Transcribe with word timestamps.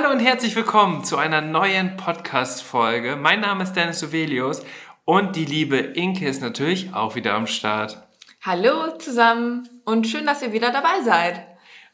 Hallo 0.00 0.12
und 0.12 0.20
herzlich 0.20 0.54
willkommen 0.54 1.02
zu 1.02 1.16
einer 1.16 1.40
neuen 1.40 1.96
Podcast-Folge. 1.96 3.16
Mein 3.16 3.40
Name 3.40 3.64
ist 3.64 3.72
Dennis 3.72 3.98
Sovelius 3.98 4.62
und 5.04 5.34
die 5.34 5.44
liebe 5.44 5.76
Inke 5.76 6.28
ist 6.28 6.40
natürlich 6.40 6.94
auch 6.94 7.16
wieder 7.16 7.34
am 7.34 7.48
Start. 7.48 8.06
Hallo 8.40 8.96
zusammen 8.98 9.68
und 9.84 10.06
schön, 10.06 10.24
dass 10.24 10.40
ihr 10.40 10.52
wieder 10.52 10.70
dabei 10.70 11.02
seid. 11.02 11.44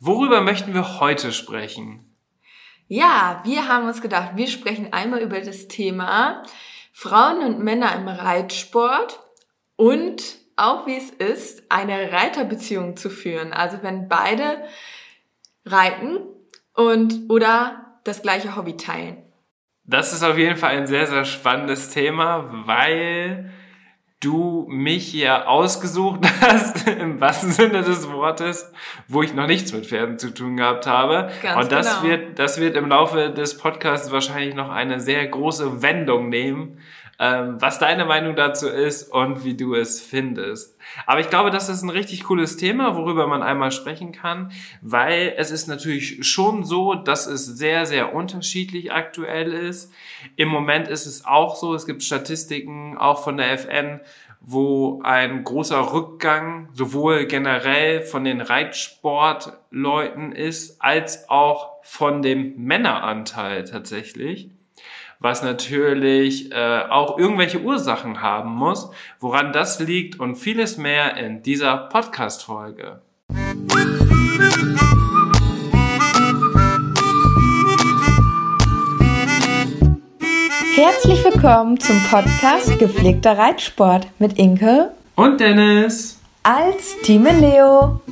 Worüber 0.00 0.42
möchten 0.42 0.74
wir 0.74 1.00
heute 1.00 1.32
sprechen? 1.32 2.14
Ja, 2.88 3.40
wir 3.44 3.68
haben 3.68 3.86
uns 3.86 4.02
gedacht, 4.02 4.32
wir 4.34 4.48
sprechen 4.48 4.92
einmal 4.92 5.22
über 5.22 5.40
das 5.40 5.68
Thema 5.68 6.42
Frauen 6.92 7.38
und 7.38 7.60
Männer 7.60 7.96
im 7.96 8.06
Reitsport 8.06 9.18
und 9.76 10.22
auch 10.56 10.86
wie 10.86 10.96
es 10.96 11.08
ist, 11.08 11.62
eine 11.70 12.12
Reiterbeziehung 12.12 12.98
zu 12.98 13.08
führen. 13.08 13.54
Also 13.54 13.78
wenn 13.80 14.08
beide 14.08 14.62
reiten 15.64 16.18
und 16.74 17.30
oder 17.30 17.83
das 18.04 18.22
gleiche 18.22 18.56
Hobby 18.56 18.76
teilen. 18.76 19.16
Das 19.84 20.12
ist 20.12 20.22
auf 20.22 20.38
jeden 20.38 20.56
Fall 20.56 20.76
ein 20.76 20.86
sehr, 20.86 21.06
sehr 21.06 21.24
spannendes 21.24 21.90
Thema, 21.90 22.48
weil 22.66 23.50
du 24.20 24.66
mich 24.68 25.06
hier 25.06 25.48
ausgesucht 25.48 26.20
hast, 26.40 26.88
im 26.88 27.20
wahrsten 27.20 27.52
Sinne 27.52 27.82
des 27.82 28.10
Wortes, 28.10 28.72
wo 29.08 29.22
ich 29.22 29.34
noch 29.34 29.46
nichts 29.46 29.72
mit 29.72 29.86
Pferden 29.86 30.18
zu 30.18 30.32
tun 30.32 30.56
gehabt 30.56 30.86
habe. 30.86 31.30
Ganz 31.42 31.64
Und 31.64 31.72
das 31.72 32.00
genau. 32.00 32.10
wird, 32.10 32.38
das 32.38 32.58
wird 32.58 32.76
im 32.76 32.88
Laufe 32.88 33.30
des 33.30 33.58
Podcasts 33.58 34.10
wahrscheinlich 34.10 34.54
noch 34.54 34.70
eine 34.70 35.00
sehr 35.00 35.26
große 35.26 35.82
Wendung 35.82 36.30
nehmen, 36.30 36.78
ähm, 37.18 37.60
was 37.60 37.78
deine 37.78 38.04
Meinung 38.04 38.36
dazu 38.36 38.68
ist 38.68 39.12
und 39.12 39.44
wie 39.44 39.56
du 39.56 39.74
es 39.74 40.00
findest. 40.00 40.76
Aber 41.06 41.20
ich 41.20 41.30
glaube, 41.30 41.50
das 41.50 41.68
ist 41.68 41.82
ein 41.82 41.90
richtig 41.90 42.24
cooles 42.24 42.56
Thema, 42.56 42.96
worüber 42.96 43.26
man 43.26 43.42
einmal 43.42 43.70
sprechen 43.70 44.12
kann, 44.12 44.52
weil 44.82 45.34
es 45.36 45.50
ist 45.50 45.68
natürlich 45.68 46.26
schon 46.26 46.64
so, 46.64 46.94
dass 46.94 47.26
es 47.26 47.46
sehr, 47.46 47.86
sehr 47.86 48.14
unterschiedlich 48.14 48.92
aktuell 48.92 49.52
ist. 49.52 49.92
Im 50.36 50.48
Moment 50.48 50.88
ist 50.88 51.06
es 51.06 51.24
auch 51.24 51.56
so, 51.56 51.74
es 51.74 51.86
gibt 51.86 52.02
Statistiken 52.02 52.98
auch 52.98 53.22
von 53.22 53.36
der 53.36 53.52
FN, 53.52 54.00
wo 54.46 55.00
ein 55.02 55.42
großer 55.42 55.92
Rückgang 55.92 56.68
sowohl 56.72 57.24
generell 57.26 58.02
von 58.02 58.24
den 58.24 58.42
Reitsportleuten 58.42 60.32
ist, 60.32 60.82
als 60.82 61.30
auch 61.30 61.82
von 61.82 62.20
dem 62.20 62.54
Männeranteil 62.56 63.64
tatsächlich 63.64 64.50
was 65.24 65.42
natürlich 65.42 66.52
äh, 66.52 66.82
auch 66.90 67.18
irgendwelche 67.18 67.62
Ursachen 67.62 68.20
haben 68.20 68.54
muss, 68.54 68.90
woran 69.18 69.54
das 69.54 69.80
liegt 69.80 70.20
und 70.20 70.36
vieles 70.36 70.76
mehr 70.76 71.16
in 71.16 71.42
dieser 71.42 71.78
Podcast-Folge. 71.78 73.00
Herzlich 80.76 81.24
willkommen 81.24 81.80
zum 81.80 81.98
Podcast 82.10 82.78
Gepflegter 82.78 83.38
Reitsport 83.38 84.08
mit 84.18 84.38
Inke 84.38 84.90
und 85.14 85.40
Dennis 85.40 86.20
als 86.42 87.00
Team 87.02 87.24
Leo. 87.40 88.02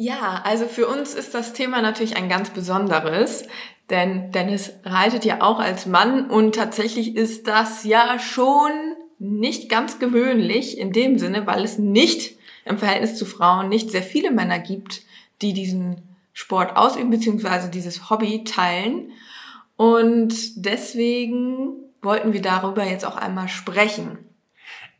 Ja, 0.00 0.42
also 0.44 0.66
für 0.66 0.86
uns 0.86 1.14
ist 1.14 1.34
das 1.34 1.54
Thema 1.54 1.82
natürlich 1.82 2.16
ein 2.16 2.28
ganz 2.28 2.50
besonderes, 2.50 3.48
denn 3.90 4.30
Dennis 4.30 4.72
reitet 4.84 5.24
ja 5.24 5.42
auch 5.42 5.58
als 5.58 5.86
Mann 5.86 6.30
und 6.30 6.54
tatsächlich 6.54 7.16
ist 7.16 7.48
das 7.48 7.82
ja 7.82 8.20
schon 8.20 8.70
nicht 9.18 9.68
ganz 9.68 9.98
gewöhnlich 9.98 10.78
in 10.78 10.92
dem 10.92 11.18
Sinne, 11.18 11.48
weil 11.48 11.64
es 11.64 11.78
nicht 11.78 12.36
im 12.64 12.78
Verhältnis 12.78 13.16
zu 13.16 13.26
Frauen 13.26 13.68
nicht 13.68 13.90
sehr 13.90 14.04
viele 14.04 14.30
Männer 14.30 14.60
gibt, 14.60 15.02
die 15.42 15.52
diesen 15.52 16.02
Sport 16.32 16.76
ausüben 16.76 17.10
bzw. 17.10 17.68
dieses 17.68 18.08
Hobby 18.08 18.44
teilen. 18.44 19.10
Und 19.76 20.64
deswegen 20.64 21.72
wollten 22.02 22.32
wir 22.32 22.42
darüber 22.42 22.84
jetzt 22.84 23.04
auch 23.04 23.16
einmal 23.16 23.48
sprechen. 23.48 24.27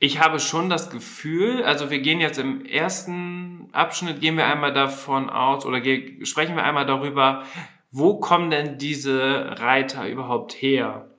Ich 0.00 0.20
habe 0.20 0.38
schon 0.38 0.70
das 0.70 0.90
Gefühl, 0.90 1.64
also 1.64 1.90
wir 1.90 1.98
gehen 1.98 2.20
jetzt 2.20 2.38
im 2.38 2.64
ersten 2.64 3.68
Abschnitt, 3.72 4.20
gehen 4.20 4.36
wir 4.36 4.46
einmal 4.46 4.72
davon 4.72 5.28
aus 5.28 5.66
oder 5.66 5.80
sprechen 6.22 6.54
wir 6.54 6.62
einmal 6.62 6.86
darüber, 6.86 7.42
wo 7.90 8.20
kommen 8.20 8.50
denn 8.50 8.78
diese 8.78 9.58
Reiter 9.58 10.08
überhaupt 10.08 10.52
her? 10.52 11.10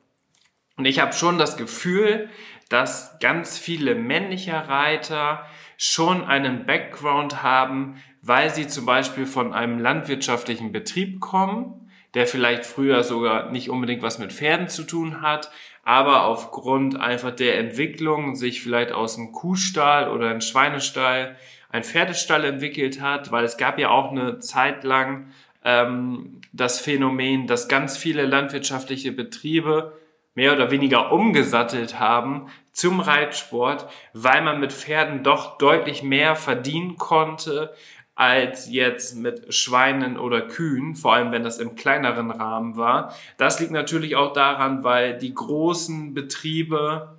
Und 0.78 0.86
ich 0.86 1.00
habe 1.00 1.12
schon 1.12 1.38
das 1.38 1.58
Gefühl, 1.58 2.30
dass 2.70 3.20
ganz 3.20 3.58
viele 3.58 3.96
männliche 3.96 4.54
Reiter 4.54 5.46
schon 5.76 6.24
einen 6.24 6.66
Background 6.66 7.44
haben, 7.44 8.02
weil 8.22 8.54
sie 8.54 8.68
zum 8.68 8.86
Beispiel 8.86 9.26
von 9.26 9.54
einem 9.54 9.80
landwirtschaftlichen 9.80 10.72
Betrieb 10.72 11.20
kommen, 11.20 11.92
der 12.14 12.28
vielleicht 12.28 12.66
früher 12.66 13.04
sogar 13.04 13.52
nicht 13.52 13.70
unbedingt 13.70 14.02
was 14.02 14.20
mit 14.20 14.32
Pferden 14.32 14.70
zu 14.70 14.84
tun 14.84 15.22
hat, 15.22 15.52
aber 15.84 16.26
aufgrund 16.26 17.00
einfach 17.00 17.32
der 17.32 17.58
Entwicklung 17.58 18.36
sich 18.36 18.62
vielleicht 18.62 18.92
aus 18.92 19.18
einem 19.18 19.32
Kuhstall 19.32 20.10
oder 20.10 20.30
einem 20.30 20.42
Schweinestall 20.42 21.36
ein 21.70 21.84
Pferdestall 21.84 22.46
entwickelt 22.46 23.02
hat, 23.02 23.32
weil 23.32 23.46
es 23.46 23.58
gab 23.58 23.80
ja 23.80 23.90
auch 23.90 24.12
eine 24.12 24.40
Zeit 24.40 24.84
lang 24.84 25.32
ähm, 25.64 26.42
das 26.52 26.80
Phänomen, 26.80 27.48
dass 27.48 27.68
ganz 27.68 27.98
viele 27.98 28.26
landwirtschaftliche 28.26 29.12
Betriebe 29.12 29.94
mehr 30.36 30.54
oder 30.54 30.72
weniger 30.72 31.12
umgesattelt 31.12 32.00
haben 32.00 32.48
zum 32.72 33.02
Reitsport, 33.02 33.88
weil 34.14 34.42
man 34.42 34.60
mit 34.60 34.72
Pferden 34.72 35.24
doch 35.24 35.58
deutlich 35.58 36.02
mehr 36.02 36.36
verdienen 36.36 36.98
konnte, 36.98 37.74
als 38.19 38.69
jetzt 38.69 39.16
mit 39.16 39.53
Schweinen 39.53 40.19
oder 40.19 40.41
Kühen, 40.41 40.96
vor 40.96 41.13
allem 41.13 41.31
wenn 41.31 41.44
das 41.44 41.57
im 41.57 41.75
kleineren 41.75 42.31
Rahmen 42.31 42.75
war. 42.75 43.16
Das 43.38 43.62
liegt 43.62 43.72
natürlich 43.72 44.18
auch 44.18 44.34
daran, 44.34 44.84
weil 44.84 45.18
die 45.18 45.34
großen 45.34 46.13
Betriebe 46.13 47.16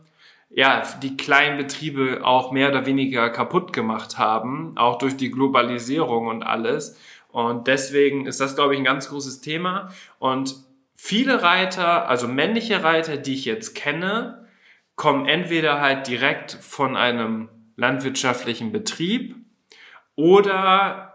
ja, 0.52 0.82
die 1.00 1.16
kleinen 1.16 1.56
Betriebe 1.56 2.20
auch 2.24 2.50
mehr 2.50 2.70
oder 2.70 2.84
weniger 2.84 3.30
kaputt 3.30 3.72
gemacht 3.72 4.18
haben, 4.18 4.76
auch 4.76 4.98
durch 4.98 5.16
die 5.16 5.30
Globalisierung 5.30 6.26
und 6.26 6.42
alles. 6.42 6.98
Und 7.28 7.68
deswegen 7.68 8.26
ist 8.26 8.40
das, 8.40 8.56
glaube 8.56 8.74
ich, 8.74 8.80
ein 8.80 8.84
ganz 8.84 9.08
großes 9.08 9.40
Thema. 9.40 9.90
Und 10.18 10.56
viele 10.92 11.42
Reiter, 11.42 12.08
also 12.08 12.26
männliche 12.26 12.82
Reiter, 12.82 13.16
die 13.16 13.34
ich 13.34 13.44
jetzt 13.44 13.76
kenne, 13.76 14.48
kommen 14.96 15.26
entweder 15.26 15.80
halt 15.80 16.08
direkt 16.08 16.50
von 16.50 16.96
einem 16.96 17.48
landwirtschaftlichen 17.76 18.72
Betrieb 18.72 19.36
oder 20.20 21.14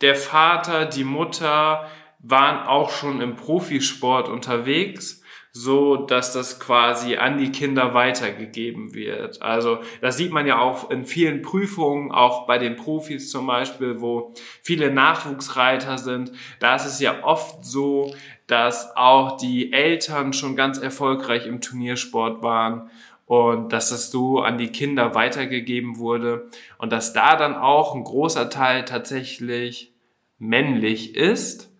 der 0.00 0.14
Vater, 0.14 0.86
die 0.86 1.02
Mutter 1.02 1.88
waren 2.20 2.66
auch 2.66 2.90
schon 2.90 3.20
im 3.20 3.34
Profisport 3.34 4.28
unterwegs, 4.28 5.22
so 5.52 5.96
dass 5.96 6.32
das 6.32 6.60
quasi 6.60 7.16
an 7.16 7.38
die 7.38 7.50
Kinder 7.50 7.94
weitergegeben 7.94 8.94
wird. 8.94 9.42
Also 9.42 9.78
das 10.00 10.16
sieht 10.16 10.30
man 10.30 10.46
ja 10.46 10.60
auch 10.60 10.90
in 10.90 11.04
vielen 11.04 11.42
Prüfungen, 11.42 12.12
auch 12.12 12.46
bei 12.46 12.58
den 12.58 12.76
Profis 12.76 13.28
zum 13.28 13.48
Beispiel, 13.48 14.00
wo 14.00 14.32
viele 14.62 14.92
Nachwuchsreiter 14.92 15.98
sind. 15.98 16.30
Da 16.60 16.76
ist 16.76 16.86
es 16.86 17.00
ja 17.00 17.24
oft 17.24 17.64
so, 17.64 18.14
dass 18.46 18.96
auch 18.96 19.36
die 19.36 19.72
Eltern 19.72 20.32
schon 20.32 20.54
ganz 20.54 20.78
erfolgreich 20.78 21.46
im 21.46 21.60
Turniersport 21.60 22.42
waren 22.42 22.90
und 23.26 23.72
dass 23.72 23.90
das 23.90 24.10
so 24.10 24.40
an 24.40 24.58
die 24.58 24.68
Kinder 24.68 25.14
weitergegeben 25.14 25.98
wurde 25.98 26.48
und 26.78 26.92
dass 26.92 27.12
da 27.12 27.36
dann 27.36 27.54
auch 27.54 27.94
ein 27.94 28.04
großer 28.04 28.50
Teil 28.50 28.84
tatsächlich 28.84 29.94
männlich 30.38 31.14
ist. 31.16 31.70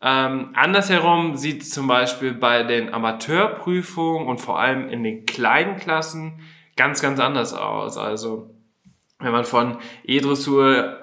Ähm, 0.00 0.50
andersherum 0.54 1.36
sieht 1.36 1.62
es 1.62 1.70
zum 1.70 1.86
Beispiel 1.88 2.34
bei 2.34 2.62
den 2.62 2.92
Amateurprüfungen 2.92 4.28
und 4.28 4.40
vor 4.40 4.58
allem 4.58 4.88
in 4.88 5.02
den 5.02 5.26
kleinen 5.26 5.76
Klassen 5.76 6.40
ganz, 6.76 7.00
ganz 7.00 7.18
anders 7.18 7.54
aus. 7.54 7.96
Also 7.96 8.54
wenn 9.18 9.32
man 9.32 9.44
von 9.44 9.78
E-Dressur, 10.04 11.00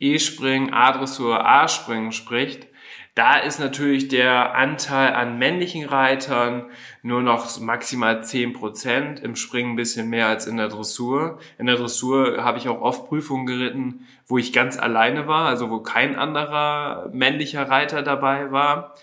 E-Springen, 0.00 0.74
A-Dressur, 0.74 1.46
A-Springen 1.46 2.12
spricht, 2.12 2.66
Da 3.14 3.36
ist 3.36 3.60
natürlich 3.60 4.08
der 4.08 4.54
Anteil 4.54 5.12
an 5.12 5.38
männlichen 5.38 5.84
Reitern 5.84 6.70
nur 7.02 7.20
noch 7.20 7.60
maximal 7.60 8.24
zehn 8.24 8.54
Prozent, 8.54 9.20
im 9.20 9.36
Springen 9.36 9.72
ein 9.72 9.76
bisschen 9.76 10.08
mehr 10.08 10.28
als 10.28 10.46
in 10.46 10.56
der 10.56 10.68
Dressur. 10.68 11.38
In 11.58 11.66
der 11.66 11.76
Dressur 11.76 12.42
habe 12.42 12.56
ich 12.56 12.70
auch 12.70 12.80
oft 12.80 13.08
Prüfungen 13.08 13.44
geritten, 13.44 14.06
wo 14.26 14.38
ich 14.38 14.54
ganz 14.54 14.78
alleine 14.78 15.26
war, 15.26 15.46
also 15.46 15.68
wo 15.68 15.80
kein 15.80 16.16
anderer 16.16 17.10
männlicher 17.12 17.68
Reiter 17.68 18.02
dabei 18.02 18.50
war. 18.50 18.94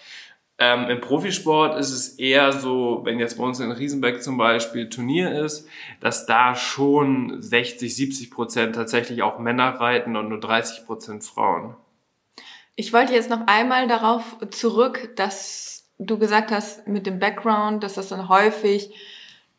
Ähm, 0.58 0.90
Im 0.90 1.02
Profisport 1.02 1.80
ist 1.80 1.92
es 1.92 2.18
eher 2.18 2.52
so, 2.52 3.02
wenn 3.04 3.20
jetzt 3.20 3.38
bei 3.38 3.44
uns 3.44 3.60
in 3.60 3.72
Riesenbeck 3.72 4.24
zum 4.24 4.38
Beispiel 4.38 4.90
Turnier 4.90 5.44
ist, 5.44 5.68
dass 6.02 6.26
da 6.26 6.56
schon 6.56 7.42
60, 7.42 7.96
70 7.96 8.32
Prozent 8.32 8.76
tatsächlich 8.76 9.22
auch 9.22 9.38
Männer 9.38 9.80
reiten 9.80 10.16
und 10.16 10.30
nur 10.30 10.40
30 10.40 10.88
Prozent 10.88 11.24
Frauen. 11.24 11.76
Ich 12.80 12.94
wollte 12.94 13.14
jetzt 13.14 13.30
noch 13.30 13.46
einmal 13.46 13.90
darauf 13.90 14.38
zurück, 14.52 15.10
dass 15.18 15.84
du 15.98 16.18
gesagt 16.18 16.50
hast 16.50 16.88
mit 16.88 17.06
dem 17.06 17.20
Background, 17.20 17.84
dass 17.84 17.96
das 17.96 18.08
dann 18.08 18.30
häufig 18.30 18.96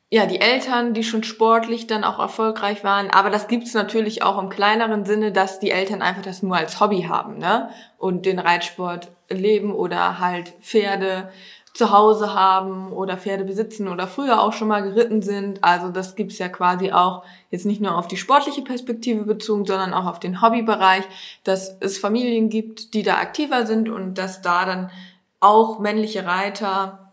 ja 0.09 0.25
die 0.25 0.41
Eltern, 0.41 0.95
die 0.95 1.05
schon 1.05 1.23
sportlich 1.23 1.87
dann 1.87 2.03
auch 2.03 2.19
erfolgreich 2.19 2.83
waren, 2.83 3.11
aber 3.11 3.29
das 3.29 3.47
gibt's 3.47 3.75
natürlich 3.75 4.23
auch 4.23 4.43
im 4.43 4.49
kleineren 4.49 5.05
Sinne, 5.05 5.33
dass 5.33 5.61
die 5.61 5.71
Eltern 5.71 6.01
einfach 6.01 6.23
das 6.23 6.43
nur 6.43 6.57
als 6.57 6.81
Hobby 6.81 7.03
haben, 7.03 7.37
ne? 7.37 7.69
Und 7.99 8.25
den 8.25 8.39
Reitsport 8.39 9.09
leben 9.29 9.75
oder 9.75 10.19
halt 10.19 10.55
Pferde 10.63 11.31
zu 11.73 11.93
Hause 11.93 12.35
haben 12.35 12.93
oder 12.93 13.17
Pferde 13.17 13.45
besitzen 13.45 13.89
oder 13.89 14.09
früher 14.09 14.43
auch 14.43 14.53
schon 14.53 14.69
mal 14.69 14.83
geritten 14.83 15.23
sind. 15.23 15.63
Also 15.63 15.91
das 15.91 16.17
gibt's 16.17 16.39
ja 16.39 16.49
quasi 16.49 16.93
auch 16.93 17.23
jetzt 17.51 17.65
nicht 17.65 17.81
nur 17.81 17.97
auf 17.97 18.09
die 18.09 18.17
sportliche 18.17 18.63
Perspektive 18.63 19.25
bezogen, 19.25 19.65
sondern 19.65 19.95
auch 19.95 20.07
auf 20.07 20.19
den 20.19 20.43
Hobbybereich, 20.43 21.05
dass 21.45 21.77
es 21.81 21.99
Familien 21.99 22.49
gibt, 22.49 22.95
die 22.95 23.03
da 23.03 23.15
aktiver 23.19 23.67
sind 23.67 23.89
und 23.89 24.15
dass 24.15 24.43
da 24.43 24.65
dann 24.65 24.91
auch 25.39 25.79
männliche 25.79 26.27
Reiter, 26.27 27.13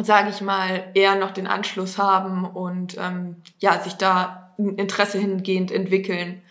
sage 0.00 0.30
ich 0.30 0.40
mal, 0.40 0.90
eher 0.94 1.14
noch 1.14 1.30
den 1.30 1.46
Anschluss 1.46 1.96
haben 1.96 2.44
und 2.44 2.96
ähm, 2.98 3.36
ja 3.60 3.80
sich 3.80 3.94
da 3.94 4.52
Interesse 4.58 5.18
hingehend 5.18 5.70
entwickeln. 5.70 6.42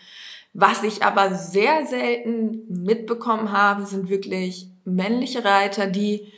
Was 0.54 0.82
ich 0.82 1.02
aber 1.02 1.34
sehr 1.34 1.86
selten 1.86 2.62
mitbekommen 2.68 3.52
habe, 3.52 3.86
sind 3.86 4.08
wirklich 4.08 4.68
männliche 4.84 5.44
Reiter, 5.44 5.86
die 5.86 6.32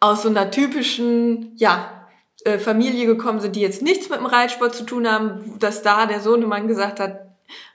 aus 0.00 0.22
so 0.22 0.28
einer 0.28 0.50
typischen, 0.50 1.52
ja, 1.56 1.96
äh, 2.44 2.58
Familie 2.58 3.06
gekommen 3.06 3.40
sind, 3.40 3.56
die 3.56 3.60
jetzt 3.60 3.82
nichts 3.82 4.08
mit 4.08 4.18
dem 4.18 4.26
Reitsport 4.26 4.74
zu 4.74 4.84
tun 4.84 5.10
haben, 5.10 5.58
dass 5.58 5.82
da 5.82 6.06
der 6.06 6.20
Sohnemann 6.20 6.68
gesagt 6.68 7.00
hat, 7.00 7.26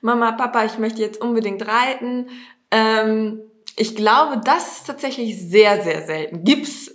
Mama, 0.01 0.31
Papa, 0.33 0.65
ich 0.65 0.77
möchte 0.77 1.01
jetzt 1.01 1.21
unbedingt 1.21 1.67
reiten. 1.67 2.29
Ähm, 2.71 3.41
ich 3.75 3.95
glaube, 3.95 4.39
das 4.43 4.77
ist 4.77 4.87
tatsächlich 4.87 5.39
sehr, 5.39 5.81
sehr 5.81 6.05
selten. 6.05 6.43
Gibt's 6.43 6.93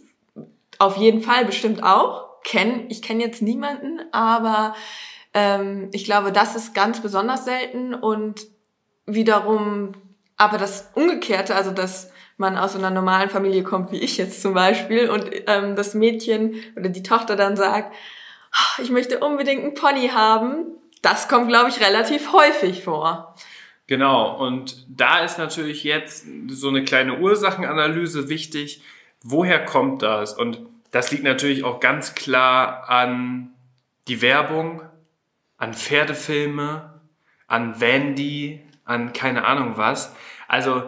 auf 0.78 0.96
jeden 0.96 1.22
Fall 1.22 1.44
bestimmt 1.44 1.82
auch. 1.82 2.42
Kenn, 2.44 2.86
ich 2.88 3.02
kenne 3.02 3.24
jetzt 3.24 3.42
niemanden, 3.42 4.00
aber 4.12 4.74
ähm, 5.34 5.88
ich 5.92 6.04
glaube, 6.04 6.32
das 6.32 6.54
ist 6.54 6.74
ganz 6.74 7.00
besonders 7.00 7.44
selten 7.44 7.94
und 7.94 8.46
wiederum, 9.04 9.92
aber 10.36 10.58
das 10.58 10.90
Umgekehrte, 10.94 11.54
also 11.54 11.70
das 11.72 12.10
man 12.36 12.56
aus 12.56 12.76
einer 12.76 12.90
normalen 12.90 13.30
Familie 13.30 13.62
kommt, 13.62 13.92
wie 13.92 13.98
ich 13.98 14.16
jetzt 14.18 14.42
zum 14.42 14.54
Beispiel, 14.54 15.08
und 15.10 15.30
ähm, 15.46 15.76
das 15.76 15.94
Mädchen 15.94 16.56
oder 16.76 16.88
die 16.88 17.02
Tochter 17.02 17.36
dann 17.36 17.56
sagt, 17.56 17.94
ah, 18.52 18.82
ich 18.82 18.90
möchte 18.90 19.20
unbedingt 19.20 19.62
einen 19.62 19.74
Pony 19.74 20.08
haben, 20.08 20.66
das 21.02 21.28
kommt, 21.28 21.48
glaube 21.48 21.70
ich, 21.70 21.80
relativ 21.80 22.32
häufig 22.32 22.84
vor. 22.84 23.34
Genau, 23.86 24.36
und 24.36 24.84
da 24.88 25.20
ist 25.20 25.38
natürlich 25.38 25.84
jetzt 25.84 26.26
so 26.48 26.68
eine 26.68 26.84
kleine 26.84 27.18
Ursachenanalyse 27.18 28.28
wichtig. 28.28 28.82
Woher 29.22 29.64
kommt 29.64 30.02
das? 30.02 30.34
Und 30.34 30.60
das 30.90 31.12
liegt 31.12 31.22
natürlich 31.22 31.62
auch 31.62 31.78
ganz 31.78 32.14
klar 32.14 32.88
an 32.90 33.50
die 34.08 34.22
Werbung, 34.22 34.82
an 35.56 35.74
Pferdefilme, 35.74 37.00
an 37.46 37.80
Wendy, 37.80 38.60
an 38.84 39.12
keine 39.12 39.44
Ahnung 39.44 39.74
was. 39.76 40.14
Also 40.48 40.82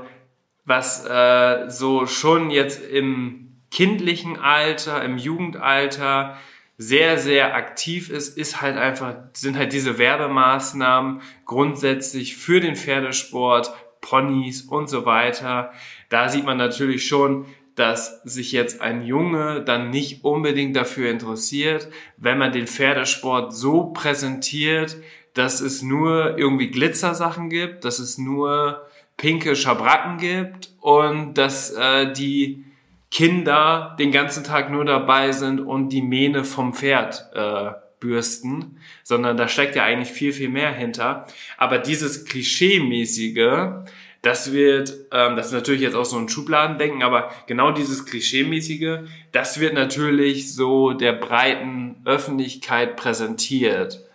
was 0.69 1.05
äh, 1.06 1.70
so 1.70 2.06
schon 2.06 2.50
jetzt 2.50 2.85
im 2.85 3.49
kindlichen 3.70 4.38
Alter, 4.38 5.03
im 5.03 5.17
Jugendalter 5.17 6.37
sehr, 6.76 7.19
sehr 7.19 7.55
aktiv 7.55 8.11
ist, 8.11 8.37
ist 8.38 8.61
halt 8.61 8.76
einfach, 8.76 9.15
sind 9.32 9.56
halt 9.56 9.73
diese 9.73 9.99
Werbemaßnahmen 9.99 11.23
grundsätzlich 11.44 12.37
für 12.37 12.61
den 12.61 12.76
Pferdesport, 12.76 13.73
Ponys 14.00 14.62
und 14.62 14.88
so 14.88 15.05
weiter. 15.05 15.73
Da 16.09 16.29
sieht 16.29 16.44
man 16.44 16.56
natürlich 16.56 17.06
schon, 17.09 17.47
dass 17.75 18.23
sich 18.23 18.53
jetzt 18.53 18.81
ein 18.81 19.03
Junge 19.03 19.62
dann 19.62 19.91
nicht 19.91 20.25
unbedingt 20.25 20.76
dafür 20.76 21.11
interessiert, 21.11 21.88
wenn 22.17 22.38
man 22.38 22.53
den 22.53 22.67
Pferdesport 22.67 23.55
so 23.55 23.87
präsentiert, 23.87 24.97
dass 25.35 25.61
es 25.61 25.82
nur 25.82 26.37
irgendwie 26.37 26.70
Glitzersachen 26.70 27.49
gibt, 27.49 27.85
dass 27.85 28.00
es 28.00 28.19
nur 28.19 28.87
pinke 29.19 29.55
Schabracken 29.55 30.17
gibt 30.17 30.70
und 30.81 31.35
dass 31.35 31.73
äh, 31.73 32.11
die 32.12 32.65
Kinder 33.11 33.97
den 33.99 34.12
ganzen 34.12 34.44
Tag 34.44 34.70
nur 34.70 34.85
dabei 34.85 35.32
sind 35.32 35.61
und 35.61 35.91
die 35.91 36.03
Mähne 36.03 36.44
vom 36.44 36.73
Pferd 36.73 37.29
äh, 37.35 37.73
bürsten, 38.00 38.79
sondern 39.03 39.37
da 39.37 39.49
steckt 39.49 39.76
ja 39.76 39.85
eigentlich 39.85 40.11
viel, 40.11 40.32
viel 40.32 40.49
mehr 40.49 40.73
hinter. 40.73 41.26
Aber 41.56 41.79
dieses 41.79 42.26
Klischee-mäßige, 42.26 43.87
das 44.23 44.53
wird, 44.53 44.94
ähm, 45.11 45.37
das 45.37 45.47
ist 45.47 45.53
natürlich 45.53 45.81
jetzt 45.81 45.97
auch 45.97 46.05
so 46.05 46.17
ein 46.17 46.29
Schubladendenken, 46.29 47.03
aber 47.03 47.31
genau 47.47 47.73
dieses 47.73 48.05
Klischee-mäßige, 48.06 49.09
das 49.32 49.59
wird 49.59 49.75
natürlich 49.75 50.55
so 50.55 50.93
der 50.93 51.12
breiten 51.12 51.97
Öffentlichkeit 52.05 52.97
präsentiert. 52.97 54.07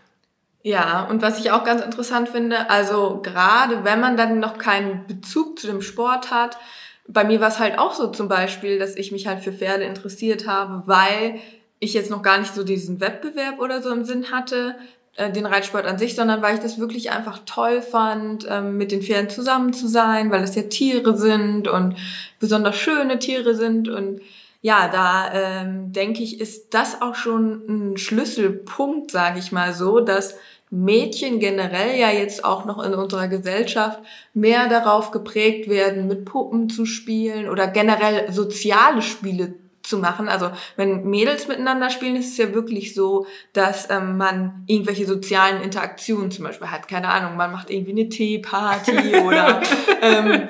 Ja, 0.63 1.05
und 1.09 1.21
was 1.21 1.39
ich 1.39 1.51
auch 1.51 1.65
ganz 1.65 1.81
interessant 1.81 2.29
finde, 2.29 2.69
also 2.69 3.19
gerade 3.21 3.83
wenn 3.83 3.99
man 3.99 4.15
dann 4.15 4.39
noch 4.39 4.57
keinen 4.57 5.05
Bezug 5.07 5.59
zu 5.59 5.67
dem 5.67 5.81
Sport 5.81 6.31
hat, 6.31 6.57
bei 7.05 7.25
mir 7.25 7.41
war 7.41 7.49
es 7.49 7.59
halt 7.59 7.77
auch 7.77 7.93
so 7.93 8.07
zum 8.07 8.29
Beispiel, 8.29 8.79
dass 8.79 8.95
ich 8.95 9.11
mich 9.11 9.27
halt 9.27 9.43
für 9.43 9.51
Pferde 9.51 9.83
interessiert 9.83 10.47
habe, 10.47 10.83
weil 10.85 11.39
ich 11.79 11.93
jetzt 11.93 12.09
noch 12.09 12.21
gar 12.21 12.39
nicht 12.39 12.55
so 12.55 12.63
diesen 12.63 13.01
Wettbewerb 13.01 13.59
oder 13.59 13.81
so 13.81 13.91
im 13.91 14.05
Sinn 14.05 14.31
hatte, 14.31 14.75
äh, 15.17 15.29
den 15.31 15.45
Reitsport 15.45 15.85
an 15.85 15.99
sich, 15.99 16.15
sondern 16.15 16.41
weil 16.41 16.55
ich 16.55 16.61
das 16.61 16.79
wirklich 16.79 17.11
einfach 17.11 17.39
toll 17.45 17.81
fand, 17.81 18.47
ähm, 18.49 18.77
mit 18.77 18.93
den 18.93 19.01
Pferden 19.01 19.29
zusammen 19.29 19.73
zu 19.73 19.89
sein, 19.89 20.31
weil 20.31 20.43
es 20.43 20.55
ja 20.55 20.63
Tiere 20.63 21.17
sind 21.17 21.67
und 21.67 21.97
besonders 22.39 22.77
schöne 22.77 23.19
Tiere 23.19 23.53
sind. 23.53 23.89
Und 23.89 24.21
ja, 24.63 24.87
da 24.87 25.33
ähm, 25.33 25.91
denke 25.91 26.23
ich, 26.23 26.39
ist 26.39 26.73
das 26.73 27.01
auch 27.01 27.15
schon 27.15 27.65
ein 27.67 27.97
Schlüsselpunkt, 27.97 29.11
sage 29.11 29.39
ich 29.39 29.51
mal 29.51 29.73
so, 29.73 29.99
dass 29.99 30.37
Mädchen 30.69 31.39
generell 31.39 31.99
ja 31.99 32.09
jetzt 32.11 32.45
auch 32.45 32.63
noch 32.63 32.81
in 32.81 32.93
unserer 32.93 33.27
Gesellschaft 33.27 33.99
mehr 34.33 34.69
darauf 34.69 35.11
geprägt 35.11 35.69
werden, 35.69 36.07
mit 36.07 36.23
Puppen 36.23 36.69
zu 36.69 36.85
spielen 36.85 37.49
oder 37.49 37.67
generell 37.67 38.31
soziale 38.31 39.01
Spiele 39.01 39.53
zu 39.83 39.97
machen. 39.97 40.29
Also 40.29 40.49
wenn 40.77 41.03
Mädels 41.09 41.47
miteinander 41.49 41.89
spielen, 41.89 42.15
ist 42.15 42.31
es 42.31 42.37
ja 42.37 42.53
wirklich 42.53 42.95
so, 42.95 43.27
dass 43.51 43.89
ähm, 43.89 44.17
man 44.17 44.63
irgendwelche 44.65 45.05
sozialen 45.05 45.61
Interaktionen 45.61 46.31
zum 46.31 46.45
Beispiel 46.45 46.71
hat. 46.71 46.87
Keine 46.87 47.09
Ahnung, 47.09 47.35
man 47.35 47.51
macht 47.51 47.69
irgendwie 47.69 47.91
eine 47.91 48.07
Teeparty 48.07 49.17
oder 49.23 49.61
ähm, 50.01 50.47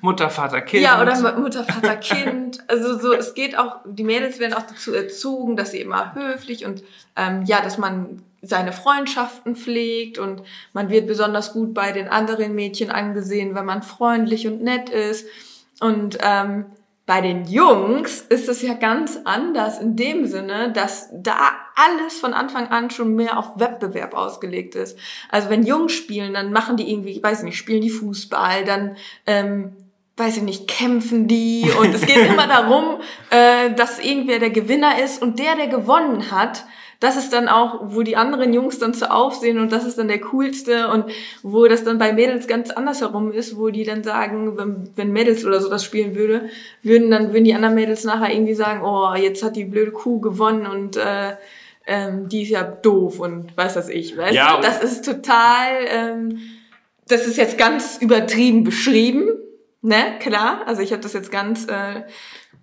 Mutter, 0.00 0.30
Vater, 0.30 0.60
Kind. 0.60 0.84
Ja, 0.84 1.02
oder 1.02 1.36
Mutter, 1.38 1.64
Vater, 1.64 1.96
Kind. 1.96 2.60
Also 2.68 2.98
so, 2.98 3.12
es 3.12 3.34
geht 3.34 3.58
auch, 3.58 3.80
die 3.84 4.04
Mädels 4.04 4.38
werden 4.38 4.54
auch 4.54 4.62
dazu 4.62 4.94
erzogen, 4.94 5.56
dass 5.56 5.72
sie 5.72 5.80
immer 5.80 6.14
höflich 6.14 6.64
und 6.64 6.84
ähm, 7.16 7.42
ja, 7.46 7.60
dass 7.60 7.78
man 7.78 8.22
seine 8.42 8.72
Freundschaften 8.72 9.56
pflegt 9.56 10.18
und 10.18 10.42
man 10.72 10.88
wird 10.90 11.08
besonders 11.08 11.52
gut 11.52 11.74
bei 11.74 11.90
den 11.90 12.06
anderen 12.06 12.54
Mädchen 12.54 12.90
angesehen, 12.92 13.56
wenn 13.56 13.64
man 13.64 13.82
freundlich 13.82 14.46
und 14.46 14.62
nett 14.62 14.88
ist. 14.88 15.26
Und 15.80 16.18
ähm, 16.22 16.66
bei 17.08 17.22
den 17.22 17.46
Jungs 17.46 18.20
ist 18.20 18.50
es 18.50 18.60
ja 18.60 18.74
ganz 18.74 19.18
anders 19.24 19.80
in 19.80 19.96
dem 19.96 20.26
Sinne, 20.26 20.72
dass 20.72 21.08
da 21.10 21.38
alles 21.74 22.20
von 22.20 22.34
Anfang 22.34 22.68
an 22.68 22.90
schon 22.90 23.14
mehr 23.14 23.38
auf 23.38 23.58
Wettbewerb 23.58 24.12
ausgelegt 24.12 24.74
ist. 24.74 24.98
Also 25.30 25.48
wenn 25.48 25.64
Jungs 25.64 25.94
spielen, 25.94 26.34
dann 26.34 26.52
machen 26.52 26.76
die 26.76 26.92
irgendwie, 26.92 27.12
ich 27.12 27.22
weiß 27.22 27.44
nicht, 27.44 27.56
spielen 27.56 27.80
die 27.80 27.88
Fußball, 27.88 28.66
dann 28.66 28.98
ähm, 29.26 29.72
weiß 30.18 30.36
ich 30.36 30.42
nicht, 30.42 30.68
kämpfen 30.68 31.28
die 31.28 31.70
und 31.80 31.94
es 31.94 32.04
geht 32.04 32.18
immer 32.30 32.46
darum, 32.46 33.00
äh, 33.30 33.72
dass 33.72 33.98
irgendwer 33.98 34.38
der 34.38 34.50
Gewinner 34.50 35.02
ist 35.02 35.22
und 35.22 35.38
der, 35.38 35.56
der 35.56 35.68
gewonnen 35.68 36.30
hat, 36.30 36.66
das 37.00 37.16
ist 37.16 37.32
dann 37.32 37.48
auch, 37.48 37.80
wo 37.84 38.02
die 38.02 38.16
anderen 38.16 38.52
Jungs 38.52 38.78
dann 38.78 38.92
zu 38.92 39.10
aufsehen 39.10 39.58
und 39.58 39.70
das 39.70 39.84
ist 39.84 39.98
dann 39.98 40.08
der 40.08 40.20
coolste 40.20 40.88
und 40.88 41.04
wo 41.42 41.66
das 41.66 41.84
dann 41.84 41.98
bei 41.98 42.12
Mädels 42.12 42.48
ganz 42.48 42.70
anders 42.70 43.00
herum 43.00 43.32
ist, 43.32 43.56
wo 43.56 43.70
die 43.70 43.84
dann 43.84 44.02
sagen, 44.02 44.58
wenn, 44.58 44.90
wenn 44.96 45.12
Mädels 45.12 45.44
oder 45.44 45.60
so 45.60 45.68
das 45.70 45.84
spielen 45.84 46.16
würde, 46.16 46.48
würden 46.82 47.10
dann 47.10 47.32
würden 47.32 47.44
die 47.44 47.54
anderen 47.54 47.76
Mädels 47.76 48.02
nachher 48.04 48.32
irgendwie 48.32 48.54
sagen, 48.54 48.82
oh, 48.82 49.14
jetzt 49.14 49.44
hat 49.44 49.54
die 49.54 49.64
blöde 49.64 49.92
Kuh 49.92 50.20
gewonnen 50.20 50.66
und 50.66 50.96
äh, 50.96 51.36
ähm, 51.86 52.28
die 52.28 52.42
ist 52.42 52.50
ja 52.50 52.64
doof 52.64 53.20
und 53.20 53.56
weiß 53.56 53.76
was 53.76 53.88
ich, 53.88 54.16
weißt 54.16 54.34
ja, 54.34 54.56
du? 54.56 54.62
Das 54.62 54.82
ist 54.82 55.04
total, 55.04 55.84
ähm, 55.88 56.40
das 57.06 57.26
ist 57.26 57.36
jetzt 57.36 57.56
ganz 57.58 57.98
übertrieben 58.00 58.64
beschrieben, 58.64 59.30
Ne, 59.80 60.18
klar. 60.18 60.62
Also 60.66 60.82
ich 60.82 60.92
habe 60.92 61.02
das 61.02 61.12
jetzt 61.12 61.30
ganz 61.30 61.66
äh, 61.68 62.02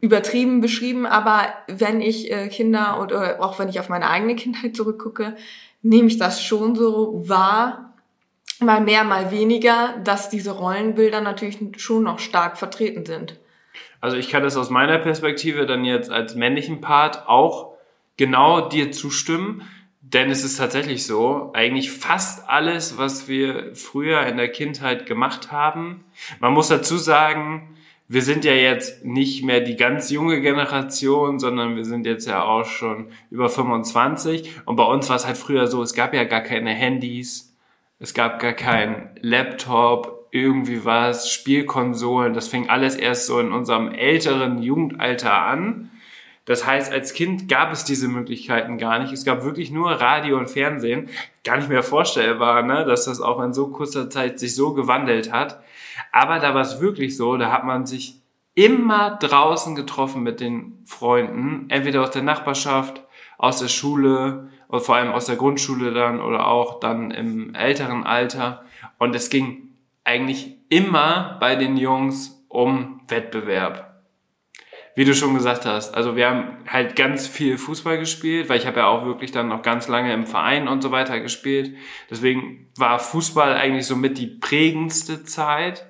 übertrieben 0.01 0.61
beschrieben, 0.61 1.05
aber 1.05 1.47
wenn 1.67 2.01
ich 2.01 2.31
äh, 2.31 2.47
Kinder 2.49 3.01
oder 3.01 3.43
auch 3.43 3.59
wenn 3.59 3.69
ich 3.69 3.79
auf 3.79 3.89
meine 3.89 4.09
eigene 4.09 4.35
Kindheit 4.35 4.75
zurückgucke, 4.75 5.35
nehme 5.81 6.07
ich 6.07 6.17
das 6.17 6.43
schon 6.43 6.75
so 6.75 7.27
wahr, 7.27 7.93
mal 8.59 8.81
mehr, 8.81 9.03
mal 9.03 9.31
weniger, 9.31 9.95
dass 10.03 10.29
diese 10.29 10.51
Rollenbilder 10.51 11.21
natürlich 11.21 11.59
schon 11.77 12.03
noch 12.03 12.19
stark 12.19 12.57
vertreten 12.57 13.05
sind. 13.05 13.39
Also 14.01 14.17
ich 14.17 14.29
kann 14.29 14.43
das 14.43 14.57
aus 14.57 14.69
meiner 14.69 14.97
Perspektive 14.99 15.65
dann 15.65 15.83
jetzt 15.83 16.11
als 16.11 16.35
männlichen 16.35 16.81
Part 16.81 17.27
auch 17.27 17.73
genau 18.17 18.69
dir 18.69 18.91
zustimmen, 18.91 19.63
denn 20.01 20.29
es 20.29 20.43
ist 20.43 20.57
tatsächlich 20.57 21.05
so, 21.05 21.51
eigentlich 21.53 21.91
fast 21.91 22.47
alles, 22.47 22.97
was 22.97 23.27
wir 23.27 23.75
früher 23.75 24.21
in 24.27 24.37
der 24.37 24.49
Kindheit 24.49 25.07
gemacht 25.07 25.51
haben, 25.51 26.03
man 26.39 26.53
muss 26.53 26.67
dazu 26.67 26.97
sagen, 26.97 27.74
wir 28.07 28.21
sind 28.21 28.45
ja 28.45 28.53
jetzt 28.53 29.03
nicht 29.03 29.43
mehr 29.43 29.61
die 29.61 29.75
ganz 29.75 30.11
junge 30.11 30.39
Generation, 30.41 31.39
sondern 31.39 31.75
wir 31.75 31.85
sind 31.85 32.05
jetzt 32.05 32.27
ja 32.27 32.43
auch 32.43 32.65
schon 32.65 33.07
über 33.31 33.49
25. 33.49 34.51
Und 34.65 34.75
bei 34.75 34.83
uns 34.83 35.09
war 35.09 35.15
es 35.15 35.25
halt 35.25 35.37
früher 35.37 35.67
so, 35.67 35.81
es 35.81 35.95
gab 35.95 36.13
ja 36.13 36.23
gar 36.23 36.41
keine 36.41 36.69
Handys, 36.71 37.55
es 37.97 38.13
gab 38.13 38.39
gar 38.39 38.53
keinen 38.53 39.09
Laptop, 39.21 40.27
irgendwie 40.31 40.85
was, 40.85 41.31
Spielkonsolen. 41.31 42.33
Das 42.33 42.47
fing 42.47 42.69
alles 42.69 42.95
erst 42.95 43.25
so 43.25 43.39
in 43.39 43.51
unserem 43.51 43.91
älteren 43.91 44.61
Jugendalter 44.61 45.33
an. 45.33 45.89
Das 46.45 46.65
heißt, 46.65 46.91
als 46.91 47.13
Kind 47.13 47.49
gab 47.49 47.71
es 47.73 47.83
diese 47.83 48.07
Möglichkeiten 48.07 48.77
gar 48.77 48.99
nicht. 48.99 49.11
Es 49.11 49.25
gab 49.25 49.43
wirklich 49.43 49.71
nur 49.71 49.91
Radio 49.91 50.37
und 50.37 50.49
Fernsehen. 50.49 51.09
Gar 51.43 51.57
nicht 51.57 51.69
mehr 51.69 51.81
vorstellbar, 51.81 52.61
ne? 52.61 52.85
dass 52.85 53.05
das 53.05 53.19
auch 53.19 53.41
in 53.41 53.53
so 53.53 53.69
kurzer 53.69 54.09
Zeit 54.11 54.39
sich 54.39 54.53
so 54.55 54.73
gewandelt 54.73 55.31
hat. 55.31 55.59
Aber 56.11 56.39
da 56.39 56.53
war 56.53 56.61
es 56.61 56.79
wirklich 56.79 57.17
so, 57.17 57.35
da 57.37 57.51
hat 57.51 57.65
man 57.65 57.87
sich 57.87 58.21
immer 58.53 59.17
draußen 59.17 59.75
getroffen 59.75 60.21
mit 60.21 60.39
den 60.39 60.79
Freunden, 60.85 61.65
entweder 61.69 62.01
aus 62.01 62.11
der 62.11 62.21
Nachbarschaft, 62.21 63.03
aus 63.37 63.59
der 63.59 63.67
Schule, 63.67 64.49
oder 64.69 64.81
vor 64.81 64.95
allem 64.95 65.11
aus 65.11 65.25
der 65.25 65.35
Grundschule 65.35 65.93
dann 65.93 66.21
oder 66.21 66.47
auch 66.47 66.79
dann 66.79 67.11
im 67.11 67.53
älteren 67.53 68.03
Alter. 68.03 68.63
Und 68.97 69.15
es 69.15 69.29
ging 69.29 69.69
eigentlich 70.03 70.55
immer 70.69 71.37
bei 71.39 71.55
den 71.55 71.77
Jungs 71.77 72.45
um 72.49 73.01
Wettbewerb 73.07 73.94
wie 74.95 75.03
du 75.03 75.13
schon 75.13 75.33
gesagt 75.33 75.65
hast, 75.65 75.93
also 75.93 76.15
wir 76.15 76.29
haben 76.29 76.57
halt 76.67 76.95
ganz 76.95 77.27
viel 77.27 77.57
Fußball 77.57 77.97
gespielt, 77.97 78.47
weil 78.47 78.57
ich 78.57 78.65
habe 78.65 78.79
ja 78.79 78.87
auch 78.87 79.05
wirklich 79.05 79.31
dann 79.31 79.49
noch 79.49 79.61
ganz 79.61 79.89
lange 79.89 80.13
im 80.13 80.25
Verein 80.25 80.69
und 80.69 80.81
so 80.81 80.91
weiter 80.91 81.19
gespielt. 81.19 81.75
Deswegen 82.09 82.67
war 82.77 82.97
Fußball 82.99 83.53
eigentlich 83.53 83.85
so 83.85 83.97
mit 83.97 84.17
die 84.17 84.27
prägendste 84.27 85.23
Zeit. 85.25 85.85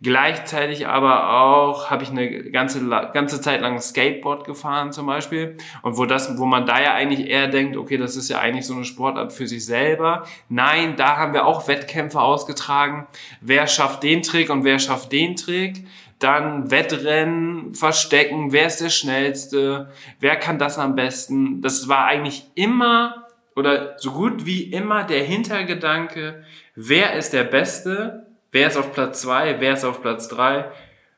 Gleichzeitig 0.00 0.86
aber 0.86 1.40
auch 1.40 1.90
habe 1.90 2.02
ich 2.02 2.10
eine 2.10 2.50
ganze 2.50 2.86
ganze 3.12 3.40
Zeit 3.40 3.60
lang 3.60 3.80
Skateboard 3.80 4.44
gefahren 4.44 4.92
zum 4.92 5.06
Beispiel 5.06 5.56
und 5.82 5.96
wo 5.96 6.04
das, 6.04 6.38
wo 6.38 6.44
man 6.44 6.66
da 6.66 6.80
ja 6.80 6.92
eigentlich 6.92 7.28
eher 7.28 7.48
denkt, 7.48 7.76
okay, 7.76 7.96
das 7.96 8.14
ist 8.14 8.28
ja 8.28 8.38
eigentlich 8.38 8.66
so 8.66 8.74
eine 8.74 8.84
Sportart 8.84 9.32
für 9.32 9.46
sich 9.46 9.64
selber. 9.64 10.26
Nein, 10.48 10.94
da 10.96 11.16
haben 11.16 11.32
wir 11.32 11.46
auch 11.46 11.66
Wettkämpfe 11.68 12.20
ausgetragen. 12.20 13.06
Wer 13.40 13.66
schafft 13.66 14.02
den 14.02 14.22
Trick 14.22 14.50
und 14.50 14.62
wer 14.62 14.78
schafft 14.78 15.10
den 15.10 15.36
Trick? 15.36 15.86
Dann 16.24 16.70
Wettrennen, 16.70 17.74
Verstecken, 17.74 18.50
wer 18.50 18.66
ist 18.66 18.80
der 18.80 18.88
Schnellste, 18.88 19.90
wer 20.20 20.36
kann 20.36 20.58
das 20.58 20.78
am 20.78 20.96
besten. 20.96 21.60
Das 21.60 21.86
war 21.88 22.06
eigentlich 22.06 22.44
immer 22.54 23.26
oder 23.54 23.96
so 23.98 24.12
gut 24.12 24.46
wie 24.46 24.62
immer 24.64 25.04
der 25.04 25.22
Hintergedanke, 25.22 26.42
wer 26.74 27.12
ist 27.14 27.34
der 27.34 27.44
Beste, 27.44 28.26
wer 28.50 28.68
ist 28.68 28.76
auf 28.76 28.92
Platz 28.92 29.20
zwei, 29.20 29.60
wer 29.60 29.74
ist 29.74 29.84
auf 29.84 30.00
Platz 30.00 30.28
drei, 30.28 30.70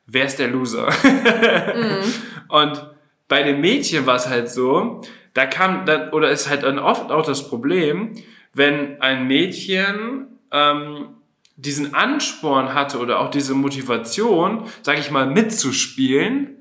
wer 0.05 0.25
ist 0.25 0.39
der 0.39 0.49
Loser. 0.49 0.89
mhm. 1.03 2.13
Und 2.49 2.89
bei 3.29 3.43
den 3.43 3.61
Mädchen 3.61 4.05
war 4.05 4.17
es 4.17 4.27
halt 4.27 4.49
so, 4.49 5.01
da 5.33 5.45
kam, 5.45 5.85
da, 5.85 6.11
oder 6.11 6.29
ist 6.31 6.49
halt 6.49 6.63
dann 6.63 6.79
oft 6.79 7.11
auch 7.11 7.25
das 7.25 7.47
Problem, 7.47 8.13
wenn 8.53 9.01
ein 9.01 9.27
Mädchen 9.27 10.27
ähm, 10.51 11.16
diesen 11.57 11.95
Ansporn 11.95 12.73
hatte 12.73 12.99
oder 12.99 13.19
auch 13.19 13.31
diese 13.31 13.55
Motivation, 13.55 14.69
sage 14.83 14.99
ich 14.99 15.11
mal, 15.11 15.25
mitzuspielen 15.25 16.57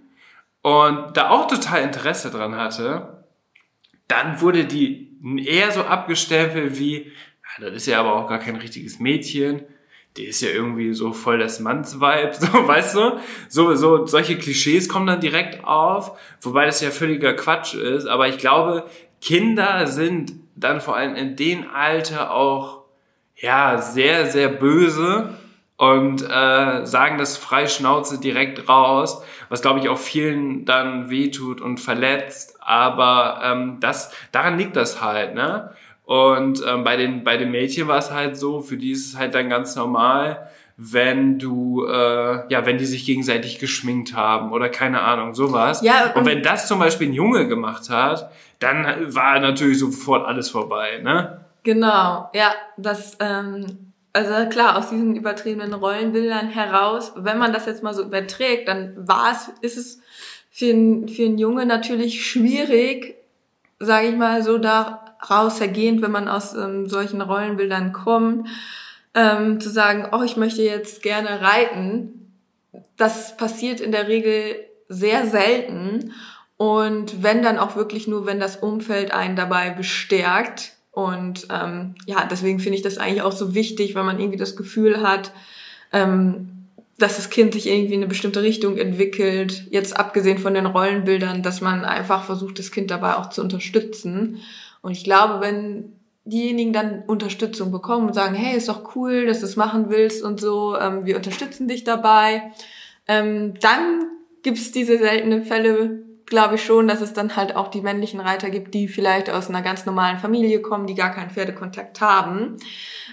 und 0.63 1.17
da 1.17 1.29
auch 1.31 1.47
total 1.47 1.83
Interesse 1.83 2.31
dran 2.31 2.57
hatte, 2.57 3.25
dann 4.09 4.41
wurde 4.41 4.65
die 4.65 5.17
eher 5.45 5.71
so 5.71 5.83
abgestempelt 5.83 6.79
wie, 6.79 7.13
das 7.61 7.75
ist 7.75 7.87
ja 7.87 8.01
aber 8.01 8.15
auch 8.15 8.29
gar 8.29 8.39
kein 8.39 8.57
richtiges 8.57 8.99
Mädchen, 8.99 9.63
die 10.17 10.25
ist 10.25 10.41
ja 10.41 10.49
irgendwie 10.49 10.95
so 10.95 11.13
voll 11.13 11.39
das 11.39 11.61
Mannsvibe, 11.61 12.33
so, 12.39 12.67
weißt 12.67 12.97
du? 12.97 13.21
So, 13.51 13.75
so, 13.75 14.07
solche 14.07 14.39
Klischees 14.39 14.89
kommen 14.89 15.07
dann 15.07 15.21
direkt 15.21 15.63
auf, 15.65 16.19
wobei 16.41 16.65
das 16.65 16.81
ja 16.81 16.91
völliger 16.91 17.35
Quatsch 17.35 17.75
ist, 17.75 18.07
aber 18.07 18.29
ich 18.29 18.39
glaube, 18.39 18.89
Kinder 19.21 19.87
sind 19.87 20.33
dann 20.55 20.81
vor 20.81 20.97
allem 20.97 21.15
in 21.17 21.37
dem 21.37 21.69
Alter 21.71 22.31
auch 22.33 22.76
ja, 23.37 23.79
sehr, 23.79 24.27
sehr 24.27 24.49
böse 24.49 25.31
und 25.77 26.23
äh, 26.23 26.87
sagen 26.87 27.19
das 27.19 27.37
frei 27.37 27.67
Schnauze 27.67 28.19
direkt 28.19 28.69
raus, 28.69 29.23
was 29.49 29.63
glaube 29.63 29.81
ich 29.81 29.89
auch 29.89 29.99
vielen 29.99 30.65
dann 30.65 31.11
wehtut 31.11 31.61
und 31.61 31.79
verletzt, 31.79 32.57
aber 32.61 33.41
ähm, 33.45 33.77
das 33.81 34.13
daran 34.33 34.59
liegt 34.59 34.77
das 34.77 35.03
halt, 35.03 35.35
ne? 35.35 35.71
Und 36.05 36.63
ähm, 36.67 36.85
bei 36.85 36.97
den 36.97 37.25
bei 37.25 37.37
den 37.37 37.51
Mädchen 37.51 37.89
war 37.89 37.99
es 37.99 38.11
halt 38.11 38.37
so, 38.37 38.61
für 38.61 38.77
die 38.77 38.93
ist 38.93 39.07
es 39.07 39.19
halt 39.19 39.35
dann 39.35 39.51
ganz 39.51 39.77
normal, 39.77 40.49
wenn 40.79 41.39
du 41.39 41.85
äh, 41.85 42.45
ja, 42.49 42.65
wenn 42.65 42.79
die 42.79 42.87
sich 42.87 43.05
gegenseitig 43.05 43.59
geschminkt 43.59 44.15
haben 44.15 44.53
oder 44.53 44.69
keine 44.69 45.03
Ahnung 45.03 45.35
sowas. 45.35 45.83
Ja, 45.83 46.07
und, 46.07 46.21
und 46.21 46.27
wenn 46.27 46.43
das 46.43 46.69
zum 46.69 46.79
Beispiel 46.79 47.09
ein 47.09 47.13
Junge 47.13 47.49
gemacht 47.49 47.91
hat, 47.91 48.31
dann 48.61 49.15
war 49.15 49.39
natürlich 49.41 49.81
sofort 49.81 50.27
alles 50.27 50.49
vorbei, 50.49 51.01
ne? 51.03 51.46
Genau, 51.67 52.31
ja, 52.33 52.55
das, 52.77 53.17
ähm, 53.19 53.93
also 54.13 54.49
klar, 54.51 54.79
aus 54.79 54.91
diesen 54.91 55.17
übertriebenen 55.17 55.75
Rollenbildern 55.75 56.47
heraus, 56.47 57.13
wenn 57.17 57.39
man 57.39 57.53
das 57.53 57.67
jetzt 57.67 57.83
mal 57.83 57.93
so 57.93 58.05
überträgt, 58.05 58.69
dann 58.69 58.95
war 58.97 59.33
es, 59.33 59.51
ist 59.63 59.77
es 59.77 60.01
für 60.49 60.71
ein, 60.71 61.09
für 61.09 61.25
ein 61.25 61.39
Junge 61.39 61.67
natürlich 61.67 62.25
schwierig, 62.25 63.17
sage 63.81 64.07
ich 64.07 64.15
mal, 64.15 64.45
so 64.45 64.59
daraus 64.59 65.61
ergehend, 65.61 66.03
wenn 66.03 66.13
man 66.13 66.29
aus 66.29 66.55
ähm, 66.55 66.89
solchen 66.89 67.21
Rollenbildern 67.21 67.93
kommt, 67.93 68.49
ähm, 69.15 69.61
zu 69.61 69.69
sagen, 69.69 70.11
oh, 70.13 70.23
ich 70.23 70.37
möchte 70.37 70.63
jetzt 70.63 71.03
gerne 71.03 71.41
reiten. 71.41 72.31
Das 72.97 73.37
passiert 73.37 73.81
in 73.81 73.91
der 73.91 74.07
Regel 74.07 74.55
sehr 74.89 75.27
selten. 75.27 76.13
Und 76.59 77.25
wenn 77.25 77.43
dann 77.43 77.59
auch 77.59 77.75
wirklich 77.75 78.07
nur, 78.07 78.25
wenn 78.25 78.39
das 78.39 78.55
Umfeld 78.55 79.13
einen 79.13 79.35
dabei 79.35 79.71
bestärkt, 79.71 80.76
und 80.97 81.49
ähm, 81.51 81.95
ja, 82.07 82.25
deswegen 82.25 82.59
finde 82.59 82.77
ich 82.77 82.83
das 82.83 82.97
eigentlich 82.97 83.21
auch 83.21 83.33
so 83.33 83.55
wichtig, 83.55 83.95
wenn 83.95 84.07
man 84.07 84.19
irgendwie 84.19 84.39
das 84.39 84.57
Gefühl 84.57 85.03
hat, 85.03 85.31
ähm, 85.93 86.49
dass 86.97 87.17
das 87.17 87.29
Kind 87.29 87.53
sich 87.53 87.67
irgendwie 87.67 87.93
in 87.93 88.01
eine 88.01 88.07
bestimmte 88.07 88.41
Richtung 88.41 88.79
entwickelt, 88.79 89.67
jetzt 89.69 89.95
abgesehen 89.95 90.39
von 90.39 90.55
den 90.55 90.65
Rollenbildern, 90.65 91.43
dass 91.43 91.61
man 91.61 91.85
einfach 91.85 92.25
versucht, 92.25 92.59
das 92.59 92.71
Kind 92.71 92.91
dabei 92.91 93.17
auch 93.17 93.29
zu 93.29 93.43
unterstützen. 93.43 94.39
Und 94.81 94.93
ich 94.93 95.05
glaube, 95.05 95.43
wenn 95.43 95.93
diejenigen 96.25 96.73
dann 96.73 97.03
Unterstützung 97.07 97.71
bekommen 97.71 98.07
und 98.07 98.15
sagen, 98.15 98.35
hey, 98.35 98.57
ist 98.57 98.71
doch 98.71 98.97
cool, 98.97 99.27
dass 99.27 99.41
du 99.41 99.45
es 99.45 99.57
machen 99.57 99.91
willst 99.91 100.23
und 100.23 100.41
so, 100.41 100.79
ähm, 100.79 101.05
wir 101.05 101.17
unterstützen 101.17 101.69
dich 101.69 101.85
dabei, 101.85 102.53
ähm, 103.07 103.53
dann 103.61 104.03
gibt's 104.43 104.73
diese 104.73 104.97
seltenen 104.97 105.43
Fälle, 105.43 106.07
glaube 106.27 106.57
ich 106.57 106.65
schon, 106.65 106.89
dass 106.89 107.01
es 107.01 107.13
dann 107.13 107.37
halt 107.37 107.57
auch 107.57 107.69
die 107.69 107.81
männlichen 107.81 108.21
Reiter 108.21 108.51
gibt, 108.51 108.75
die 108.75 108.89
vielleicht 108.89 109.31
aus 109.31 109.49
einer 109.49 109.63
ganz 109.63 109.87
normalen 109.87 110.19
Familie 110.19 110.61
kommen, 110.61 110.87
die 110.87 110.95
gar 110.95 111.13
keinen 111.13 111.31
Pferdekontakt 111.31 112.01
haben. 112.01 112.57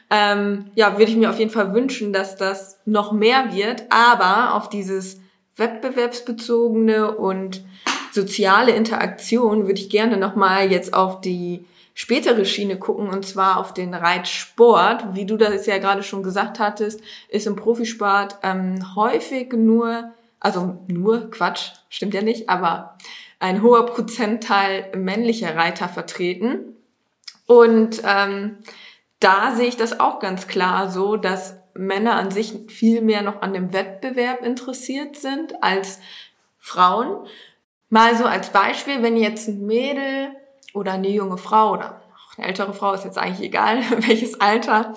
Ähm, 0.10 0.66
ja, 0.76 0.98
würde 0.98 1.12
ich 1.12 1.18
mir 1.18 1.30
auf 1.30 1.40
jeden 1.40 1.52
Fall 1.52 1.74
wünschen, 1.74 2.12
dass 2.12 2.36
das 2.36 2.80
noch 2.86 3.12
mehr 3.12 3.54
wird, 3.54 3.84
aber 3.90 4.56
auf 4.56 4.70
dieses 4.70 5.22
wettbewerbsbezogene 5.56 7.16
und 7.16 7.64
soziale 8.12 8.72
Interaktion 8.72 9.68
würde 9.68 9.80
ich 9.80 9.90
gerne 9.90 10.18
nochmal 10.18 10.72
jetzt 10.72 10.94
auf 10.94 11.22
die 11.22 11.66
spätere 11.94 12.46
Schiene 12.46 12.78
gucken 12.78 13.10
und 13.10 13.26
zwar 13.26 13.58
auf 13.58 13.74
den 13.74 13.94
Reitsport. 13.94 15.14
Wie 15.14 15.26
du 15.26 15.38
das 15.38 15.66
ja 15.68 15.78
gerade 15.78 16.04
schon 16.04 16.24
gesagt 16.24 16.60
hattest, 16.60 17.02
ist 17.30 17.48
im 17.48 17.56
Profisport 17.56 18.38
ähm, 18.42 18.96
häufig 18.96 19.54
nur 19.54 20.12
also 20.44 20.84
nur 20.88 21.32
Quatsch, 21.32 21.72
stimmt 21.90 22.14
ja 22.14 22.22
nicht, 22.22 22.50
aber 22.50 22.98
ein 23.40 23.64
hoher 23.64 23.86
Prozentteil 23.86 24.92
männlicher 24.96 25.56
Reiter 25.56 25.88
vertreten. 25.88 26.76
Und 27.48 28.02
ähm, 28.06 28.58
da 29.20 29.56
sehe 29.56 29.68
ich 29.68 29.78
das 29.78 30.00
auch 30.00 30.20
ganz 30.20 30.48
klar 30.48 30.92
so, 30.92 31.16
dass 31.16 31.56
Männer 31.74 32.16
an 32.16 32.30
sich 32.30 32.54
viel 32.68 33.02
mehr 33.02 33.22
noch 33.22 33.42
an 33.42 33.54
dem 33.54 33.74
Wettbewerb 33.74 34.46
interessiert 34.46 35.16
sind 35.16 35.64
als 35.64 36.00
Frauen. 36.60 37.26
Mal 37.90 38.16
so 38.18 38.26
als 38.26 38.50
Beispiel, 38.50 39.02
wenn 39.02 39.16
jetzt 39.16 39.48
ein 39.48 39.66
Mädel 39.66 40.30
oder 40.74 40.94
eine 40.94 41.10
junge 41.10 41.38
Frau 41.38 41.72
oder 41.72 42.02
auch 42.16 42.38
eine 42.38 42.48
ältere 42.48 42.74
Frau, 42.74 42.94
ist 42.94 43.06
jetzt 43.06 43.18
eigentlich 43.18 43.48
egal, 43.48 43.82
welches 44.08 44.42
Alter, 44.42 44.94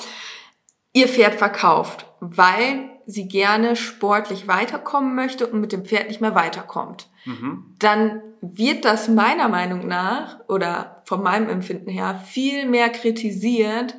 ihr 0.93 1.07
Pferd 1.07 1.35
verkauft, 1.35 2.07
weil 2.19 2.96
sie 3.07 3.29
gerne 3.29 3.77
sportlich 3.77 4.49
weiterkommen 4.49 5.15
möchte 5.15 5.47
und 5.47 5.61
mit 5.61 5.73
dem 5.73 5.85
Pferd 5.85 6.09
nicht 6.09 6.21
mehr 6.21 6.35
weiterkommt, 6.35 7.09
mhm. 7.25 7.75
dann 7.79 8.21
wird 8.41 8.85
das 8.85 9.09
meiner 9.09 9.49
Meinung 9.49 9.87
nach 9.87 10.41
oder 10.49 11.03
von 11.05 11.23
meinem 11.23 11.49
Empfinden 11.49 11.91
her 11.91 12.21
viel 12.27 12.67
mehr 12.67 12.89
kritisiert, 12.91 13.95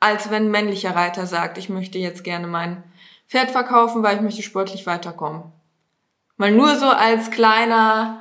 als 0.00 0.30
wenn 0.30 0.44
ein 0.44 0.50
männlicher 0.50 0.94
Reiter 0.94 1.26
sagt, 1.26 1.58
ich 1.58 1.68
möchte 1.68 1.98
jetzt 1.98 2.24
gerne 2.24 2.46
mein 2.46 2.82
Pferd 3.28 3.50
verkaufen, 3.50 4.02
weil 4.02 4.16
ich 4.16 4.22
möchte 4.22 4.42
sportlich 4.42 4.86
weiterkommen. 4.86 5.44
Mal 6.36 6.52
nur 6.52 6.76
so 6.76 6.86
als 6.86 7.30
kleiner 7.30 8.20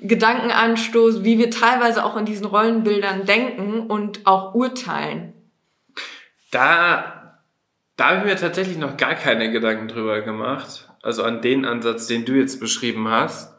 Gedankenanstoß, 0.00 1.24
wie 1.24 1.38
wir 1.38 1.50
teilweise 1.50 2.04
auch 2.04 2.16
in 2.16 2.24
diesen 2.24 2.46
Rollenbildern 2.46 3.26
denken 3.26 3.80
und 3.80 4.26
auch 4.26 4.54
urteilen. 4.54 5.34
Da, 6.50 7.17
da 7.98 8.10
habe 8.10 8.18
ich 8.18 8.24
mir 8.24 8.36
tatsächlich 8.36 8.78
noch 8.78 8.96
gar 8.96 9.16
keine 9.16 9.50
Gedanken 9.50 9.88
drüber 9.88 10.20
gemacht. 10.22 10.88
Also 11.02 11.24
an 11.24 11.42
den 11.42 11.64
Ansatz, 11.64 12.06
den 12.06 12.24
du 12.24 12.32
jetzt 12.32 12.60
beschrieben 12.60 13.08
hast. 13.08 13.58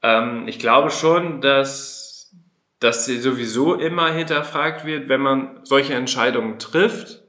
Ähm, 0.00 0.44
ich 0.46 0.60
glaube 0.60 0.90
schon, 0.90 1.40
dass, 1.40 2.32
dass 2.78 3.04
sie 3.04 3.18
sowieso 3.18 3.74
immer 3.74 4.12
hinterfragt 4.12 4.86
wird, 4.86 5.08
wenn 5.08 5.20
man 5.20 5.58
solche 5.64 5.94
Entscheidungen 5.94 6.60
trifft. 6.60 7.22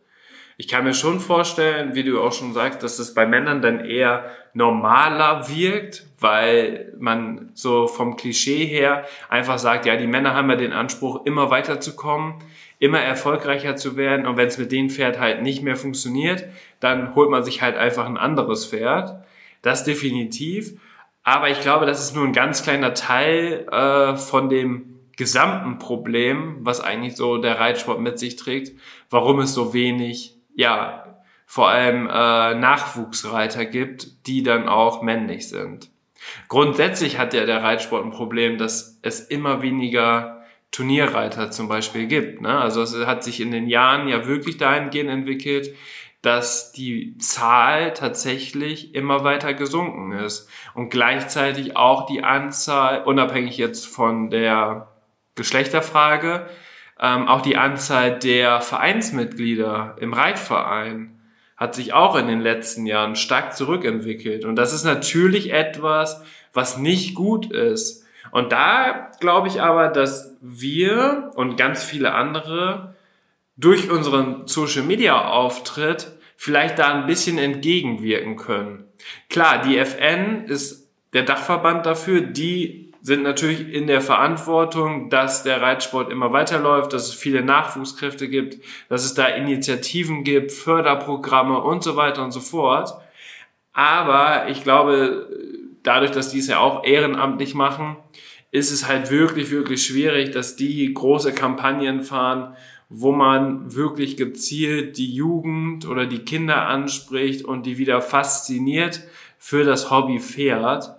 Ich 0.58 0.68
kann 0.68 0.84
mir 0.84 0.94
schon 0.94 1.20
vorstellen, 1.20 1.96
wie 1.96 2.04
du 2.04 2.22
auch 2.22 2.32
schon 2.32 2.54
sagst, 2.54 2.84
dass 2.84 3.00
es 3.00 3.16
bei 3.16 3.26
Männern 3.26 3.64
dann 3.64 3.84
eher 3.84 4.30
normaler 4.54 5.50
wirkt, 5.50 6.06
weil 6.20 6.94
man 7.00 7.50
so 7.56 7.88
vom 7.88 8.16
Klischee 8.18 8.66
her 8.66 9.06
einfach 9.30 9.58
sagt, 9.58 9.88
ja, 9.88 9.96
die 9.96 10.08
Männer 10.08 10.36
haben 10.36 10.50
ja 10.50 10.56
den 10.56 10.74
Anspruch, 10.74 11.26
immer 11.26 11.50
weiterzukommen, 11.50 12.36
immer 12.80 13.00
erfolgreicher 13.00 13.76
zu 13.76 13.98
werden 13.98 14.26
und 14.26 14.38
wenn 14.38 14.48
es 14.48 14.58
mit 14.58 14.72
dem 14.72 14.90
Pferd 14.90 15.20
halt 15.20 15.42
nicht 15.42 15.64
mehr 15.64 15.76
funktioniert, 15.76 16.46
dann 16.80 17.16
holt 17.16 17.30
man 17.30 17.44
sich 17.44 17.62
halt 17.62 17.78
einfach 17.78 18.06
ein 18.06 18.18
anderes 18.18 18.66
Pferd. 18.66 19.24
Das 19.62 19.84
definitiv. 19.84 20.80
Aber 21.24 21.50
ich 21.50 21.62
glaube, 21.62 21.86
das 21.86 22.04
ist 22.04 22.16
nur 22.16 22.26
ein 22.26 22.34
ganz 22.34 22.64
kleiner 22.64 22.94
Teil 22.94 23.68
äh, 23.72 24.16
von 24.16 24.50
dem 24.50 25.00
gesamten 25.18 25.80
Problem, 25.80 26.58
was 26.60 26.82
eigentlich 26.82 27.16
so 27.16 27.38
der 27.38 27.60
Reitsport 27.60 28.00
mit 28.00 28.20
sich 28.20 28.36
trägt, 28.36 28.78
warum 29.10 29.40
es 29.40 29.54
so 29.54 29.74
wenig, 29.74 30.36
ja, 30.54 31.06
vor 31.46 31.70
allem 31.70 32.08
äh, 32.08 32.56
Nachwuchsreiter 32.56 33.66
gibt, 33.66 34.28
die 34.28 34.44
dann 34.44 34.68
auch 34.68 35.02
männlich 35.02 35.48
sind. 35.48 35.90
Grundsätzlich 36.48 37.18
hat 37.18 37.34
ja 37.34 37.46
der 37.46 37.64
Reitsport 37.64 38.04
ein 38.04 38.12
Problem, 38.12 38.58
dass 38.58 39.00
es 39.02 39.20
immer 39.22 39.62
weniger 39.62 40.35
Turnierreiter 40.72 41.52
zum 41.52 41.68
Beispiel 41.68 42.08
gibt. 42.08 42.42
Ne? 42.42 42.58
Also 42.58 42.82
es 42.82 42.96
hat 43.06 43.24
sich 43.24 43.40
in 43.40 43.52
den 43.52 43.68
Jahren 43.68 44.08
ja 44.08 44.28
wirklich 44.28 44.58
dahingehend 44.58 45.10
entwickelt, 45.10 45.74
dass 46.22 46.72
die 46.72 47.18
Zahl 47.20 47.94
tatsächlich 47.94 48.96
immer 48.96 49.24
weiter 49.24 49.54
gesunken 49.54 50.12
ist 50.12 50.50
und 50.74 50.90
gleichzeitig 50.90 51.78
auch 51.78 52.08
die 52.08 52.24
Anzahl, 52.24 53.04
unabhängig 53.04 53.58
jetzt 53.58 53.86
von 53.86 54.32
der 54.32 54.88
Geschlechterfrage, 55.36 56.48
ähm, 57.00 57.28
auch 57.28 57.42
die 57.42 57.58
Anzahl 57.58 58.18
der 58.18 58.62
Vereinsmitglieder 58.62 59.98
im 60.00 60.14
Reitverein 60.14 61.20
hat 61.58 61.76
sich 61.76 61.94
auch 61.94 62.16
in 62.16 62.28
den 62.28 62.42
letzten 62.42 62.86
Jahren 62.86 63.16
stark 63.16 63.56
zurückentwickelt. 63.56 64.46
Und 64.46 64.56
das 64.56 64.74
ist 64.74 64.84
natürlich 64.84 65.54
etwas, 65.54 66.24
was 66.54 66.78
nicht 66.78 67.16
gut 67.16 67.52
ist. 67.52 68.05
Und 68.36 68.52
da 68.52 69.12
glaube 69.22 69.48
ich 69.48 69.62
aber, 69.62 69.88
dass 69.88 70.36
wir 70.42 71.32
und 71.36 71.56
ganz 71.56 71.86
viele 71.86 72.14
andere 72.14 72.94
durch 73.56 73.90
unseren 73.90 74.46
Social 74.46 74.84
Media 74.84 75.30
Auftritt 75.30 76.12
vielleicht 76.36 76.78
da 76.78 76.94
ein 76.94 77.06
bisschen 77.06 77.38
entgegenwirken 77.38 78.36
können. 78.36 78.84
Klar, 79.30 79.62
die 79.62 79.78
FN 79.78 80.48
ist 80.48 80.92
der 81.14 81.24
Dachverband 81.24 81.86
dafür, 81.86 82.20
die 82.20 82.92
sind 83.02 83.24
natürlich 83.24 83.74
in 83.74 83.88
der 83.88 84.02
Verantwortung, 84.02 85.10
dass 85.10 85.44
der 85.44 85.62
Reitsport 85.62 86.12
immer 86.12 86.34
weiterläuft, 86.34 86.92
dass 86.92 87.08
es 87.08 87.14
viele 87.14 87.42
Nachwuchskräfte 87.42 88.28
gibt, 88.28 88.58
dass 88.90 89.06
es 89.06 89.14
da 89.14 89.28
Initiativen 89.28 90.26
gibt, 90.26 90.52
Förderprogramme 90.52 91.62
und 91.62 91.84
so 91.84 91.96
weiter 91.96 92.22
und 92.22 92.32
so 92.32 92.42
fort. 92.42 92.96
Aber 93.72 94.50
ich 94.50 94.62
glaube, 94.62 95.30
dadurch, 95.86 96.12
dass 96.12 96.30
die 96.30 96.40
es 96.40 96.48
ja 96.48 96.60
auch 96.60 96.84
ehrenamtlich 96.84 97.54
machen, 97.54 97.98
ist 98.52 98.72
es 98.72 98.88
halt 98.88 99.12
wirklich, 99.12 99.52
wirklich 99.52 99.86
schwierig, 99.86 100.32
dass 100.32 100.56
die 100.56 100.94
große 100.94 101.34
Kampagnen 101.34 102.02
fahren, 102.02 102.56
wo 102.90 103.12
man 103.12 103.76
wirklich 103.76 104.16
gezielt 104.18 104.98
die 104.98 105.14
Jugend 105.14 105.88
oder 105.88 106.06
die 106.06 106.20
Kinder 106.20 106.68
anspricht 106.68 107.44
und 107.44 107.66
die 107.66 107.78
wieder 107.78 108.02
fasziniert 108.02 109.02
für 109.38 109.64
das 109.64 109.92
Hobby 109.92 110.20
Pferd. 110.20 110.96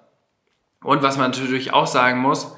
Und 0.83 1.03
was 1.03 1.17
man 1.17 1.31
natürlich 1.31 1.73
auch 1.73 1.87
sagen 1.87 2.21
muss, 2.21 2.53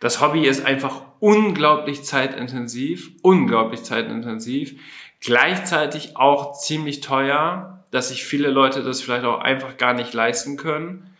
das 0.00 0.20
Hobby 0.20 0.46
ist 0.46 0.64
einfach 0.64 1.02
unglaublich 1.20 2.04
zeitintensiv, 2.04 3.10
unglaublich 3.22 3.82
zeitintensiv, 3.82 4.78
gleichzeitig 5.20 6.16
auch 6.16 6.52
ziemlich 6.52 7.00
teuer, 7.00 7.84
dass 7.90 8.10
sich 8.10 8.24
viele 8.24 8.50
Leute 8.50 8.82
das 8.82 9.00
vielleicht 9.00 9.24
auch 9.24 9.40
einfach 9.40 9.76
gar 9.76 9.94
nicht 9.94 10.12
leisten 10.12 10.56
können. 10.56 11.13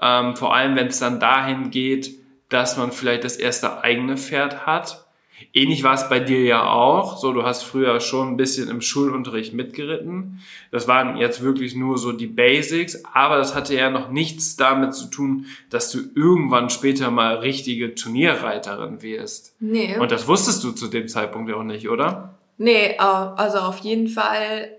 Ähm, 0.00 0.36
vor 0.36 0.54
allem, 0.54 0.76
wenn 0.76 0.88
es 0.88 0.98
dann 0.98 1.20
dahin 1.20 1.70
geht, 1.70 2.14
dass 2.48 2.76
man 2.76 2.92
vielleicht 2.92 3.24
das 3.24 3.36
erste 3.36 3.82
eigene 3.82 4.16
Pferd 4.16 4.66
hat 4.66 5.06
Ähnlich 5.52 5.82
war 5.82 5.94
es 5.94 6.08
bei 6.08 6.18
dir 6.20 6.42
ja 6.44 6.70
auch. 6.70 7.18
So, 7.18 7.32
du 7.32 7.42
hast 7.42 7.62
früher 7.62 8.00
schon 8.00 8.28
ein 8.28 8.36
bisschen 8.36 8.70
im 8.70 8.80
Schulunterricht 8.80 9.52
mitgeritten. 9.52 10.40
Das 10.70 10.88
waren 10.88 11.16
jetzt 11.16 11.42
wirklich 11.42 11.74
nur 11.74 11.98
so 11.98 12.12
die 12.12 12.26
Basics, 12.26 13.04
aber 13.12 13.36
das 13.36 13.54
hatte 13.54 13.74
ja 13.74 13.90
noch 13.90 14.10
nichts 14.10 14.56
damit 14.56 14.94
zu 14.94 15.06
tun, 15.06 15.46
dass 15.68 15.90
du 15.90 15.98
irgendwann 16.14 16.70
später 16.70 17.10
mal 17.10 17.36
richtige 17.36 17.94
Turnierreiterin 17.94 19.02
wirst. 19.02 19.54
Nee. 19.60 19.98
Und 19.98 20.10
das 20.10 20.26
wusstest 20.26 20.64
du 20.64 20.72
zu 20.72 20.88
dem 20.88 21.08
Zeitpunkt 21.08 21.50
ja 21.50 21.56
auch 21.56 21.64
nicht, 21.64 21.88
oder? 21.88 22.38
Nee, 22.58 22.96
also 22.98 23.58
auf 23.58 23.78
jeden 23.80 24.08
Fall 24.08 24.70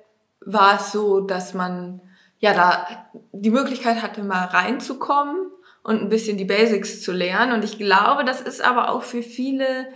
war 0.42 0.78
es 0.78 0.92
so, 0.92 1.22
dass 1.22 1.54
man 1.54 2.02
ja 2.40 2.54
da 2.54 2.88
die 3.32 3.50
Möglichkeit 3.50 4.02
hatte, 4.02 4.24
mal 4.24 4.46
reinzukommen 4.46 5.52
und 5.84 6.02
ein 6.02 6.10
bisschen 6.10 6.38
die 6.38 6.46
Basics 6.46 7.02
zu 7.02 7.12
lernen. 7.12 7.54
Und 7.54 7.64
ich 7.64 7.78
glaube, 7.78 8.26
das 8.26 8.42
ist 8.42 8.62
aber 8.62 8.90
auch 8.90 9.04
für 9.04 9.24
viele 9.24 9.88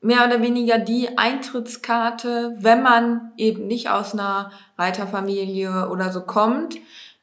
mehr 0.00 0.24
oder 0.26 0.40
weniger 0.40 0.78
die 0.78 1.18
Eintrittskarte, 1.18 2.56
wenn 2.58 2.82
man 2.82 3.32
eben 3.36 3.66
nicht 3.66 3.90
aus 3.90 4.14
einer 4.14 4.50
Reiterfamilie 4.78 5.90
oder 5.90 6.10
so 6.10 6.22
kommt, 6.22 6.76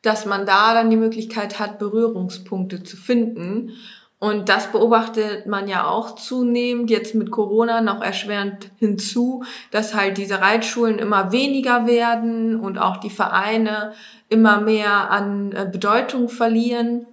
dass 0.03 0.25
man 0.25 0.45
da 0.45 0.73
dann 0.73 0.89
die 0.89 0.97
Möglichkeit 0.97 1.59
hat, 1.59 1.79
Berührungspunkte 1.79 2.83
zu 2.83 2.97
finden. 2.97 3.71
Und 4.19 4.49
das 4.49 4.71
beobachtet 4.71 5.45
man 5.45 5.67
ja 5.67 5.87
auch 5.87 6.15
zunehmend 6.15 6.89
jetzt 6.89 7.13
mit 7.13 7.29
Corona 7.29 7.81
noch 7.81 8.01
erschwerend 8.01 8.71
hinzu, 8.77 9.43
dass 9.69 9.93
halt 9.93 10.17
diese 10.17 10.41
Reitschulen 10.41 10.97
immer 10.97 11.31
weniger 11.31 11.85
werden 11.85 12.59
und 12.59 12.79
auch 12.79 12.97
die 12.97 13.11
Vereine 13.11 13.93
immer 14.27 14.59
mehr 14.59 15.11
an 15.11 15.51
äh, 15.51 15.69
Bedeutung 15.71 16.29
verlieren 16.29 17.05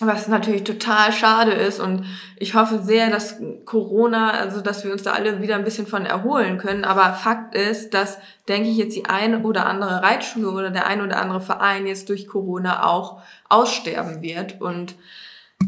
was 0.00 0.28
natürlich 0.28 0.64
total 0.64 1.10
schade 1.10 1.52
ist 1.52 1.80
und 1.80 2.04
ich 2.38 2.54
hoffe 2.54 2.80
sehr, 2.82 3.10
dass 3.10 3.36
Corona, 3.64 4.30
also 4.32 4.60
dass 4.60 4.84
wir 4.84 4.92
uns 4.92 5.02
da 5.02 5.12
alle 5.12 5.40
wieder 5.40 5.54
ein 5.54 5.64
bisschen 5.64 5.86
von 5.86 6.04
erholen 6.04 6.58
können. 6.58 6.84
Aber 6.84 7.14
Fakt 7.14 7.54
ist, 7.54 7.94
dass, 7.94 8.18
denke 8.46 8.68
ich, 8.68 8.76
jetzt 8.76 8.94
die 8.94 9.06
eine 9.06 9.40
oder 9.40 9.64
andere 9.64 10.02
Reitschule 10.02 10.50
oder 10.50 10.70
der 10.70 10.86
ein 10.86 11.00
oder 11.00 11.20
andere 11.20 11.40
Verein 11.40 11.86
jetzt 11.86 12.10
durch 12.10 12.28
Corona 12.28 12.86
auch 12.86 13.22
aussterben 13.48 14.20
wird. 14.20 14.60
Und 14.60 14.96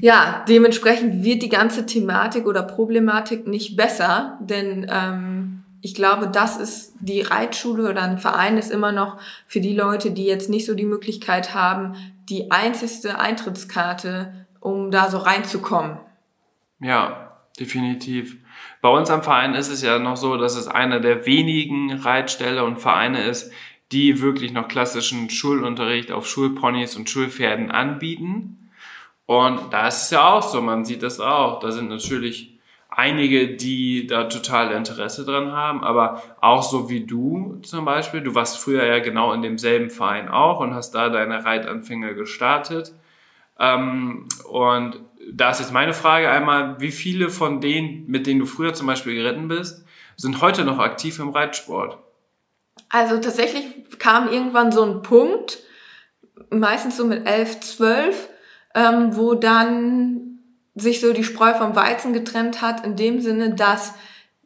ja, 0.01 0.45
dementsprechend 0.49 1.25
wird 1.25 1.43
die 1.43 1.49
ganze 1.49 1.87
Thematik 1.87 2.47
oder 2.47 2.63
Problematik 2.63 3.47
nicht 3.47 3.77
besser, 3.77 4.39
denn 4.41 4.87
ähm, 4.91 5.65
ich 5.81 5.95
glaube, 5.95 6.29
das 6.29 6.57
ist 6.57 6.95
die 7.01 7.21
Reitschule 7.21 7.89
oder 7.91 8.03
ein 8.03 8.19
Verein 8.19 8.59
ist 8.59 8.71
immer 8.71 8.93
noch 8.93 9.19
für 9.47 9.61
die 9.61 9.75
Leute, 9.75 10.11
die 10.11 10.25
jetzt 10.25 10.51
nicht 10.51 10.67
so 10.67 10.75
die 10.75 10.85
Möglichkeit 10.85 11.55
haben, 11.55 11.95
die 12.29 12.51
einzigste 12.51 13.19
Eintrittskarte, 13.19 14.47
um 14.61 14.91
da 14.91 15.09
so 15.09 15.19
reinzukommen. 15.19 15.99
Ja, 16.81 17.39
definitiv. 17.59 18.37
Bei 18.81 18.89
uns 18.89 19.11
am 19.11 19.23
Verein 19.23 19.55
ist 19.55 19.69
es 19.69 19.83
ja 19.83 19.99
noch 19.99 20.17
so, 20.17 20.37
dass 20.37 20.57
es 20.57 20.69
einer 20.69 21.01
der 21.01 21.27
wenigen 21.27 21.93
Reitställe 21.93 22.65
und 22.65 22.79
Vereine 22.79 23.23
ist, 23.25 23.53
die 23.93 24.21
wirklich 24.21 24.53
noch 24.53 24.69
klassischen 24.69 25.31
Schulunterricht 25.31 26.13
auf 26.13 26.27
Schulponys 26.27 26.97
und 26.97 27.09
Schulpferden 27.09 27.71
anbieten. 27.71 28.68
Und 29.29 29.75
da 29.75 29.89
ist 29.89 30.05
es 30.05 30.11
ja 30.11 30.27
auch 30.27 30.43
so, 30.43 30.63
man 30.63 30.87
sieht 30.87 31.03
das 31.03 31.21
auch. 31.21 31.61
Da 31.61 31.71
sind 31.71 31.91
natürlich 31.91 32.59
einige, 32.89 33.57
die 33.57 34.07
da 34.07 34.25
total 34.25 34.73
Interesse 34.73 35.27
dran 35.27 35.53
haben, 35.53 35.85
aber 35.85 36.23
auch 36.41 36.63
so 36.63 36.89
wie 36.89 37.05
du 37.05 37.61
zum 37.63 37.85
Beispiel, 37.85 38.23
du 38.23 38.35
warst 38.35 38.57
früher 38.57 38.87
ja 38.87 39.01
genau 39.01 39.35
in 39.35 39.43
demselben 39.43 39.91
Verein 39.91 40.31
auch 40.31 40.61
und 40.61 40.73
hast 40.73 40.93
da 40.93 41.11
deine 41.11 41.45
Reitanfänge 41.45 42.15
gestartet. 42.15 42.95
Ähm, 43.59 44.29
und 44.51 44.99
da 45.31 45.51
ist 45.51 45.61
jetzt 45.61 45.75
meine 45.75 45.93
Frage 45.93 46.31
einmal, 46.31 46.81
wie 46.81 46.91
viele 46.91 47.29
von 47.29 47.61
denen, 47.61 48.07
mit 48.07 48.27
denen 48.27 48.41
du 48.41 48.47
früher 48.47 48.73
zum 48.73 48.87
Beispiel 48.87 49.15
geritten 49.15 49.49
bist, 49.49 49.85
sind 50.17 50.41
heute 50.41 50.65
noch 50.65 50.79
aktiv 50.79 51.19
im 51.19 51.29
Reitsport? 51.29 51.99
Also 52.89 53.19
tatsächlich 53.19 53.67
kam 53.99 54.33
irgendwann 54.33 54.73
so 54.73 54.83
ein 54.85 55.03
Punkt, 55.03 55.59
meistens 56.49 56.97
so 56.97 57.05
mit 57.05 57.27
elf, 57.27 57.61
zwölf, 57.61 58.31
ähm, 58.79 59.17
wo 59.17 59.35
dann 59.35 60.39
sich 60.77 61.01
so 61.01 61.13
die 61.13 61.25
Spreu 61.25 61.55
vom 61.55 61.75
Weizen 61.75 62.13
getrennt 62.13 62.63
hat, 62.63 62.87
in 62.87 62.95
dem 62.95 63.21
Sinne, 63.21 63.55
dass 63.55 63.95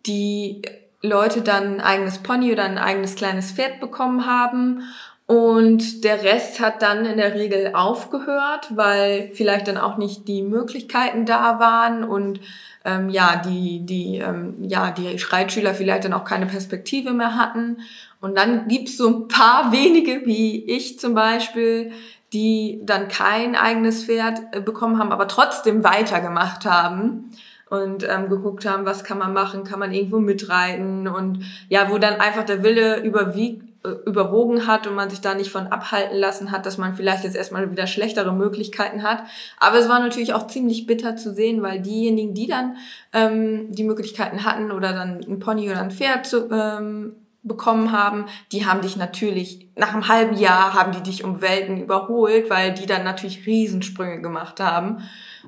die 0.07 0.62
Leute 1.03 1.42
dann 1.42 1.75
ein 1.75 1.81
eigenes 1.81 2.18
Pony 2.18 2.53
oder 2.53 2.64
ein 2.64 2.79
eigenes 2.79 3.14
kleines 3.14 3.53
Pferd 3.53 3.81
bekommen 3.81 4.25
haben 4.25 4.85
und 5.27 6.05
der 6.05 6.23
Rest 6.23 6.61
hat 6.61 6.83
dann 6.83 7.05
in 7.05 7.16
der 7.16 7.35
Regel 7.35 7.73
aufgehört, 7.75 8.68
weil 8.75 9.31
vielleicht 9.35 9.68
dann 9.68 9.79
auch 9.79 9.97
nicht 9.97 10.27
die 10.29 10.42
Möglichkeiten 10.42 11.27
da 11.27 11.59
waren 11.59 12.05
und 12.05 12.40
ähm, 12.85 13.09
ja, 13.09 13.37
die, 13.37 13.87
die, 13.87 14.18
ähm, 14.18 14.57
ja, 14.61 14.90
die 14.90 15.16
Reitschüler 15.16 15.75
vielleicht 15.75 16.05
dann 16.05 16.12
auch 16.12 16.25
keine 16.25 16.47
Perspektive 16.47 17.12
mehr 17.12 17.37
hatten. 17.37 17.79
Und 18.21 18.37
dann 18.37 18.66
gibt's 18.68 18.97
so 18.97 19.09
ein 19.09 19.29
paar 19.29 19.73
wenige, 19.73 20.27
wie 20.27 20.64
ich 20.64 20.99
zum 20.99 21.14
Beispiel, 21.14 21.92
die 22.33 22.81
dann 22.85 23.09
kein 23.09 23.57
eigenes 23.57 24.05
Pferd 24.05 24.40
äh, 24.53 24.61
bekommen 24.61 24.99
haben, 24.99 25.12
aber 25.12 25.29
trotzdem 25.29 25.85
weitergemacht 25.85 26.64
haben 26.64 27.31
und 27.68 28.07
ähm, 28.09 28.29
geguckt 28.29 28.66
haben, 28.66 28.85
was 28.85 29.05
kann 29.05 29.18
man 29.18 29.33
machen, 29.33 29.64
kann 29.64 29.79
man 29.79 29.92
irgendwo 29.92 30.18
mitreiten 30.18 31.09
und 31.09 31.45
ja, 31.68 31.90
wo 31.90 31.99
dann 31.99 32.21
einfach 32.21 32.45
der 32.45 32.62
Wille 32.62 33.01
überwiegt, 33.03 33.64
äh, 33.85 33.95
überwogen 34.07 34.66
hat 34.66 34.87
und 34.87 34.95
man 34.95 35.11
sich 35.11 35.21
da 35.21 35.35
nicht 35.35 35.51
von 35.51 35.68
abhalten 35.68 36.16
lassen 36.16 36.53
hat, 36.53 36.66
dass 36.66 36.79
man 36.79 36.95
vielleicht 36.95 37.25
jetzt 37.25 37.35
erstmal 37.35 37.71
wieder 37.71 37.87
schlechtere 37.87 38.33
Möglichkeiten 38.33 39.03
hat. 39.03 39.25
Aber 39.59 39.79
es 39.79 39.88
war 39.88 40.01
natürlich 40.01 40.35
auch 40.35 40.47
ziemlich 40.47 40.87
bitter 40.87 41.16
zu 41.16 41.35
sehen, 41.35 41.62
weil 41.62 41.81
diejenigen, 41.81 42.35
die 42.35 42.47
dann 42.47 42.77
ähm, 43.12 43.73
die 43.73 43.85
Möglichkeiten 43.85 44.45
hatten 44.45 44.71
oder 44.71 44.92
dann 44.92 45.21
ein 45.27 45.38
Pony 45.38 45.71
oder 45.71 45.81
ein 45.81 45.90
Pferd 45.90 46.27
zu, 46.27 46.51
ähm, 46.51 47.16
bekommen 47.42 47.92
haben, 47.92 48.26
die 48.52 48.66
haben 48.66 48.83
dich 48.83 48.96
natürlich, 48.96 49.68
nach 49.74 49.92
einem 49.92 50.09
halben 50.09 50.37
Jahr 50.37 50.74
haben 50.74 50.92
die 50.92 51.02
dich 51.02 51.24
um 51.24 51.40
Welten 51.40 51.81
überholt, 51.81 52.50
weil 52.50 52.72
die 52.72 52.87
dann 52.87 53.05
natürlich 53.05 53.46
Riesensprünge 53.46 54.20
gemacht 54.20 54.61
haben. 54.61 55.02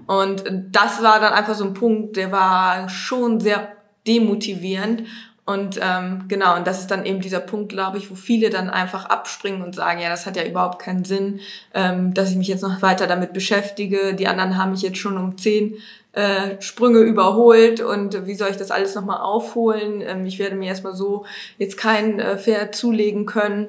Und 0.07 0.45
das 0.71 1.03
war 1.03 1.21
dann 1.21 1.33
einfach 1.33 1.55
so 1.55 1.65
ein 1.65 1.75
Punkt, 1.75 2.17
der 2.17 2.33
war 2.33 2.89
schon 2.89 3.39
sehr 3.41 3.73
demotivierend. 4.07 5.05
Und 5.47 5.79
ähm, 5.83 6.25
genau, 6.27 6.57
und 6.57 6.67
das 6.67 6.81
ist 6.81 6.91
dann 6.91 7.05
eben 7.05 7.21
dieser 7.21 7.41
Punkt, 7.41 7.69
glaube 7.69 7.99
ich, 7.99 8.11
wo 8.11 8.15
viele 8.15 8.49
dann 8.49 8.71
einfach 8.71 9.05
abspringen 9.05 9.61
und 9.63 9.75
sagen, 9.75 10.01
ja, 10.01 10.09
das 10.09 10.25
hat 10.25 10.37
ja 10.37 10.45
überhaupt 10.45 10.79
keinen 10.79 11.05
Sinn, 11.05 11.41
ähm, 11.75 12.15
dass 12.15 12.31
ich 12.31 12.37
mich 12.37 12.49
jetzt 12.49 12.63
noch 12.63 12.81
weiter 12.81 13.07
damit 13.07 13.35
beschäftige. 13.35 14.15
Die 14.15 14.27
anderen 14.27 14.57
haben 14.57 14.71
mich 14.71 14.81
jetzt 14.81 14.99
schon 14.99 15.19
um 15.19 15.37
zehn 15.37 15.77
äh, 16.13 16.61
Sprünge 16.63 17.01
überholt 17.01 17.81
und 17.81 18.27
wie 18.27 18.35
soll 18.35 18.51
ich 18.51 18.57
das 18.57 18.71
alles 18.71 18.95
nochmal 18.95 19.21
aufholen? 19.21 20.01
Ähm, 20.01 20.25
ich 20.25 20.39
werde 20.39 20.57
mir 20.57 20.69
erstmal 20.69 20.95
so 20.95 21.27
jetzt 21.59 21.77
kein 21.77 22.21
äh, 22.21 22.39
Pferd 22.39 22.75
zulegen 22.75 23.27
können. 23.27 23.69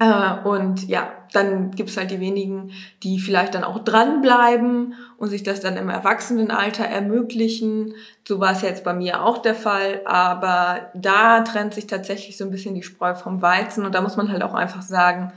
Äh, 0.00 0.48
und 0.48 0.88
ja, 0.88 1.12
dann 1.32 1.70
gibt's 1.72 1.96
halt 1.96 2.10
die 2.10 2.20
wenigen, 2.20 2.72
die 3.02 3.20
vielleicht 3.20 3.54
dann 3.54 3.62
auch 3.62 3.84
dranbleiben 3.84 4.94
und 5.18 5.28
sich 5.28 5.42
das 5.42 5.60
dann 5.60 5.76
im 5.76 5.90
Erwachsenenalter 5.90 6.84
ermöglichen. 6.84 7.94
So 8.26 8.40
war 8.40 8.52
es 8.52 8.62
jetzt 8.62 8.82
bei 8.82 8.94
mir 8.94 9.22
auch 9.22 9.38
der 9.38 9.54
Fall, 9.54 10.00
aber 10.06 10.90
da 10.94 11.42
trennt 11.42 11.74
sich 11.74 11.86
tatsächlich 11.86 12.36
so 12.36 12.44
ein 12.44 12.50
bisschen 12.50 12.74
die 12.74 12.82
Spreu 12.82 13.14
vom 13.14 13.42
Weizen 13.42 13.84
und 13.84 13.94
da 13.94 14.00
muss 14.00 14.16
man 14.16 14.32
halt 14.32 14.42
auch 14.42 14.54
einfach 14.54 14.82
sagen, 14.82 15.32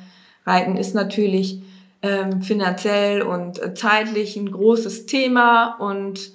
Reiten 0.46 0.78
ist 0.78 0.96
natürlich 0.96 1.62
ähm, 2.02 2.42
finanziell 2.42 3.22
und 3.22 3.78
zeitlich 3.78 4.36
ein 4.38 4.52
großes 4.52 5.06
Thema 5.06 5.76
und 5.76 6.32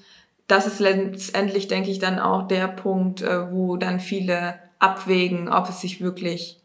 das 0.47 0.67
ist 0.67 0.81
letztendlich, 0.81 1.69
denke 1.69 1.91
ich, 1.91 1.99
dann 1.99 2.19
auch 2.19 2.47
der 2.47 2.69
Punkt, 2.69 3.23
äh, 3.23 3.51
wo 3.51 3.77
dann 3.77 4.01
viele 4.01 4.55
abwägen, 4.79 5.49
ob 5.49 5.69
es 5.69 5.81
sich 5.81 6.01
wirklich 6.01 6.58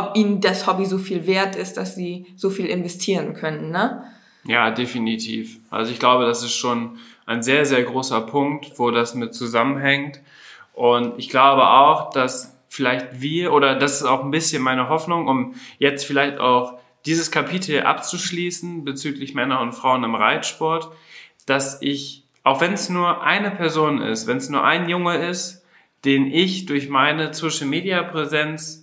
ob 0.00 0.16
ihnen 0.16 0.40
das 0.40 0.66
Hobby 0.66 0.86
so 0.86 0.98
viel 0.98 1.26
wert 1.26 1.56
ist, 1.56 1.76
dass 1.76 1.94
sie 1.94 2.26
so 2.36 2.50
viel 2.50 2.66
investieren 2.66 3.34
können, 3.34 3.70
ne? 3.70 4.04
Ja, 4.44 4.70
definitiv. 4.70 5.58
Also 5.70 5.92
ich 5.92 5.98
glaube, 5.98 6.24
das 6.24 6.42
ist 6.42 6.54
schon 6.54 6.98
ein 7.26 7.42
sehr, 7.42 7.66
sehr 7.66 7.82
großer 7.82 8.22
Punkt, 8.22 8.78
wo 8.78 8.90
das 8.90 9.14
mit 9.14 9.34
zusammenhängt. 9.34 10.20
Und 10.72 11.18
ich 11.18 11.28
glaube 11.28 11.68
auch, 11.68 12.10
dass 12.10 12.56
vielleicht 12.68 13.20
wir, 13.20 13.52
oder 13.52 13.74
das 13.74 14.00
ist 14.00 14.06
auch 14.06 14.24
ein 14.24 14.30
bisschen 14.30 14.62
meine 14.62 14.88
Hoffnung, 14.88 15.28
um 15.28 15.54
jetzt 15.78 16.06
vielleicht 16.06 16.38
auch 16.38 16.78
dieses 17.06 17.30
Kapitel 17.30 17.82
abzuschließen 17.82 18.84
bezüglich 18.84 19.34
Männer 19.34 19.60
und 19.60 19.72
Frauen 19.72 20.04
im 20.04 20.14
Reitsport, 20.14 20.90
dass 21.46 21.82
ich, 21.82 22.24
auch 22.44 22.60
wenn 22.60 22.72
es 22.72 22.88
nur 22.88 23.22
eine 23.22 23.50
Person 23.50 24.00
ist, 24.00 24.26
wenn 24.26 24.38
es 24.38 24.48
nur 24.48 24.64
ein 24.64 24.88
Junge 24.88 25.16
ist, 25.16 25.64
den 26.04 26.26
ich 26.26 26.66
durch 26.66 26.88
meine 26.88 27.34
Social-Media-Präsenz 27.34 28.79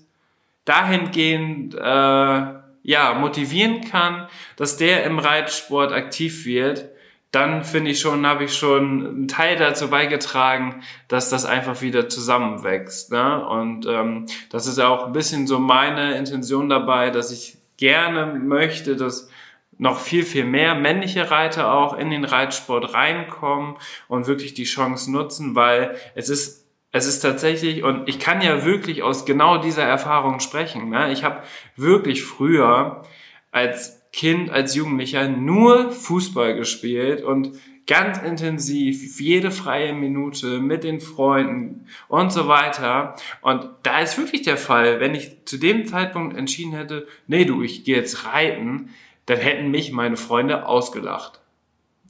dahingehend 0.67 1.75
äh, 1.75 2.58
ja 2.84 3.13
motivieren 3.15 3.82
kann, 3.82 4.27
dass 4.56 4.77
der 4.77 5.06
im 5.06 5.19
Reitsport 5.19 5.91
aktiv 5.91 6.45
wird, 6.45 6.89
dann 7.32 7.63
finde 7.63 7.91
ich 7.91 7.99
schon, 7.99 8.25
habe 8.25 8.45
ich 8.45 8.56
schon 8.56 9.06
einen 9.06 9.27
Teil 9.27 9.58
dazu 9.58 9.89
beigetragen, 9.89 10.82
dass 11.08 11.30
das 11.30 11.45
einfach 11.45 11.82
wieder 11.82 12.10
zusammenwächst. 12.10 13.12
Ne? 13.12 13.45
Und 13.45 13.86
ähm, 13.86 14.25
das 14.49 14.67
ist 14.67 14.80
auch 14.80 15.08
ein 15.08 15.12
bisschen 15.12 15.47
so 15.47 15.60
meine 15.60 16.17
Intention 16.17 16.69
dabei, 16.69 17.10
dass 17.10 17.32
ich 17.32 17.58
gerne 17.77 18.25
möchte, 18.25 18.95
dass 18.95 19.30
noch 19.77 19.99
viel, 19.99 20.23
viel 20.23 20.45
mehr 20.45 20.73
männliche 20.75 21.30
Reiter 21.30 21.71
auch 21.71 21.97
in 21.97 22.10
den 22.10 22.25
Reitsport 22.25 22.93
reinkommen 22.93 23.75
und 24.08 24.27
wirklich 24.27 24.53
die 24.53 24.63
Chance 24.63 25.12
nutzen, 25.12 25.53
weil 25.56 25.95
es 26.15 26.30
ist 26.30 26.66
es 26.97 27.07
ist 27.07 27.19
tatsächlich, 27.21 27.83
und 27.83 28.10
ich 28.10 28.19
kann 28.19 28.41
ja 28.41 28.65
wirklich 28.65 29.03
aus 29.03 29.25
genau 29.25 29.57
dieser 29.57 29.83
Erfahrung 29.83 30.39
sprechen. 30.39 30.89
Ne? 30.89 31.12
Ich 31.12 31.23
habe 31.23 31.43
wirklich 31.75 32.23
früher 32.23 33.03
als 33.51 34.01
Kind, 34.12 34.49
als 34.49 34.75
Jugendlicher 34.75 35.27
nur 35.27 35.91
Fußball 35.91 36.55
gespielt 36.55 37.23
und 37.23 37.51
ganz 37.88 38.17
intensiv, 38.17 39.19
jede 39.19 39.49
freie 39.51 39.93
Minute 39.93 40.60
mit 40.60 40.83
den 40.83 40.99
Freunden 40.99 41.88
und 42.10 42.33
so 42.33 42.47
weiter. 42.47 43.15
Und 43.41 43.69
da 43.83 43.99
ist 43.99 44.17
wirklich 44.17 44.41
der 44.41 44.57
Fall, 44.57 44.99
wenn 44.99 45.15
ich 45.15 45.45
zu 45.45 45.57
dem 45.57 45.86
Zeitpunkt 45.86 46.36
entschieden 46.36 46.73
hätte, 46.73 47.07
nee 47.27 47.45
du, 47.45 47.62
ich 47.62 47.83
gehe 47.86 47.95
jetzt 47.95 48.25
reiten, 48.25 48.89
dann 49.25 49.38
hätten 49.38 49.71
mich 49.71 49.91
meine 49.91 50.17
Freunde 50.17 50.65
ausgelacht. 50.65 51.39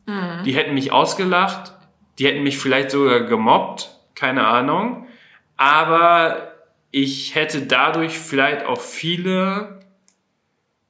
Mhm. 0.07 0.43
Die 0.45 0.53
hätten 0.53 0.73
mich 0.73 0.91
ausgelacht, 0.91 1.73
die 2.17 2.25
hätten 2.25 2.43
mich 2.43 2.57
vielleicht 2.57 2.91
sogar 2.91 3.21
gemobbt, 3.21 3.96
keine 4.17 4.45
Ahnung. 4.47 5.07
Aber 5.55 6.53
ich 6.91 7.35
hätte 7.35 7.61
dadurch 7.61 8.17
vielleicht 8.17 8.65
auch 8.65 8.81
viele, 8.81 9.79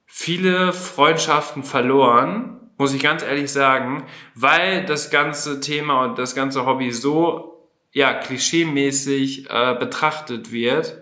viele 0.06 0.74
Freundschaften 0.74 1.64
verloren, 1.64 2.54
muss 2.78 2.94
ich 2.94 3.02
ganz 3.02 3.24
ehrlich 3.24 3.52
sagen, 3.52 4.06
weil 4.36 4.86
das 4.86 5.10
ganze 5.10 5.60
Thema 5.60 6.06
und 6.06 6.20
das 6.20 6.36
ganze 6.36 6.66
Hobby 6.66 6.92
so, 6.92 7.70
ja, 7.92 8.14
klischeemäßig 8.14 9.50
äh, 9.50 9.76
betrachtet 9.80 10.52
wird. 10.52 10.98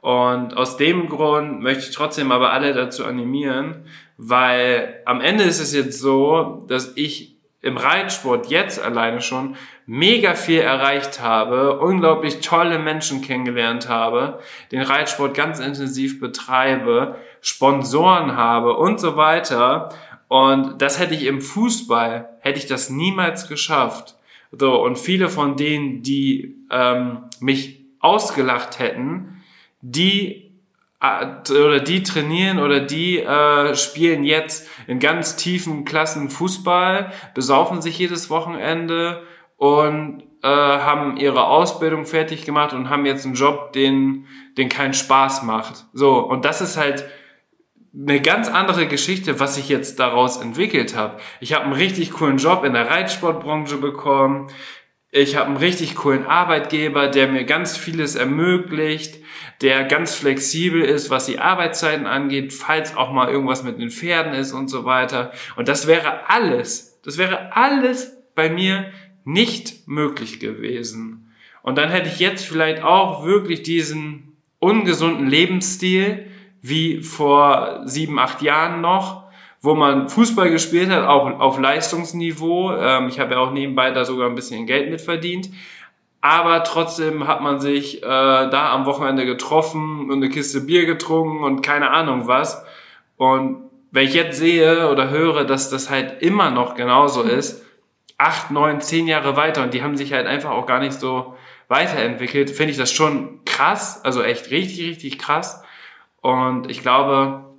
Und 0.00 0.56
aus 0.56 0.76
dem 0.76 1.08
Grund 1.08 1.60
möchte 1.60 1.88
ich 1.88 1.94
trotzdem 1.94 2.32
aber 2.32 2.52
alle 2.52 2.72
dazu 2.74 3.04
animieren, 3.04 3.86
weil 4.16 5.00
am 5.04 5.20
Ende 5.20 5.44
ist 5.44 5.60
es 5.60 5.72
jetzt 5.72 5.98
so, 5.98 6.64
dass 6.68 6.92
ich 6.96 7.36
im 7.60 7.76
Reitsport 7.76 8.50
jetzt 8.50 8.82
alleine 8.82 9.20
schon 9.20 9.56
mega 9.92 10.34
viel 10.34 10.60
erreicht 10.60 11.20
habe, 11.20 11.78
unglaublich 11.78 12.40
tolle 12.40 12.78
Menschen 12.78 13.20
kennengelernt 13.20 13.90
habe, 13.90 14.38
den 14.70 14.80
Reitsport 14.80 15.36
ganz 15.36 15.60
intensiv 15.60 16.18
betreibe, 16.18 17.16
Sponsoren 17.42 18.34
habe 18.34 18.74
und 18.78 18.98
so 18.98 19.16
weiter. 19.16 19.90
Und 20.28 20.80
das 20.80 20.98
hätte 20.98 21.12
ich 21.14 21.26
im 21.26 21.42
Fußball, 21.42 22.30
hätte 22.40 22.58
ich 22.58 22.64
das 22.64 22.88
niemals 22.88 23.48
geschafft. 23.48 24.16
So, 24.50 24.82
und 24.82 24.98
viele 24.98 25.28
von 25.28 25.56
denen, 25.56 26.02
die 26.02 26.56
ähm, 26.70 27.24
mich 27.40 27.84
ausgelacht 28.00 28.78
hätten, 28.78 29.42
die 29.82 30.50
oder 31.50 31.80
die 31.80 32.02
trainieren 32.04 32.60
oder 32.60 32.80
die 32.80 33.18
äh, 33.18 33.74
spielen 33.74 34.24
jetzt 34.24 34.68
in 34.86 35.00
ganz 35.00 35.36
tiefen 35.36 35.84
Klassen 35.84 36.30
Fußball, 36.30 37.12
besaufen 37.34 37.82
sich 37.82 37.98
jedes 37.98 38.30
Wochenende 38.30 39.22
und 39.62 40.24
äh, 40.42 40.48
haben 40.48 41.16
ihre 41.18 41.46
Ausbildung 41.46 42.04
fertig 42.04 42.44
gemacht 42.44 42.72
und 42.72 42.90
haben 42.90 43.06
jetzt 43.06 43.24
einen 43.24 43.36
Job, 43.36 43.72
den, 43.72 44.26
den 44.58 44.68
keinen 44.68 44.92
Spaß 44.92 45.44
macht. 45.44 45.84
So, 45.92 46.18
und 46.18 46.44
das 46.44 46.60
ist 46.60 46.76
halt 46.76 47.04
eine 47.94 48.20
ganz 48.20 48.48
andere 48.48 48.88
Geschichte, 48.88 49.38
was 49.38 49.56
ich 49.56 49.68
jetzt 49.68 50.00
daraus 50.00 50.38
entwickelt 50.38 50.96
habe. 50.96 51.20
Ich 51.38 51.52
habe 51.52 51.66
einen 51.66 51.74
richtig 51.74 52.10
coolen 52.10 52.38
Job 52.38 52.64
in 52.64 52.72
der 52.72 52.90
Reitsportbranche 52.90 53.76
bekommen. 53.76 54.48
Ich 55.12 55.36
habe 55.36 55.46
einen 55.46 55.58
richtig 55.58 55.94
coolen 55.94 56.26
Arbeitgeber, 56.26 57.06
der 57.06 57.28
mir 57.28 57.44
ganz 57.44 57.76
vieles 57.76 58.16
ermöglicht, 58.16 59.22
der 59.60 59.84
ganz 59.84 60.16
flexibel 60.16 60.82
ist, 60.82 61.08
was 61.08 61.26
die 61.26 61.38
Arbeitszeiten 61.38 62.06
angeht, 62.06 62.52
falls 62.52 62.96
auch 62.96 63.12
mal 63.12 63.28
irgendwas 63.28 63.62
mit 63.62 63.78
den 63.78 63.90
Pferden 63.90 64.32
ist 64.32 64.50
und 64.50 64.66
so 64.66 64.84
weiter. 64.84 65.30
Und 65.54 65.68
das 65.68 65.86
wäre 65.86 66.28
alles, 66.28 67.00
das 67.04 67.16
wäre 67.16 67.54
alles 67.54 68.16
bei 68.34 68.50
mir 68.50 68.86
nicht 69.24 69.88
möglich 69.88 70.40
gewesen. 70.40 71.32
Und 71.62 71.78
dann 71.78 71.90
hätte 71.90 72.08
ich 72.08 72.18
jetzt 72.18 72.44
vielleicht 72.44 72.82
auch 72.82 73.24
wirklich 73.24 73.62
diesen 73.62 74.36
ungesunden 74.58 75.28
Lebensstil, 75.28 76.26
wie 76.60 77.02
vor 77.02 77.82
sieben, 77.84 78.18
acht 78.18 78.42
Jahren 78.42 78.80
noch, 78.80 79.24
wo 79.60 79.74
man 79.74 80.08
Fußball 80.08 80.50
gespielt 80.50 80.90
hat, 80.90 81.06
auch 81.06 81.26
auf 81.40 81.58
Leistungsniveau. 81.58 82.76
Ähm, 82.76 83.08
ich 83.08 83.18
habe 83.18 83.34
ja 83.34 83.40
auch 83.40 83.52
nebenbei 83.52 83.90
da 83.90 84.04
sogar 84.04 84.28
ein 84.28 84.34
bisschen 84.34 84.66
Geld 84.66 84.90
mitverdient. 84.90 85.50
Aber 86.20 86.62
trotzdem 86.62 87.26
hat 87.26 87.42
man 87.42 87.58
sich 87.58 87.98
äh, 87.98 88.06
da 88.06 88.72
am 88.72 88.86
Wochenende 88.86 89.26
getroffen 89.26 90.08
und 90.08 90.22
eine 90.22 90.28
Kiste 90.28 90.60
Bier 90.60 90.86
getrunken 90.86 91.42
und 91.42 91.62
keine 91.62 91.90
Ahnung 91.90 92.28
was. 92.28 92.64
Und 93.16 93.64
wenn 93.90 94.06
ich 94.06 94.14
jetzt 94.14 94.38
sehe 94.38 94.88
oder 94.88 95.10
höre, 95.10 95.44
dass 95.44 95.68
das 95.68 95.90
halt 95.90 96.22
immer 96.22 96.50
noch 96.50 96.76
genauso 96.76 97.22
ist, 97.22 97.64
acht, 98.22 98.50
neun, 98.50 98.80
zehn 98.80 99.06
Jahre 99.06 99.36
weiter 99.36 99.62
und 99.62 99.74
die 99.74 99.82
haben 99.82 99.96
sich 99.96 100.12
halt 100.12 100.26
einfach 100.26 100.50
auch 100.50 100.66
gar 100.66 100.78
nicht 100.78 100.94
so 100.94 101.36
weiterentwickelt, 101.68 102.50
finde 102.50 102.72
ich 102.72 102.78
das 102.78 102.92
schon 102.92 103.44
krass, 103.44 104.04
also 104.04 104.22
echt 104.22 104.50
richtig, 104.50 104.88
richtig 104.90 105.18
krass. 105.18 105.62
Und 106.20 106.70
ich 106.70 106.82
glaube, 106.82 107.54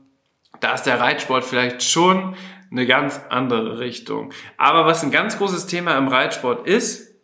da 0.60 0.74
ist 0.74 0.84
der 0.84 1.00
Reitsport 1.00 1.44
vielleicht 1.44 1.84
schon 1.84 2.36
eine 2.72 2.86
ganz 2.86 3.20
andere 3.30 3.80
Richtung. 3.80 4.32
Aber 4.58 4.86
was 4.86 5.04
ein 5.04 5.12
ganz 5.12 5.38
großes 5.38 5.68
Thema 5.68 5.98
im 5.98 6.08
Reitsport 6.08 6.68
ist, 6.68 7.16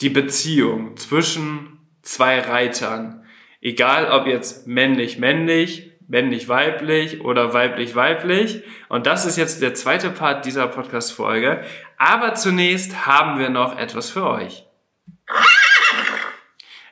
die 0.00 0.10
Beziehung 0.10 0.96
zwischen 0.96 1.78
zwei 2.02 2.40
Reitern. 2.40 3.24
Egal 3.60 4.10
ob 4.10 4.26
jetzt 4.26 4.66
männlich-männlich, 4.66 5.93
männlich-weiblich 6.08 7.22
oder 7.22 7.52
weiblich-weiblich. 7.54 8.62
Und 8.88 9.06
das 9.06 9.26
ist 9.26 9.36
jetzt 9.36 9.62
der 9.62 9.74
zweite 9.74 10.10
Part 10.10 10.44
dieser 10.44 10.66
Podcast-Folge. 10.66 11.64
Aber 11.98 12.34
zunächst 12.34 13.06
haben 13.06 13.38
wir 13.38 13.50
noch 13.50 13.78
etwas 13.78 14.10
für 14.10 14.26
euch. 14.26 14.66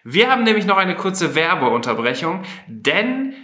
Wir 0.04 0.30
haben 0.30 0.42
nämlich 0.42 0.66
noch 0.66 0.78
eine 0.78 0.96
kurze 0.96 1.34
Werbeunterbrechung, 1.34 2.42
denn 2.66 3.34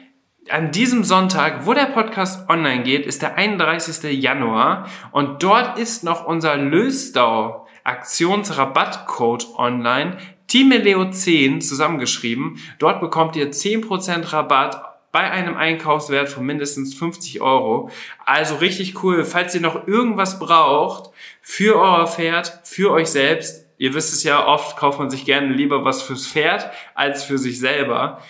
an 0.50 0.72
diesem 0.72 1.04
Sonntag, 1.04 1.66
wo 1.66 1.74
der 1.74 1.86
Podcast 1.86 2.48
online 2.48 2.82
geht, 2.82 3.06
ist 3.06 3.22
der 3.22 3.36
31. 3.36 4.20
Januar 4.20 4.88
und 5.12 5.42
dort 5.42 5.78
ist 5.78 6.04
noch 6.04 6.26
unser 6.26 6.56
Löstau 6.56 7.66
Aktionsrabattcode 7.84 9.46
online, 9.56 10.18
TeamLeo10 10.50 11.60
zusammengeschrieben. 11.60 12.58
Dort 12.78 13.00
bekommt 13.00 13.36
ihr 13.36 13.50
10% 13.50 14.32
Rabatt 14.32 14.87
bei 15.18 15.32
einem 15.32 15.56
Einkaufswert 15.56 16.28
von 16.28 16.46
mindestens 16.46 16.94
50 16.94 17.40
Euro. 17.40 17.90
Also 18.24 18.54
richtig 18.54 19.02
cool. 19.02 19.24
Falls 19.24 19.52
ihr 19.52 19.60
noch 19.60 19.88
irgendwas 19.88 20.38
braucht 20.38 21.10
für 21.42 21.74
euer 21.74 22.06
Pferd, 22.06 22.60
für 22.62 22.92
euch 22.92 23.08
selbst, 23.08 23.66
ihr 23.78 23.94
wisst 23.94 24.12
es 24.12 24.22
ja, 24.22 24.46
oft 24.46 24.76
kauft 24.76 25.00
man 25.00 25.10
sich 25.10 25.24
gerne 25.24 25.48
lieber 25.48 25.84
was 25.84 26.02
fürs 26.02 26.28
Pferd 26.28 26.70
als 26.94 27.24
für 27.24 27.36
sich 27.36 27.58
selber. 27.58 28.22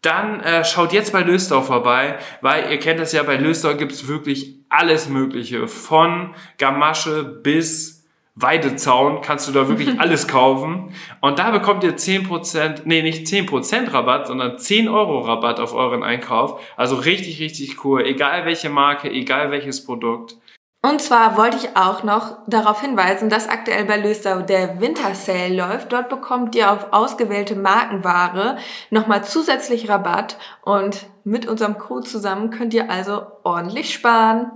Dann 0.00 0.40
äh, 0.40 0.64
schaut 0.64 0.94
jetzt 0.94 1.12
bei 1.12 1.20
Löstau 1.20 1.60
vorbei, 1.60 2.18
weil 2.40 2.72
ihr 2.72 2.78
kennt 2.78 3.00
das 3.00 3.12
ja, 3.12 3.22
bei 3.22 3.36
Löstau 3.36 3.74
gibt's 3.74 4.08
wirklich 4.08 4.54
alles 4.70 5.10
Mögliche. 5.10 5.68
Von 5.68 6.34
Gamasche 6.56 7.22
bis 7.22 7.99
Weidezaun 8.34 9.20
kannst 9.22 9.48
du 9.48 9.52
da 9.52 9.68
wirklich 9.68 9.98
alles 10.00 10.28
kaufen. 10.28 10.94
Und 11.20 11.38
da 11.38 11.50
bekommt 11.50 11.84
ihr 11.84 11.96
10%, 11.96 12.82
nee, 12.84 13.02
nicht 13.02 13.26
10% 13.26 13.92
Rabatt, 13.92 14.26
sondern 14.26 14.58
10 14.58 14.88
Euro 14.88 15.20
Rabatt 15.20 15.60
auf 15.60 15.74
euren 15.74 16.02
Einkauf. 16.02 16.60
Also 16.76 16.96
richtig, 16.96 17.40
richtig 17.40 17.84
cool. 17.84 18.02
Egal 18.02 18.44
welche 18.46 18.70
Marke, 18.70 19.10
egal 19.10 19.50
welches 19.50 19.84
Produkt. 19.84 20.36
Und 20.82 21.02
zwar 21.02 21.36
wollte 21.36 21.58
ich 21.58 21.76
auch 21.76 22.04
noch 22.04 22.38
darauf 22.46 22.80
hinweisen, 22.80 23.28
dass 23.28 23.48
aktuell 23.48 23.84
bei 23.84 23.98
Löstau 23.98 24.40
der 24.40 24.80
Winter 24.80 25.14
Sale 25.14 25.54
läuft. 25.54 25.92
Dort 25.92 26.08
bekommt 26.08 26.54
ihr 26.54 26.72
auf 26.72 26.92
ausgewählte 26.92 27.54
Markenware 27.54 28.56
nochmal 28.88 29.22
zusätzlich 29.22 29.90
Rabatt 29.90 30.38
und 30.62 31.06
mit 31.22 31.46
unserem 31.46 31.76
Code 31.76 32.08
zusammen 32.08 32.48
könnt 32.48 32.72
ihr 32.72 32.90
also 32.90 33.26
ordentlich 33.42 33.92
sparen. 33.92 34.52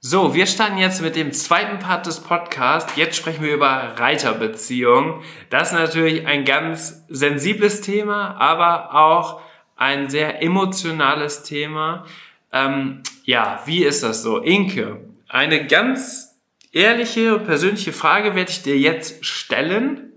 So, 0.04 0.34
wir 0.34 0.46
starten 0.46 0.78
jetzt 0.78 1.00
mit 1.00 1.14
dem 1.14 1.30
zweiten 1.30 1.78
Part 1.78 2.06
des 2.06 2.18
Podcasts. 2.18 2.96
Jetzt 2.96 3.14
sprechen 3.14 3.44
wir 3.44 3.54
über 3.54 3.94
Reiterbeziehungen. 3.96 5.22
Das 5.48 5.68
ist 5.68 5.74
natürlich 5.74 6.26
ein 6.26 6.44
ganz 6.44 7.04
sensibles 7.08 7.82
Thema, 7.82 8.34
aber 8.34 8.96
auch 8.96 9.42
ein 9.76 10.10
sehr 10.10 10.42
emotionales 10.42 11.44
Thema. 11.44 12.04
Ähm, 12.52 13.04
ja, 13.22 13.62
wie 13.64 13.84
ist 13.84 14.02
das 14.02 14.24
so? 14.24 14.38
Inke, 14.38 15.04
eine 15.28 15.68
ganz 15.68 16.34
ehrliche 16.72 17.36
und 17.36 17.44
persönliche 17.44 17.92
Frage 17.92 18.34
werde 18.34 18.50
ich 18.50 18.64
dir 18.64 18.76
jetzt 18.76 19.24
stellen. 19.24 20.14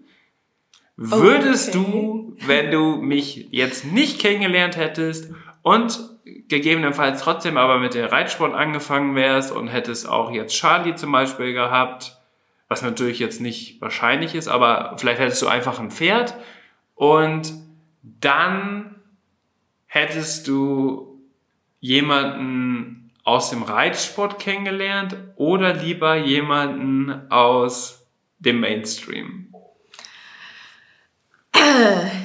Würdest 0.95 1.75
okay. 1.75 1.85
du, 1.91 2.35
wenn 2.47 2.71
du 2.71 2.95
mich 2.95 3.49
jetzt 3.51 3.85
nicht 3.85 4.17
kennengelernt 4.19 4.77
hättest 4.77 5.31
und 5.61 6.14
gegebenenfalls 6.47 7.21
trotzdem 7.21 7.57
aber 7.57 7.79
mit 7.79 7.93
der 7.93 8.11
Reitsport 8.11 8.53
angefangen 8.53 9.15
wärst 9.15 9.51
und 9.51 9.67
hättest 9.67 10.07
auch 10.07 10.31
jetzt 10.31 10.55
Charlie 10.55 10.95
zum 10.95 11.11
Beispiel 11.11 11.53
gehabt, 11.53 12.17
was 12.67 12.81
natürlich 12.81 13.19
jetzt 13.19 13.41
nicht 13.41 13.81
wahrscheinlich 13.81 14.35
ist, 14.35 14.47
aber 14.47 14.95
vielleicht 14.97 15.19
hättest 15.19 15.41
du 15.41 15.47
einfach 15.47 15.79
ein 15.79 15.91
Pferd 15.91 16.35
und 16.95 17.53
dann 18.01 18.95
hättest 19.87 20.47
du 20.47 21.21
jemanden 21.79 23.11
aus 23.23 23.49
dem 23.49 23.63
Reitsport 23.63 24.39
kennengelernt 24.39 25.17
oder 25.35 25.73
lieber 25.73 26.15
jemanden 26.15 27.31
aus 27.31 28.07
dem 28.39 28.59
Mainstream? 28.59 29.44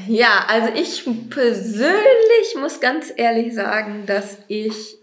Ja, 0.09 0.45
also 0.49 0.69
ich 0.75 1.05
persönlich 1.31 2.57
muss 2.59 2.81
ganz 2.81 3.13
ehrlich 3.17 3.55
sagen, 3.55 4.05
dass 4.07 4.39
ich, 4.49 4.99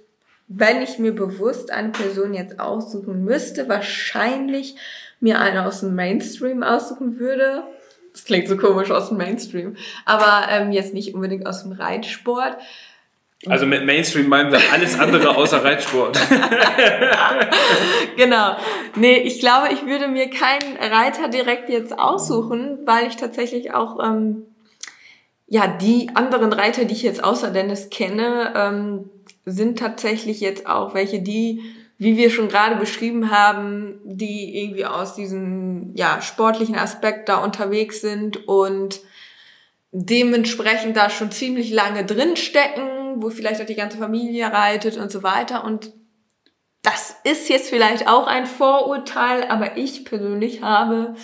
wenn 0.48 0.82
ich 0.82 1.00
mir 1.00 1.14
bewusst 1.14 1.72
eine 1.72 1.90
Person 1.90 2.34
jetzt 2.34 2.60
aussuchen 2.60 3.24
müsste, 3.24 3.70
wahrscheinlich 3.70 4.76
mir 5.20 5.40
eine 5.40 5.66
aus 5.66 5.80
dem 5.80 5.96
Mainstream 5.96 6.64
aussuchen 6.64 7.20
würde. 7.20 7.64
Das 8.12 8.26
klingt 8.26 8.48
so 8.48 8.58
komisch 8.58 8.92
aus 8.92 9.10
dem 9.10 9.18
Mainstream, 9.18 9.76
aber 10.06 10.48
ähm, 10.50 10.72
jetzt 10.72 10.94
nicht 10.94 11.14
unbedingt 11.14 11.46
aus 11.46 11.64
dem 11.64 11.72
Reitsport. 11.72 12.58
Also 13.46 13.68
mit 13.68 13.86
Mainstream 13.86 14.30
meinen 14.30 14.52
wir 14.52 14.60
alles 14.74 15.00
andere 15.00 15.36
außer 15.36 15.64
Reitsport. 15.64 16.18
genau. 18.18 18.56
Nee, 18.96 19.18
ich 19.18 19.40
glaube, 19.40 19.72
ich 19.72 19.86
würde 19.86 20.08
mir 20.08 20.30
keinen 20.30 20.76
Reiter 20.78 21.28
direkt 21.28 21.70
jetzt 21.70 21.98
aussuchen, 21.98 22.80
weil 22.86 23.08
ich 23.08 23.16
tatsächlich 23.16 23.74
auch 23.74 24.04
ähm, 24.04 24.48
ja 25.46 25.68
die 25.68 26.10
anderen 26.16 26.52
Reiter, 26.52 26.86
die 26.86 26.96
ich 26.96 27.04
jetzt 27.04 27.24
außer 27.24 27.52
Dennis 27.52 27.92
kenne, 27.92 28.54
ähm, 28.56 29.10
sind 29.46 29.78
tatsächlich 29.78 30.42
jetzt 30.42 30.66
auch 30.66 30.96
welche, 30.96 31.22
die, 31.22 31.62
wie 32.00 32.18
wir 32.18 32.32
schon 32.32 32.50
gerade 32.50 32.76
beschrieben 32.76 33.30
haben, 33.30 34.00
die 34.04 34.64
irgendwie 34.64 34.86
aus 34.86 35.14
diesem 35.14 35.92
ja 35.96 36.24
sportlichen 36.24 36.76
Aspekt 36.76 37.30
da 37.30 37.38
unterwegs 37.38 38.02
sind 38.02 38.48
und 38.48 39.00
dementsprechend 39.92 40.98
da 40.98 41.10
schon 41.10 41.32
ziemlich 41.32 41.72
lange 41.72 42.04
wo 43.18 43.30
vielleicht 43.30 43.62
auch 43.62 43.66
die 43.66 43.76
ganze 43.76 43.98
Familie 43.98 44.48
reitet 44.48 44.98
und 44.98 45.12
so 45.12 45.24
weiter. 45.24 45.64
Und 45.64 45.94
das 46.84 47.16
ist 47.24 47.50
jetzt 47.50 47.70
vielleicht 47.70 48.08
auch 48.08 48.28
ein 48.28 48.46
Vorurteil, 48.46 49.44
aber 49.50 49.78
ich 49.78 50.06
persönlich 50.06 50.62
habe 50.62 51.16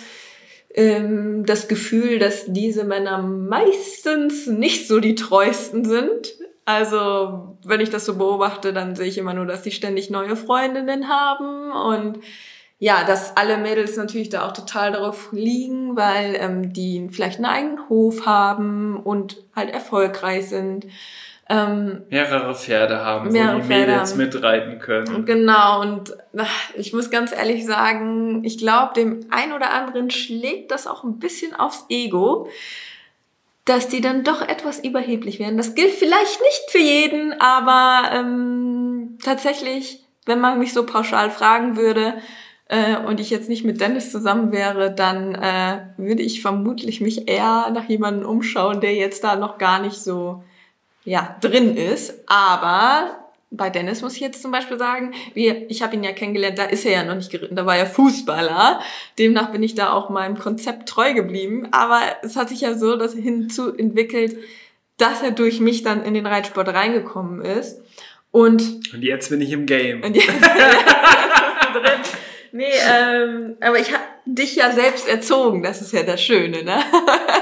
ähm, 0.74 1.46
das 1.46 1.68
Gefühl, 1.68 2.18
dass 2.18 2.46
diese 2.48 2.84
Männer 2.84 3.18
meistens 3.18 4.46
nicht 4.46 4.88
so 4.88 5.00
die 5.00 5.14
treuesten 5.14 5.84
sind. 5.84 6.34
Also, 6.66 7.58
wenn 7.64 7.80
ich 7.80 7.90
das 7.90 8.06
so 8.06 8.16
beobachte, 8.16 8.72
dann 8.72 8.96
sehe 8.96 9.06
ich 9.06 9.18
immer 9.18 9.34
nur, 9.34 9.46
dass 9.46 9.62
die 9.62 9.70
ständig 9.70 10.10
neue 10.10 10.34
Freundinnen 10.36 11.08
haben 11.08 11.72
und 11.72 12.18
ja, 12.78 13.04
dass 13.04 13.36
alle 13.36 13.56
Mädels 13.56 13.96
natürlich 13.96 14.30
da 14.30 14.46
auch 14.46 14.52
total 14.52 14.92
darauf 14.92 15.30
liegen, 15.32 15.96
weil 15.96 16.36
ähm, 16.38 16.72
die 16.72 17.08
vielleicht 17.10 17.36
einen 17.36 17.46
eigenen 17.46 17.88
Hof 17.88 18.26
haben 18.26 18.96
und 18.96 19.42
halt 19.54 19.70
erfolgreich 19.70 20.48
sind. 20.48 20.86
Ähm, 21.54 22.02
mehrere 22.10 22.54
Pferde 22.54 23.04
haben, 23.04 23.30
mehrere 23.30 23.56
wo 23.56 23.60
die 23.60 23.66
Pferde 23.66 23.92
Mädels 23.92 24.12
haben. 24.12 24.18
mitreiten 24.18 24.78
können. 24.78 25.24
Genau, 25.24 25.80
und 25.82 26.16
ich 26.74 26.92
muss 26.92 27.10
ganz 27.10 27.32
ehrlich 27.32 27.64
sagen, 27.64 28.42
ich 28.44 28.58
glaube, 28.58 28.94
dem 28.94 29.26
ein 29.30 29.52
oder 29.52 29.72
anderen 29.72 30.10
schlägt 30.10 30.70
das 30.70 30.86
auch 30.86 31.04
ein 31.04 31.18
bisschen 31.18 31.54
aufs 31.54 31.86
Ego, 31.88 32.48
dass 33.64 33.88
die 33.88 34.00
dann 34.00 34.24
doch 34.24 34.42
etwas 34.42 34.80
überheblich 34.80 35.38
werden. 35.38 35.56
Das 35.56 35.74
gilt 35.74 35.92
vielleicht 35.92 36.40
nicht 36.40 36.70
für 36.70 36.78
jeden, 36.78 37.40
aber 37.40 38.10
ähm, 38.12 39.18
tatsächlich, 39.24 40.04
wenn 40.26 40.40
man 40.40 40.58
mich 40.58 40.72
so 40.72 40.84
pauschal 40.84 41.30
fragen 41.30 41.76
würde, 41.76 42.14
äh, 42.68 42.96
und 42.96 43.20
ich 43.20 43.30
jetzt 43.30 43.48
nicht 43.48 43.64
mit 43.64 43.80
Dennis 43.80 44.10
zusammen 44.10 44.50
wäre, 44.52 44.90
dann 44.92 45.34
äh, 45.34 45.80
würde 45.96 46.22
ich 46.22 46.42
vermutlich 46.42 47.00
mich 47.00 47.28
eher 47.28 47.70
nach 47.72 47.84
jemandem 47.88 48.28
umschauen, 48.28 48.80
der 48.80 48.94
jetzt 48.94 49.24
da 49.24 49.36
noch 49.36 49.58
gar 49.58 49.80
nicht 49.80 49.96
so 49.96 50.42
ja, 51.04 51.36
drin 51.40 51.76
ist. 51.76 52.14
Aber 52.26 53.24
bei 53.50 53.70
Dennis 53.70 54.02
muss 54.02 54.14
ich 54.14 54.20
jetzt 54.20 54.42
zum 54.42 54.50
Beispiel 54.50 54.78
sagen, 54.78 55.14
wie, 55.34 55.48
ich 55.68 55.82
habe 55.82 55.94
ihn 55.94 56.02
ja 56.02 56.12
kennengelernt, 56.12 56.58
da 56.58 56.64
ist 56.64 56.84
er 56.84 56.92
ja 56.92 57.04
noch 57.04 57.14
nicht 57.14 57.30
geritten, 57.30 57.56
da 57.56 57.66
war 57.66 57.76
er 57.76 57.86
Fußballer. 57.86 58.80
Demnach 59.18 59.52
bin 59.52 59.62
ich 59.62 59.74
da 59.74 59.92
auch 59.92 60.10
meinem 60.10 60.38
Konzept 60.38 60.88
treu 60.88 61.14
geblieben. 61.14 61.68
Aber 61.70 62.00
es 62.22 62.36
hat 62.36 62.48
sich 62.48 62.62
ja 62.62 62.74
so 62.74 62.96
das 62.96 63.14
hinzu 63.14 63.74
entwickelt, 63.74 64.36
dass 64.96 65.22
er 65.22 65.30
durch 65.30 65.60
mich 65.60 65.82
dann 65.82 66.04
in 66.04 66.14
den 66.14 66.26
Reitsport 66.26 66.68
reingekommen 66.68 67.42
ist. 67.42 67.80
Und, 68.30 68.62
und 68.92 69.02
jetzt 69.02 69.30
bin 69.30 69.40
ich 69.40 69.52
im 69.52 69.66
Game. 69.66 70.02
Und 70.02 70.16
jetzt, 70.16 70.26
jetzt 70.26 70.40
bist 70.40 70.54
du 71.74 71.80
drin. 71.80 72.00
Nee, 72.56 72.66
ähm, 72.88 73.56
aber 73.60 73.80
ich 73.80 73.92
habe 73.92 74.04
dich 74.26 74.54
ja 74.54 74.70
selbst 74.70 75.08
erzogen, 75.08 75.64
das 75.64 75.82
ist 75.82 75.92
ja 75.92 76.04
das 76.04 76.22
Schöne, 76.22 76.62
ne? 76.62 76.78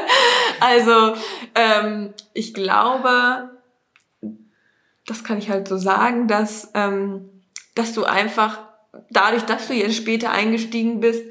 also, 0.60 1.14
ähm, 1.54 2.14
ich 2.32 2.54
glaube, 2.54 3.50
das 5.06 5.24
kann 5.24 5.38
ich 5.38 5.50
halt 5.50 5.68
so 5.68 5.76
sagen, 5.76 6.28
dass, 6.28 6.70
ähm, 6.74 7.28
dass 7.74 7.92
du 7.92 8.04
einfach 8.04 8.60
dadurch, 9.10 9.42
dass 9.42 9.68
du 9.68 9.74
jetzt 9.74 9.96
später 9.96 10.30
eingestiegen 10.30 11.00
bist, 11.00 11.24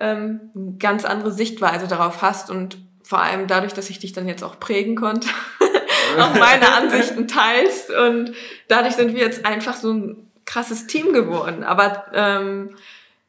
ähm, 0.00 0.50
eine 0.54 0.76
ganz 0.78 1.04
andere 1.04 1.32
Sichtweise 1.32 1.86
darauf 1.86 2.22
hast 2.22 2.50
und 2.50 2.78
vor 3.02 3.20
allem 3.20 3.46
dadurch, 3.46 3.74
dass 3.74 3.90
ich 3.90 3.98
dich 3.98 4.12
dann 4.12 4.28
jetzt 4.28 4.42
auch 4.42 4.58
prägen 4.58 4.96
konnte, 4.96 5.28
auch 6.18 6.34
meine 6.34 6.72
Ansichten 6.72 7.28
teilst 7.28 7.90
und 7.90 8.32
dadurch 8.68 8.94
sind 8.94 9.14
wir 9.14 9.22
jetzt 9.22 9.46
einfach 9.46 9.76
so 9.76 9.92
ein 9.92 10.30
krasses 10.46 10.86
Team 10.86 11.12
geworden. 11.12 11.64
Aber 11.64 12.06
ähm, 12.12 12.76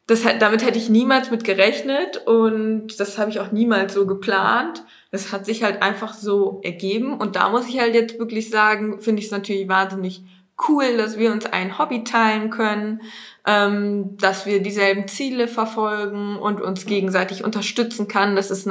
das, 0.06 0.22
damit 0.38 0.64
hätte 0.64 0.78
ich 0.78 0.88
niemals 0.88 1.30
mit 1.30 1.44
gerechnet 1.44 2.18
und 2.26 2.98
das 3.00 3.18
habe 3.18 3.30
ich 3.30 3.40
auch 3.40 3.52
niemals 3.52 3.94
so 3.94 4.06
geplant. 4.06 4.84
Das 5.16 5.32
hat 5.32 5.46
sich 5.46 5.62
halt 5.62 5.82
einfach 5.82 6.12
so 6.12 6.60
ergeben 6.62 7.14
und 7.14 7.36
da 7.36 7.48
muss 7.48 7.66
ich 7.66 7.80
halt 7.80 7.94
jetzt 7.94 8.18
wirklich 8.18 8.50
sagen, 8.50 9.00
finde 9.00 9.20
ich 9.20 9.26
es 9.26 9.32
natürlich 9.32 9.66
wahnsinnig 9.66 10.22
cool, 10.68 10.98
dass 10.98 11.18
wir 11.18 11.32
uns 11.32 11.46
ein 11.46 11.78
Hobby 11.78 12.04
teilen 12.04 12.50
können, 12.50 13.00
ähm, 13.46 14.18
dass 14.18 14.44
wir 14.44 14.60
dieselben 14.60 15.08
Ziele 15.08 15.48
verfolgen 15.48 16.36
und 16.36 16.60
uns 16.60 16.84
gegenseitig 16.84 17.44
unterstützen 17.44 18.08
kann. 18.08 18.36
Das 18.36 18.50
ist 18.50 18.68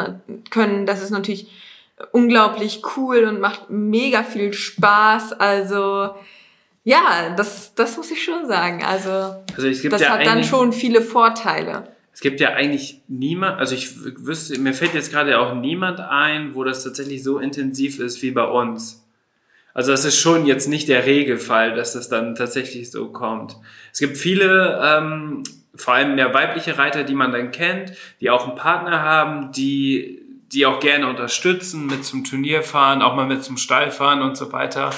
können. 0.52 0.86
Das 0.86 1.02
ist 1.02 1.10
natürlich 1.10 1.48
unglaublich 2.12 2.82
cool 2.96 3.24
und 3.24 3.40
macht 3.40 3.70
mega 3.70 4.24
viel 4.24 4.54
Spaß. 4.54 5.34
Also 5.34 6.10
ja, 6.84 7.34
das, 7.36 7.74
das 7.74 7.98
muss 7.98 8.12
ich 8.12 8.24
schon 8.24 8.48
sagen. 8.48 8.84
Also, 8.84 9.10
also 9.10 9.90
das 9.90 10.02
ja 10.02 10.10
hat 10.10 10.26
dann 10.28 10.44
schon 10.44 10.74
viele 10.74 11.02
Vorteile. 11.02 11.95
Es 12.16 12.22
gibt 12.22 12.40
ja 12.40 12.54
eigentlich 12.54 13.02
niemand, 13.10 13.60
also 13.60 13.76
ich 13.76 13.90
wüsste, 14.26 14.58
mir 14.58 14.74
fällt 14.74 14.94
jetzt 14.94 15.12
gerade 15.12 15.38
auch 15.38 15.54
niemand 15.54 16.00
ein, 16.00 16.56
wo 16.56 16.64
das 16.64 16.82
tatsächlich 16.82 17.22
so 17.22 17.40
intensiv 17.40 18.00
ist 18.00 18.22
wie 18.22 18.32
bei 18.32 18.46
uns. 18.46 19.06
Also 19.74 19.92
das 19.92 20.06
ist 20.06 20.18
schon 20.18 20.46
jetzt 20.46 20.70
nicht 20.70 20.88
der 20.88 21.06
Regelfall, 21.06 21.76
dass 21.76 21.92
das 21.92 22.08
dann 22.08 22.34
tatsächlich 22.36 22.90
so 22.90 23.10
kommt. 23.10 23.58
Es 23.92 24.00
gibt 24.00 24.16
viele, 24.16 24.80
ähm, 24.82 25.44
vor 25.76 25.96
allem 25.96 26.16
mehr 26.16 26.34
weibliche 26.34 26.78
Reiter, 26.78 27.04
die 27.04 27.16
man 27.16 27.34
dann 27.34 27.52
kennt, 27.52 27.92
die 28.22 28.30
auch 28.30 28.48
einen 28.48 28.56
Partner 28.56 29.02
haben, 29.02 29.52
die 29.52 30.22
die 30.54 30.66
auch 30.66 30.80
gerne 30.80 31.10
unterstützen, 31.10 31.88
mit 31.88 32.06
zum 32.06 32.24
Turnier 32.24 32.64
fahren, 32.64 33.02
auch 33.02 33.14
mal 33.16 33.28
mit 33.28 33.44
zum 33.44 33.58
Stall 33.58 33.92
fahren 33.92 34.22
und 34.22 34.38
so 34.38 34.54
weiter. 34.54 34.92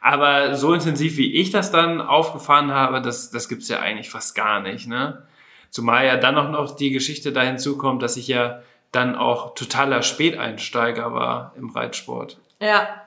Aber 0.00 0.56
so 0.56 0.74
intensiv, 0.74 1.16
wie 1.16 1.32
ich 1.34 1.52
das 1.52 1.70
dann 1.70 2.00
aufgefahren 2.00 2.72
habe, 2.72 3.00
das, 3.00 3.30
das 3.30 3.48
gibt's 3.48 3.68
ja 3.68 3.78
eigentlich 3.78 4.10
fast 4.10 4.34
gar 4.34 4.58
nicht. 4.58 4.88
Ne? 4.88 5.22
Zumal 5.70 6.06
ja 6.06 6.16
dann 6.16 6.36
auch 6.38 6.50
noch 6.50 6.76
die 6.76 6.90
Geschichte 6.90 7.32
da 7.32 7.42
hinzukommt, 7.42 8.02
dass 8.02 8.16
ich 8.16 8.28
ja 8.28 8.60
dann 8.92 9.16
auch 9.16 9.54
totaler 9.54 10.02
Späteinsteiger 10.02 11.12
war 11.12 11.52
im 11.56 11.70
Reitsport. 11.70 12.38
Ja, 12.60 13.06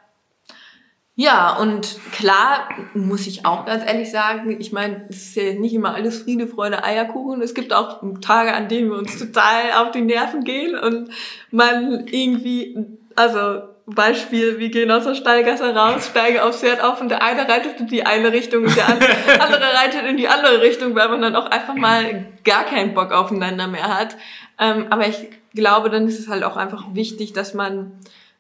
ja, 1.20 1.58
und 1.58 2.00
klar, 2.14 2.70
muss 2.94 3.28
ich 3.28 3.46
auch 3.46 3.66
ganz 3.66 3.84
ehrlich 3.86 4.10
sagen, 4.10 4.56
ich 4.58 4.72
meine, 4.72 5.06
es 5.10 5.18
ist 5.18 5.36
ja 5.36 5.52
nicht 5.52 5.74
immer 5.74 5.94
alles 5.94 6.22
Friede, 6.22 6.48
Freude, 6.48 6.82
Eierkuchen. 6.82 7.42
Es 7.42 7.54
gibt 7.54 7.74
auch 7.74 8.02
Tage, 8.22 8.54
an 8.54 8.70
denen 8.70 8.90
wir 8.90 8.98
uns 8.98 9.20
total 9.20 9.74
auf 9.82 9.92
die 9.92 10.00
Nerven 10.00 10.46
gehen 10.46 10.80
und 10.80 11.10
man 11.52 12.08
irgendwie, 12.08 12.78
also 13.18 13.64
Beispiel, 13.96 14.60
wir 14.60 14.70
gehen 14.70 14.92
aus 14.92 15.04
der 15.04 15.16
Stallgasse 15.16 15.74
raus, 15.76 16.08
steigen 16.08 16.40
aufs 16.40 16.60
Pferd 16.60 16.82
auf 16.82 17.02
und 17.02 17.10
der 17.10 17.24
eine 17.24 17.48
reitet 17.48 17.80
in 17.80 17.88
die 17.88 18.06
eine 18.06 18.32
Richtung 18.32 18.64
und 18.64 18.76
der 18.76 18.88
andere 19.42 19.74
reitet 19.74 20.06
in 20.08 20.18
die 20.18 20.28
andere 20.28 20.62
Richtung, 20.62 20.96
weil 20.96 21.10
man 21.10 21.22
dann 21.22 21.36
auch 21.36 21.46
einfach 21.46 21.76
mal 21.76 22.26
gar 22.44 22.64
keinen 22.66 22.94
Bock 22.94 23.12
aufeinander 23.12 23.68
mehr 23.68 24.00
hat. 24.00 24.16
Ähm, 24.60 24.88
aber 24.90 25.08
ich 25.08 25.30
glaube, 25.54 25.90
dann 25.90 26.08
ist 26.08 26.20
es 26.20 26.28
halt 26.28 26.44
auch 26.44 26.58
einfach 26.58 26.94
wichtig, 26.94 27.34
dass 27.34 27.54
man 27.54 27.92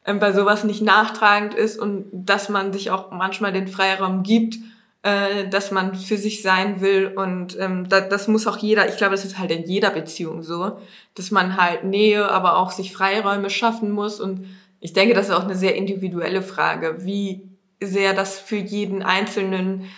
ähm, 0.05 0.19
bei 0.19 0.33
sowas 0.33 0.63
nicht 0.63 0.81
nachtragend 0.81 1.53
ist 1.53 1.79
und 1.79 2.05
dass 2.11 2.49
man 2.49 2.73
sich 2.73 2.91
auch 2.91 3.11
manchmal 3.11 3.53
den 3.53 3.67
Freiraum 3.67 4.23
gibt, 4.23 4.57
äh, 5.03 5.47
dass 5.47 5.71
man 5.71 5.95
für 5.95 6.17
sich 6.17 6.41
sein 6.41 6.81
will 6.81 7.13
und 7.15 7.57
ähm, 7.59 7.87
da, 7.87 8.01
das 8.01 8.27
muss 8.27 8.47
auch 8.47 8.57
jeder, 8.57 8.89
ich 8.89 8.97
glaube, 8.97 9.11
das 9.11 9.23
ist 9.23 9.39
halt 9.39 9.51
in 9.51 9.63
jeder 9.63 9.91
Beziehung 9.91 10.43
so, 10.43 10.79
dass 11.15 11.31
man 11.31 11.55
halt 11.55 11.85
Nähe, 11.85 12.29
aber 12.29 12.57
auch 12.57 12.71
sich 12.71 12.91
Freiräume 12.91 13.49
schaffen 13.49 13.91
muss 13.91 14.19
und 14.19 14.45
ich 14.79 14.93
denke, 14.93 15.13
das 15.13 15.29
ist 15.29 15.35
auch 15.35 15.43
eine 15.43 15.55
sehr 15.55 15.75
individuelle 15.75 16.41
Frage, 16.41 16.97
wie 16.99 17.41
sehr 17.81 18.13
das 18.13 18.39
für 18.39 18.57
jeden 18.57 19.03
Einzelnen 19.03 19.89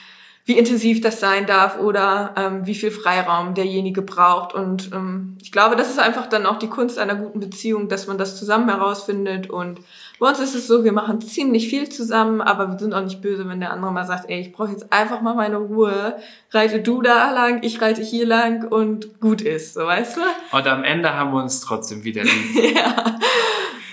wie 0.45 0.57
intensiv 0.57 1.01
das 1.01 1.19
sein 1.19 1.45
darf 1.45 1.79
oder 1.79 2.33
ähm, 2.35 2.65
wie 2.65 2.73
viel 2.73 2.89
Freiraum 2.89 3.53
derjenige 3.53 4.01
braucht. 4.01 4.55
Und 4.55 4.91
ähm, 4.91 5.37
ich 5.41 5.51
glaube, 5.51 5.75
das 5.75 5.89
ist 5.89 5.99
einfach 5.99 6.27
dann 6.27 6.47
auch 6.47 6.57
die 6.57 6.67
Kunst 6.67 6.97
einer 6.97 7.15
guten 7.15 7.39
Beziehung, 7.39 7.89
dass 7.89 8.07
man 8.07 8.17
das 8.17 8.37
zusammen 8.37 8.67
herausfindet. 8.67 9.51
Und 9.51 9.81
bei 10.19 10.27
uns 10.27 10.39
ist 10.39 10.55
es 10.55 10.65
so, 10.65 10.83
wir 10.83 10.93
machen 10.93 11.21
ziemlich 11.21 11.69
viel 11.69 11.89
zusammen, 11.89 12.41
aber 12.41 12.69
wir 12.69 12.79
sind 12.79 12.93
auch 12.93 13.03
nicht 13.03 13.21
böse, 13.21 13.47
wenn 13.47 13.59
der 13.59 13.71
andere 13.71 13.91
mal 13.91 14.05
sagt, 14.05 14.29
ey, 14.29 14.41
ich 14.41 14.51
brauche 14.51 14.71
jetzt 14.71 14.91
einfach 14.91 15.21
mal 15.21 15.35
meine 15.35 15.57
Ruhe. 15.57 16.15
Reite 16.49 16.81
du 16.81 17.03
da 17.03 17.31
lang, 17.31 17.61
ich 17.61 17.79
reite 17.79 18.01
hier 18.01 18.25
lang 18.25 18.67
und 18.67 19.19
gut 19.21 19.43
ist, 19.43 19.75
so 19.75 19.85
weißt 19.85 20.17
du? 20.17 20.21
Und 20.57 20.67
am 20.67 20.83
Ende 20.83 21.13
haben 21.13 21.31
wir 21.33 21.41
uns 21.41 21.61
trotzdem 21.61 22.03
wieder 22.03 22.23
lieb. 22.23 22.75
ja. 22.75 23.19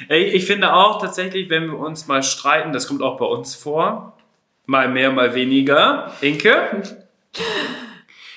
Ich 0.09 0.47
finde 0.47 0.73
auch 0.73 1.01
tatsächlich, 1.01 1.51
wenn 1.51 1.67
wir 1.67 1.79
uns 1.79 2.07
mal 2.07 2.23
streiten, 2.23 2.73
das 2.73 2.89
kommt 2.89 3.03
auch 3.03 3.19
bei 3.19 3.27
uns 3.27 3.55
vor, 3.55 4.17
mal 4.65 4.89
mehr, 4.89 5.13
mal 5.13 5.35
weniger. 5.35 6.13
Inke? 6.23 6.83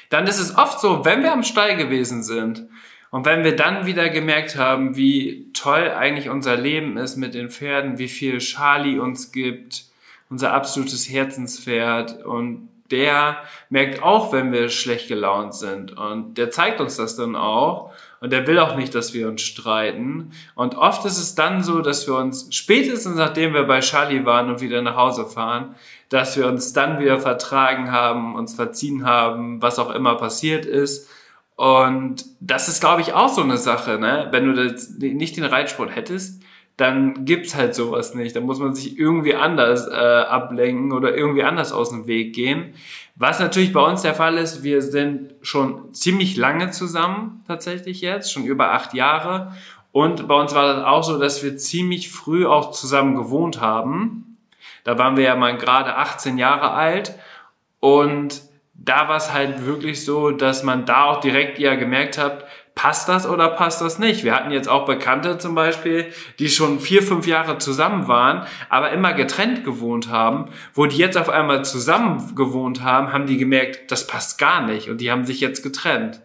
Dann 0.10 0.28
ist 0.28 0.40
es 0.40 0.58
oft 0.58 0.82
so, 0.82 1.06
wenn 1.06 1.24
wir 1.24 1.32
am 1.32 1.44
Stall 1.44 1.78
gewesen 1.78 2.24
sind 2.24 2.68
und 3.10 3.26
wenn 3.26 3.46
wir 3.46 3.56
dann 3.56 3.86
wieder 3.86 4.10
gemerkt 4.10 4.58
haben, 4.58 4.98
wie 4.98 5.50
toll 5.54 5.90
eigentlich 5.90 6.30
unser 6.30 6.58
Leben 6.58 6.98
ist 6.98 7.16
mit 7.16 7.34
den 7.34 7.50
Pferden, 7.50 7.98
wie 7.98 8.10
viel 8.10 8.40
Charlie 8.40 9.00
uns 9.00 9.32
gibt, 9.32 9.86
unser 10.30 10.54
absolutes 10.54 11.10
Herzenspferd 11.10 12.26
und 12.26 12.68
der 12.92 13.38
merkt 13.70 14.04
auch, 14.04 14.34
wenn 14.34 14.52
wir 14.52 14.68
schlecht 14.68 15.08
gelaunt 15.08 15.56
sind 15.56 15.98
und 15.98 16.38
der 16.38 16.52
zeigt 16.52 16.82
uns 16.82 16.98
das 16.98 17.16
dann 17.16 17.38
auch 17.38 17.94
und 18.22 18.32
der 18.32 18.48
will 18.48 18.60
auch 18.60 18.78
nicht, 18.78 18.96
dass 18.96 19.14
wir 19.14 19.28
uns 19.28 19.42
streiten 19.42 20.32
und 20.56 20.76
oft 20.76 21.06
ist 21.06 21.18
es 21.18 21.36
dann 21.36 21.64
so, 21.64 21.82
dass 21.82 22.08
wir 22.08 22.16
uns 22.16 22.48
spätestens 22.56 23.16
nachdem 23.16 23.54
wir 23.54 23.64
bei 23.64 23.82
Charlie 23.82 24.26
waren 24.26 24.50
und 24.50 24.62
wieder 24.62 24.82
nach 24.82 24.96
Hause 24.96 25.26
fahren, 25.26 25.76
dass 26.08 26.38
wir 26.38 26.48
uns 26.48 26.72
dann 26.72 27.00
wieder 27.00 27.20
vertragen 27.20 27.92
haben, 27.92 28.36
uns 28.36 28.54
verziehen 28.54 29.06
haben, 29.06 29.62
was 29.62 29.80
auch 29.80 29.90
immer 29.92 30.16
passiert 30.16 30.66
ist. 30.66 31.10
Und 31.56 32.26
das 32.40 32.68
ist, 32.68 32.82
glaube 32.82 33.02
ich, 33.02 33.14
auch 33.14 33.30
so 33.30 33.42
eine 33.42 33.58
Sache, 33.58 34.00
ne? 34.00 34.28
Wenn 34.32 34.46
du 34.46 34.76
nicht 35.00 35.38
den 35.38 35.44
Reitsport 35.44 35.96
hättest, 35.96 36.42
dann 36.78 37.26
gibt's 37.26 37.56
halt 37.56 37.76
sowas 37.76 38.16
nicht. 38.16 38.36
Dann 38.36 38.44
muss 38.44 38.60
man 38.60 38.74
sich 38.74 38.98
irgendwie 38.98 39.36
anders 39.36 39.88
äh, 39.88 39.92
ablenken 39.94 40.92
oder 40.92 41.16
irgendwie 41.16 41.44
anders 41.44 41.72
aus 41.72 41.90
dem 41.90 42.08
Weg 42.08 42.34
gehen. 42.34 42.74
Was 43.16 43.40
natürlich 43.40 43.74
bei 43.74 43.82
uns 43.82 44.02
der 44.02 44.16
Fall 44.16 44.38
ist, 44.38 44.64
wir 44.64 44.82
sind 44.82 45.36
schon 45.42 45.94
ziemlich 45.94 46.38
lange 46.38 46.72
zusammen, 46.72 47.44
tatsächlich 47.48 48.02
jetzt, 48.02 48.32
schon 48.32 48.46
über 48.46 48.72
acht 48.72 48.94
Jahre. 48.94 49.54
Und 49.92 50.28
bei 50.28 50.36
uns 50.36 50.56
war 50.56 50.74
das 50.74 50.86
auch 50.86 51.04
so, 51.04 51.20
dass 51.20 51.44
wir 51.44 51.58
ziemlich 51.58 52.10
früh 52.10 52.46
auch 52.46 52.72
zusammen 52.72 53.16
gewohnt 53.16 53.62
haben. 53.62 54.38
Da 54.84 54.98
waren 54.98 55.18
wir 55.18 55.26
ja 55.26 55.36
mal 55.36 55.58
gerade 55.58 55.96
18 55.96 56.38
Jahre 56.38 56.72
alt 56.72 57.14
und 57.80 58.42
da 58.74 59.08
war 59.08 59.18
es 59.18 59.32
halt 59.32 59.66
wirklich 59.66 60.04
so, 60.04 60.32
dass 60.32 60.64
man 60.64 60.86
da 60.86 61.06
auch 61.06 61.20
direkt 61.20 61.60
ja 61.60 61.76
gemerkt 61.76 62.18
hat, 62.18 62.46
passt 62.76 63.10
das 63.10 63.28
oder 63.28 63.50
passt 63.50 63.82
das 63.82 64.00
nicht? 64.00 64.24
Wir 64.24 64.34
hatten 64.34 64.52
jetzt 64.52 64.70
auch 64.70 64.86
Bekannte 64.86 65.38
zum 65.38 65.56
Beispiel, 65.56 66.08
die 66.40 66.50
schon 66.50 66.80
vier, 66.80 67.04
fünf 67.04 67.28
Jahre 67.28 67.58
zusammen 67.58 68.08
waren, 68.08 68.46
aber 68.70 68.92
immer 68.92 69.14
getrennt 69.14 69.64
gewohnt 69.64 70.10
haben. 70.10 70.50
Wo 70.74 70.86
die 70.86 70.98
jetzt 70.98 71.18
auf 71.18 71.30
einmal 71.30 71.66
zusammen 71.66 72.36
gewohnt 72.36 72.82
haben, 72.82 73.14
haben 73.14 73.28
die 73.28 73.38
gemerkt, 73.38 73.92
das 73.92 74.08
passt 74.08 74.38
gar 74.38 74.66
nicht 74.66 74.90
und 74.90 75.02
die 75.02 75.12
haben 75.12 75.26
sich 75.26 75.42
jetzt 75.42 75.64
getrennt. 75.64 76.22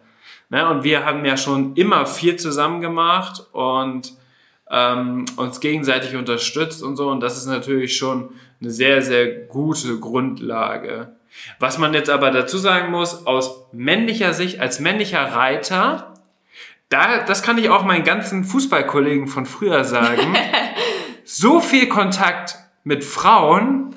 Ne? 0.49 0.67
Und 0.69 0.83
wir 0.83 1.05
haben 1.05 1.25
ja 1.25 1.37
schon 1.37 1.75
immer 1.75 2.05
viel 2.05 2.37
zusammen 2.37 2.81
gemacht 2.81 3.45
und 3.51 4.13
ähm, 4.69 5.25
uns 5.35 5.59
gegenseitig 5.59 6.15
unterstützt 6.15 6.83
und 6.83 6.95
so. 6.95 7.09
Und 7.09 7.21
das 7.21 7.37
ist 7.37 7.47
natürlich 7.47 7.97
schon 7.97 8.31
eine 8.61 8.71
sehr, 8.71 9.01
sehr 9.01 9.27
gute 9.27 9.99
Grundlage. 9.99 11.15
Was 11.59 11.77
man 11.77 11.93
jetzt 11.93 12.09
aber 12.09 12.31
dazu 12.31 12.57
sagen 12.57 12.91
muss, 12.91 13.25
aus 13.27 13.67
männlicher 13.71 14.33
Sicht, 14.33 14.59
als 14.59 14.79
männlicher 14.79 15.21
Reiter, 15.21 16.13
da, 16.89 17.19
das 17.19 17.43
kann 17.43 17.57
ich 17.57 17.69
auch 17.69 17.83
meinen 17.83 18.03
ganzen 18.03 18.43
Fußballkollegen 18.43 19.27
von 19.27 19.45
früher 19.45 19.83
sagen, 19.83 20.35
so 21.23 21.59
viel 21.59 21.87
Kontakt 21.87 22.57
mit 22.83 23.03
Frauen 23.03 23.95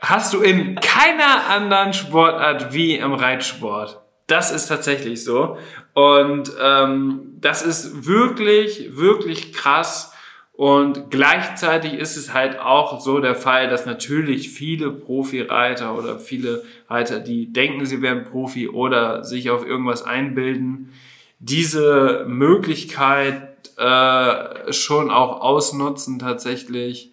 hast 0.00 0.32
du 0.34 0.40
in 0.40 0.76
keiner 0.76 1.48
anderen 1.48 1.92
Sportart 1.92 2.72
wie 2.72 2.96
im 2.96 3.12
Reitsport. 3.12 4.00
Das 4.26 4.50
ist 4.50 4.66
tatsächlich 4.66 5.22
so. 5.22 5.56
Und 5.94 6.50
ähm, 6.60 7.36
das 7.40 7.62
ist 7.62 8.06
wirklich, 8.06 8.96
wirklich 8.96 9.52
krass. 9.52 10.12
Und 10.52 11.10
gleichzeitig 11.10 11.94
ist 11.94 12.16
es 12.16 12.32
halt 12.32 12.58
auch 12.58 13.00
so 13.00 13.20
der 13.20 13.34
Fall, 13.34 13.68
dass 13.68 13.86
natürlich 13.86 14.50
viele 14.50 14.90
Profireiter 14.90 15.96
oder 15.96 16.18
viele 16.18 16.64
Reiter, 16.88 17.20
die 17.20 17.52
denken, 17.52 17.86
sie 17.86 18.02
wären 18.02 18.24
Profi 18.24 18.68
oder 18.68 19.22
sich 19.22 19.50
auf 19.50 19.66
irgendwas 19.66 20.02
einbilden, 20.02 20.92
diese 21.38 22.24
Möglichkeit 22.28 23.70
äh, 23.76 24.72
schon 24.72 25.10
auch 25.10 25.40
ausnutzen 25.40 26.18
tatsächlich, 26.18 27.12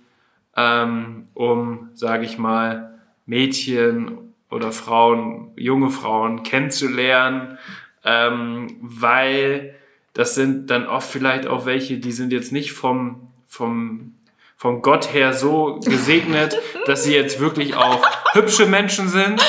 ähm, 0.55 1.27
um, 1.33 1.89
sage 1.93 2.25
ich 2.25 2.37
mal, 2.37 2.99
Mädchen 3.25 4.33
oder 4.49 4.71
Frauen, 4.71 5.51
junge 5.55 5.89
Frauen 5.89 6.43
kennenzulernen, 6.43 7.57
ähm, 8.05 8.77
weil 8.81 9.75
das 10.13 10.35
sind 10.35 10.69
dann 10.69 10.87
oft 10.87 11.09
vielleicht 11.09 11.47
auch 11.47 11.65
welche, 11.65 11.97
die 11.97 12.11
sind 12.11 12.31
jetzt 12.31 12.51
nicht 12.51 12.71
vom, 12.73 13.29
vom, 13.47 14.13
vom 14.55 14.81
Gott 14.81 15.11
her 15.13 15.33
so 15.33 15.79
gesegnet, 15.83 16.57
dass 16.85 17.03
sie 17.03 17.13
jetzt 17.13 17.39
wirklich 17.39 17.75
auch 17.75 18.05
hübsche 18.33 18.67
Menschen 18.67 19.09
sind, 19.09 19.41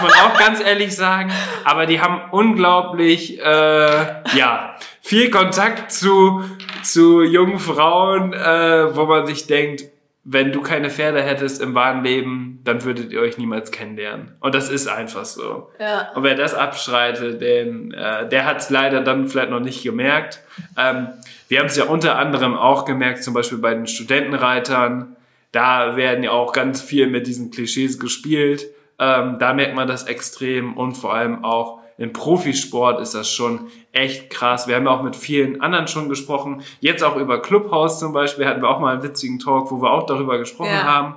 muss 0.00 0.14
man 0.14 0.30
auch 0.30 0.38
ganz 0.38 0.60
ehrlich 0.60 0.94
sagen. 0.94 1.32
Aber 1.64 1.86
die 1.86 2.00
haben 2.00 2.20
unglaublich, 2.30 3.40
äh, 3.40 4.06
ja, 4.36 4.76
viel 5.00 5.30
Kontakt 5.30 5.92
zu, 5.92 6.44
zu 6.82 7.22
jungen 7.22 7.58
Frauen, 7.58 8.32
äh, 8.32 8.94
wo 8.94 9.06
man 9.06 9.26
sich 9.26 9.46
denkt, 9.46 9.84
wenn 10.30 10.52
du 10.52 10.60
keine 10.60 10.90
Pferde 10.90 11.22
hättest 11.22 11.62
im 11.62 11.74
wahren 11.74 12.04
Leben, 12.04 12.60
dann 12.62 12.84
würdet 12.84 13.12
ihr 13.12 13.20
euch 13.22 13.38
niemals 13.38 13.70
kennenlernen. 13.70 14.32
Und 14.40 14.54
das 14.54 14.68
ist 14.68 14.86
einfach 14.86 15.24
so. 15.24 15.70
Ja. 15.80 16.10
Und 16.14 16.22
wer 16.22 16.34
das 16.34 16.52
abstreitet, 16.52 17.40
den, 17.40 17.94
äh, 17.94 18.28
der 18.28 18.44
hat 18.44 18.58
es 18.58 18.68
leider 18.68 19.00
dann 19.00 19.28
vielleicht 19.28 19.48
noch 19.48 19.60
nicht 19.60 19.82
gemerkt. 19.82 20.40
Ähm, 20.76 21.08
wir 21.48 21.60
haben 21.60 21.66
es 21.66 21.76
ja 21.76 21.84
unter 21.84 22.18
anderem 22.18 22.54
auch 22.58 22.84
gemerkt, 22.84 23.24
zum 23.24 23.32
Beispiel 23.32 23.56
bei 23.56 23.72
den 23.72 23.86
Studentenreitern. 23.86 25.16
Da 25.50 25.96
werden 25.96 26.22
ja 26.22 26.32
auch 26.32 26.52
ganz 26.52 26.82
viel 26.82 27.06
mit 27.06 27.26
diesen 27.26 27.50
Klischees 27.50 27.98
gespielt. 27.98 28.66
Ähm, 28.98 29.38
da 29.38 29.52
merkt 29.54 29.74
man 29.74 29.86
das 29.86 30.04
extrem 30.04 30.76
und 30.76 30.96
vor 30.96 31.14
allem 31.14 31.44
auch 31.44 31.78
im 31.98 32.12
Profisport 32.12 33.00
ist 33.00 33.14
das 33.14 33.30
schon 33.30 33.68
echt 33.92 34.30
krass. 34.30 34.68
Wir 34.68 34.76
haben 34.76 34.86
ja 34.86 34.92
auch 34.92 35.02
mit 35.02 35.16
vielen 35.16 35.60
anderen 35.60 35.88
schon 35.88 36.08
gesprochen. 36.08 36.62
Jetzt 36.78 37.02
auch 37.02 37.16
über 37.16 37.42
Clubhouse 37.42 37.98
zum 37.98 38.12
Beispiel 38.12 38.46
hatten 38.46 38.62
wir 38.62 38.68
auch 38.68 38.78
mal 38.78 38.94
einen 38.94 39.02
witzigen 39.02 39.40
Talk, 39.40 39.70
wo 39.72 39.82
wir 39.82 39.90
auch 39.90 40.06
darüber 40.06 40.38
gesprochen 40.38 40.70
ja. 40.70 40.84
haben. 40.84 41.16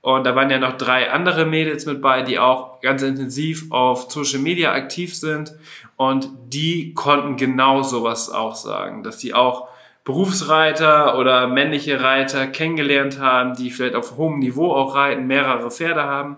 Und 0.00 0.24
da 0.24 0.34
waren 0.34 0.50
ja 0.50 0.58
noch 0.58 0.76
drei 0.76 1.10
andere 1.10 1.46
Mädels 1.46 1.86
mit 1.86 2.02
bei, 2.02 2.22
die 2.22 2.40
auch 2.40 2.80
ganz 2.80 3.02
intensiv 3.02 3.70
auf 3.70 4.10
Social 4.10 4.40
Media 4.40 4.72
aktiv 4.72 5.16
sind. 5.16 5.54
Und 5.96 6.28
die 6.48 6.92
konnten 6.94 7.36
genau 7.36 7.82
sowas 7.82 8.30
auch 8.30 8.56
sagen, 8.56 9.04
dass 9.04 9.20
sie 9.20 9.32
auch 9.32 9.68
Berufsreiter 10.04 11.18
oder 11.18 11.48
männliche 11.48 12.02
Reiter 12.02 12.46
kennengelernt 12.46 13.20
haben, 13.20 13.56
die 13.56 13.70
vielleicht 13.70 13.96
auf 13.96 14.16
hohem 14.16 14.38
Niveau 14.38 14.72
auch 14.72 14.94
reiten, 14.94 15.26
mehrere 15.26 15.70
Pferde 15.70 16.02
haben 16.02 16.36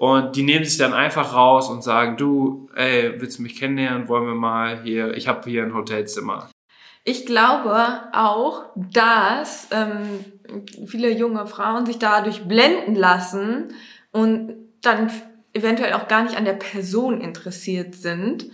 und 0.00 0.34
die 0.34 0.44
nehmen 0.44 0.64
sich 0.64 0.78
dann 0.78 0.94
einfach 0.94 1.34
raus 1.34 1.68
und 1.68 1.84
sagen, 1.84 2.16
du, 2.16 2.70
ey, 2.74 3.20
willst 3.20 3.36
du 3.36 3.42
mich 3.42 3.56
kennenlernen? 3.56 4.08
Wollen 4.08 4.24
wir 4.24 4.34
mal 4.34 4.80
hier, 4.82 5.14
ich 5.14 5.28
habe 5.28 5.50
hier 5.50 5.62
ein 5.62 5.74
Hotelzimmer. 5.74 6.48
Ich 7.04 7.26
glaube 7.26 8.00
auch, 8.14 8.64
dass 8.74 9.68
ähm, 9.70 10.24
viele 10.86 11.10
junge 11.10 11.46
Frauen 11.46 11.84
sich 11.84 11.98
dadurch 11.98 12.48
blenden 12.48 12.94
lassen 12.94 13.74
und 14.10 14.54
dann 14.80 15.10
eventuell 15.52 15.92
auch 15.92 16.08
gar 16.08 16.22
nicht 16.22 16.38
an 16.38 16.46
der 16.46 16.54
Person 16.54 17.20
interessiert 17.20 17.94
sind 17.94 18.46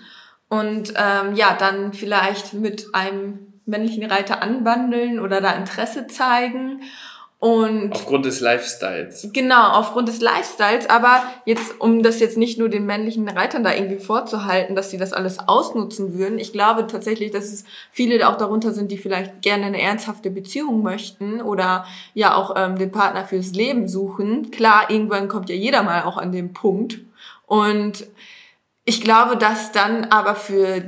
und 0.48 0.94
ähm, 0.96 1.36
ja, 1.36 1.56
dann 1.56 1.92
vielleicht 1.92 2.54
mit 2.54 2.88
einem 2.92 3.60
männlichen 3.66 4.04
Reiter 4.04 4.42
anbandeln 4.42 5.20
oder 5.20 5.40
da 5.40 5.52
Interesse 5.52 6.08
zeigen 6.08 6.82
und 7.38 7.92
aufgrund 7.92 8.24
des 8.24 8.40
Lifestyles. 8.40 9.28
Genau, 9.34 9.68
aufgrund 9.72 10.08
des 10.08 10.22
Lifestyles. 10.22 10.88
Aber 10.88 11.22
jetzt, 11.44 11.78
um 11.80 12.02
das 12.02 12.18
jetzt 12.18 12.38
nicht 12.38 12.58
nur 12.58 12.70
den 12.70 12.86
männlichen 12.86 13.28
Reitern 13.28 13.62
da 13.62 13.74
irgendwie 13.74 13.98
vorzuhalten, 13.98 14.74
dass 14.74 14.90
sie 14.90 14.96
das 14.96 15.12
alles 15.12 15.38
ausnutzen 15.46 16.14
würden. 16.14 16.38
Ich 16.38 16.52
glaube 16.52 16.86
tatsächlich, 16.86 17.32
dass 17.32 17.52
es 17.52 17.64
viele 17.92 18.26
auch 18.26 18.38
darunter 18.38 18.72
sind, 18.72 18.90
die 18.90 18.96
vielleicht 18.96 19.42
gerne 19.42 19.66
eine 19.66 19.82
ernsthafte 19.82 20.30
Beziehung 20.30 20.82
möchten 20.82 21.42
oder 21.42 21.84
ja 22.14 22.34
auch 22.34 22.54
ähm, 22.56 22.78
den 22.78 22.90
Partner 22.90 23.26
fürs 23.26 23.52
Leben 23.52 23.86
suchen. 23.86 24.50
Klar, 24.50 24.90
irgendwann 24.90 25.28
kommt 25.28 25.50
ja 25.50 25.56
jeder 25.56 25.82
mal 25.82 26.04
auch 26.04 26.16
an 26.16 26.32
den 26.32 26.54
Punkt. 26.54 27.00
Und 27.44 28.06
ich 28.86 29.02
glaube, 29.02 29.36
dass 29.36 29.72
dann 29.72 30.06
aber 30.06 30.36
für, 30.36 30.82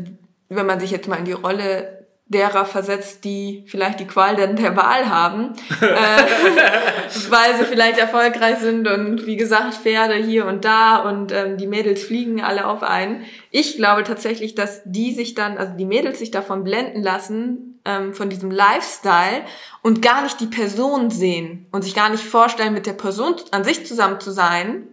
wenn 0.48 0.66
man 0.66 0.80
sich 0.80 0.92
jetzt 0.92 1.08
mal 1.08 1.16
in 1.16 1.26
die 1.26 1.32
Rolle 1.32 1.97
derer 2.28 2.66
versetzt, 2.66 3.24
die 3.24 3.64
vielleicht 3.66 4.00
die 4.00 4.06
Qual 4.06 4.36
der, 4.36 4.48
der 4.48 4.76
Wahl 4.76 5.08
haben, 5.08 5.54
äh, 5.80 5.86
weil 7.30 7.56
sie 7.56 7.64
vielleicht 7.64 7.98
erfolgreich 7.98 8.58
sind 8.58 8.86
und 8.86 9.26
wie 9.26 9.36
gesagt 9.36 9.74
Pferde 9.74 10.14
hier 10.14 10.46
und 10.46 10.64
da 10.64 10.98
und 10.98 11.32
ähm, 11.32 11.56
die 11.56 11.66
Mädels 11.66 12.02
fliegen 12.04 12.42
alle 12.42 12.66
auf 12.66 12.82
einen. 12.82 13.24
Ich 13.50 13.76
glaube 13.76 14.04
tatsächlich, 14.04 14.54
dass 14.54 14.82
die 14.84 15.12
sich 15.12 15.34
dann, 15.34 15.56
also 15.56 15.72
die 15.74 15.86
Mädels 15.86 16.18
sich 16.18 16.30
davon 16.30 16.64
blenden 16.64 17.02
lassen, 17.02 17.80
ähm, 17.86 18.12
von 18.12 18.28
diesem 18.28 18.50
Lifestyle 18.50 19.42
und 19.82 20.02
gar 20.02 20.22
nicht 20.22 20.38
die 20.40 20.46
Person 20.46 21.10
sehen 21.10 21.66
und 21.72 21.82
sich 21.82 21.94
gar 21.94 22.10
nicht 22.10 22.24
vorstellen, 22.24 22.74
mit 22.74 22.84
der 22.84 22.92
Person 22.92 23.36
an 23.52 23.64
sich 23.64 23.86
zusammen 23.86 24.20
zu 24.20 24.30
sein, 24.30 24.88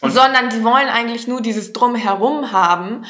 und 0.00 0.12
sondern 0.12 0.50
sie 0.50 0.64
wollen 0.64 0.88
eigentlich 0.88 1.28
nur 1.28 1.42
dieses 1.42 1.72
Drumherum 1.72 2.52
haben 2.52 3.04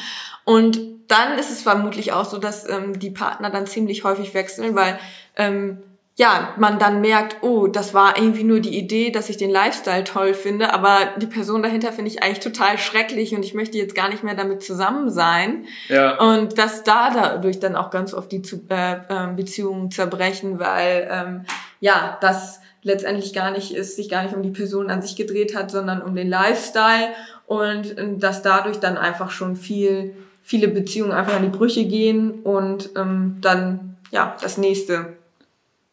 und 0.45 0.79
dann 1.07 1.37
ist 1.37 1.51
es 1.51 1.61
vermutlich 1.61 2.13
auch 2.13 2.25
so, 2.25 2.37
dass 2.37 2.67
ähm, 2.69 2.97
die 2.97 3.11
Partner 3.11 3.49
dann 3.49 3.67
ziemlich 3.67 4.03
häufig 4.03 4.33
wechseln, 4.33 4.75
weil 4.75 4.97
ähm, 5.35 5.83
ja, 6.17 6.53
man 6.57 6.77
dann 6.77 7.01
merkt, 7.01 7.37
oh, 7.41 7.67
das 7.67 7.93
war 7.93 8.17
irgendwie 8.17 8.43
nur 8.43 8.59
die 8.59 8.77
Idee, 8.77 9.11
dass 9.11 9.29
ich 9.29 9.37
den 9.37 9.49
Lifestyle 9.49 10.03
toll 10.03 10.33
finde, 10.33 10.73
aber 10.73 10.99
die 11.17 11.25
Person 11.25 11.63
dahinter 11.63 11.91
finde 11.93 12.11
ich 12.11 12.21
eigentlich 12.21 12.41
total 12.41 12.77
schrecklich 12.77 13.33
und 13.33 13.43
ich 13.43 13.53
möchte 13.53 13.77
jetzt 13.77 13.95
gar 13.95 14.09
nicht 14.09 14.23
mehr 14.23 14.35
damit 14.35 14.61
zusammen 14.61 15.09
sein. 15.09 15.65
Ja. 15.87 16.19
Und 16.19 16.57
dass 16.57 16.83
da 16.83 17.11
dadurch 17.11 17.59
dann 17.59 17.75
auch 17.75 17.89
ganz 17.91 18.13
oft 18.13 18.31
die 18.31 18.41
äh, 18.69 18.93
äh, 18.93 19.33
Beziehungen 19.35 19.89
zerbrechen, 19.89 20.59
weil 20.59 21.09
ähm, 21.09 21.45
ja, 21.79 22.17
das 22.21 22.59
letztendlich 22.83 23.33
gar 23.33 23.51
nicht 23.51 23.73
ist, 23.73 23.95
sich 23.95 24.09
gar 24.09 24.23
nicht 24.23 24.35
um 24.35 24.43
die 24.43 24.51
Person 24.51 24.89
an 24.89 25.01
sich 25.01 25.15
gedreht 25.15 25.55
hat, 25.55 25.71
sondern 25.71 26.01
um 26.01 26.15
den 26.15 26.29
Lifestyle 26.29 27.09
und 27.47 27.95
dass 28.17 28.41
dadurch 28.41 28.79
dann 28.79 28.97
einfach 28.97 29.31
schon 29.31 29.55
viel 29.55 30.15
viele 30.43 30.67
Beziehungen 30.67 31.11
einfach 31.11 31.37
in 31.37 31.51
die 31.51 31.57
Brüche 31.57 31.85
gehen 31.85 32.41
und 32.43 32.89
ähm, 32.95 33.37
dann 33.41 33.97
ja 34.11 34.35
das 34.41 34.57
nächste 34.57 35.13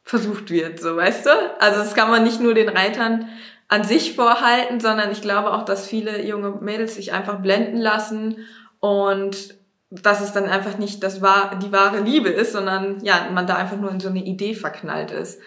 versucht 0.05 0.51
wird, 0.51 0.80
so 0.80 0.96
weißt 0.96 1.26
du? 1.26 1.30
Also 1.61 1.80
das 1.80 1.94
kann 1.94 2.11
man 2.11 2.24
nicht 2.24 2.40
nur 2.40 2.55
den 2.55 2.70
Reitern 2.70 3.28
an 3.68 3.84
sich 3.84 4.14
vorhalten, 4.14 4.80
sondern 4.80 5.12
ich 5.12 5.20
glaube 5.20 5.53
auch, 5.53 5.64
dass 5.64 5.86
viele 5.86 6.24
junge 6.24 6.53
Mädels 6.62 6.94
sich 6.94 7.12
einfach 7.12 7.40
blenden 7.40 7.76
lassen 7.76 8.38
und 8.80 9.55
dass 9.90 10.20
es 10.22 10.32
dann 10.32 10.46
einfach 10.46 10.78
nicht 10.78 11.03
das 11.03 11.20
wahr, 11.20 11.59
die 11.62 11.72
wahre 11.72 12.01
Liebe 12.01 12.30
ist, 12.30 12.53
sondern 12.53 13.05
ja, 13.05 13.28
man 13.32 13.46
da 13.46 13.57
einfach 13.57 13.76
nur 13.76 13.90
in 13.90 14.01
so 14.01 14.09
eine 14.09 14.24
Idee 14.24 14.55
verknallt 14.55 15.11
ist. 15.11 15.40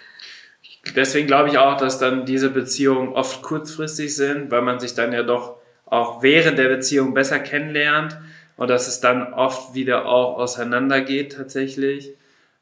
Deswegen 0.96 1.28
glaube 1.28 1.50
ich 1.50 1.58
auch, 1.58 1.78
dass 1.78 2.00
dann 2.00 2.26
diese 2.26 2.50
Beziehungen 2.50 3.14
oft 3.14 3.42
kurzfristig 3.42 4.16
sind, 4.16 4.52
weil 4.52 4.62
man 4.62 4.80
sich 4.80 4.94
dann 4.94 5.14
ja 5.14 5.24
doch 5.24 5.58
auch 5.86 6.24
während 6.24 6.58
der 6.58 6.70
Beziehung 6.70 7.14
besser 7.14 7.40
kennenlernt 7.40 8.18
und 8.62 8.70
dass 8.70 8.88
es 8.88 9.00
dann 9.00 9.34
oft 9.34 9.74
wieder 9.74 10.06
auch 10.06 10.38
auseinandergeht 10.38 11.36
tatsächlich. 11.36 12.14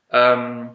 Ähm, 0.10 0.70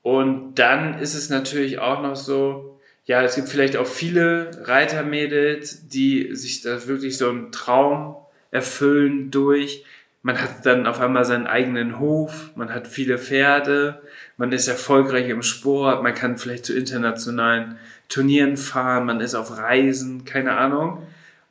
und 0.00 0.54
dann 0.54 0.98
ist 0.98 1.12
es 1.12 1.28
natürlich 1.28 1.78
auch 1.78 2.00
noch 2.00 2.16
so, 2.16 2.80
ja, 3.04 3.22
es 3.22 3.34
gibt 3.34 3.50
vielleicht 3.50 3.76
auch 3.76 3.86
viele 3.86 4.50
Reitermädels, 4.64 5.88
die 5.88 6.34
sich 6.34 6.62
da 6.62 6.86
wirklich 6.86 7.18
so 7.18 7.28
einen 7.28 7.52
Traum 7.52 8.16
erfüllen 8.50 9.30
durch. 9.30 9.84
Man 10.22 10.40
hat 10.40 10.64
dann 10.64 10.86
auf 10.86 11.00
einmal 11.00 11.26
seinen 11.26 11.46
eigenen 11.46 11.98
Hof, 11.98 12.52
man 12.54 12.72
hat 12.72 12.88
viele 12.88 13.18
Pferde, 13.18 14.00
man 14.38 14.52
ist 14.52 14.68
erfolgreich 14.68 15.28
im 15.28 15.42
Sport, 15.42 16.02
man 16.02 16.14
kann 16.14 16.38
vielleicht 16.38 16.64
zu 16.64 16.72
internationalen 16.72 17.76
Turnieren 18.08 18.56
fahren, 18.56 19.04
man 19.04 19.20
ist 19.20 19.34
auf 19.34 19.54
Reisen, 19.54 20.24
keine 20.24 20.56
Ahnung. 20.56 21.06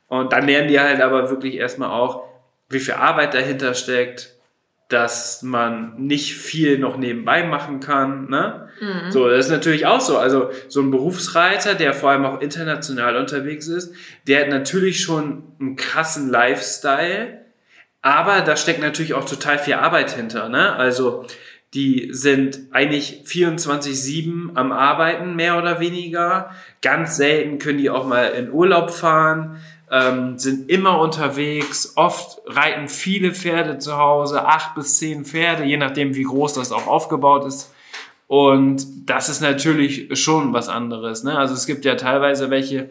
Und 0.08 0.32
dann 0.32 0.44
lernen 0.44 0.66
die 0.66 0.80
halt 0.80 1.00
aber 1.00 1.30
wirklich 1.30 1.54
erstmal 1.54 1.90
auch, 1.90 2.31
wie 2.72 2.80
viel 2.80 2.94
Arbeit 2.94 3.34
dahinter 3.34 3.74
steckt, 3.74 4.32
dass 4.92 5.42
man 5.42 5.94
nicht 5.96 6.34
viel 6.34 6.78
noch 6.78 6.96
nebenbei 6.96 7.44
machen 7.44 7.80
kann. 7.80 8.28
Ne? 8.28 8.68
Mhm. 8.80 9.10
So, 9.10 9.28
das 9.28 9.46
ist 9.46 9.50
natürlich 9.50 9.86
auch 9.86 10.00
so. 10.00 10.18
Also 10.18 10.50
so 10.68 10.80
ein 10.80 10.90
Berufsreiter, 10.90 11.74
der 11.74 11.94
vor 11.94 12.10
allem 12.10 12.26
auch 12.26 12.40
international 12.40 13.16
unterwegs 13.16 13.68
ist, 13.68 13.94
der 14.26 14.42
hat 14.42 14.48
natürlich 14.50 15.00
schon 15.00 15.44
einen 15.58 15.76
krassen 15.76 16.30
Lifestyle, 16.30 17.38
aber 18.02 18.42
da 18.42 18.56
steckt 18.56 18.80
natürlich 18.80 19.14
auch 19.14 19.24
total 19.24 19.58
viel 19.58 19.74
Arbeit 19.74 20.10
hinter. 20.10 20.48
Ne? 20.48 20.74
Also 20.74 21.24
die 21.72 22.10
sind 22.12 22.60
eigentlich 22.72 23.22
24-7 23.24 24.56
am 24.56 24.72
Arbeiten, 24.72 25.36
mehr 25.36 25.56
oder 25.56 25.80
weniger. 25.80 26.50
Ganz 26.82 27.16
selten 27.16 27.58
können 27.58 27.78
die 27.78 27.88
auch 27.88 28.06
mal 28.06 28.26
in 28.26 28.50
Urlaub 28.50 28.90
fahren 28.90 29.58
ähm, 29.92 30.38
sind 30.38 30.70
immer 30.70 30.98
unterwegs, 30.98 31.92
oft 31.96 32.40
reiten 32.46 32.88
viele 32.88 33.34
Pferde 33.34 33.76
zu 33.76 33.98
Hause, 33.98 34.46
acht 34.46 34.74
bis 34.74 34.96
zehn 34.96 35.26
Pferde, 35.26 35.64
je 35.64 35.76
nachdem 35.76 36.16
wie 36.16 36.22
groß 36.22 36.54
das 36.54 36.72
auch 36.72 36.86
aufgebaut 36.86 37.44
ist. 37.44 37.72
Und 38.26 38.86
das 39.04 39.28
ist 39.28 39.42
natürlich 39.42 40.18
schon 40.18 40.54
was 40.54 40.70
anderes. 40.70 41.24
Ne? 41.24 41.38
Also 41.38 41.52
es 41.52 41.66
gibt 41.66 41.84
ja 41.84 41.96
teilweise 41.96 42.48
welche, 42.48 42.88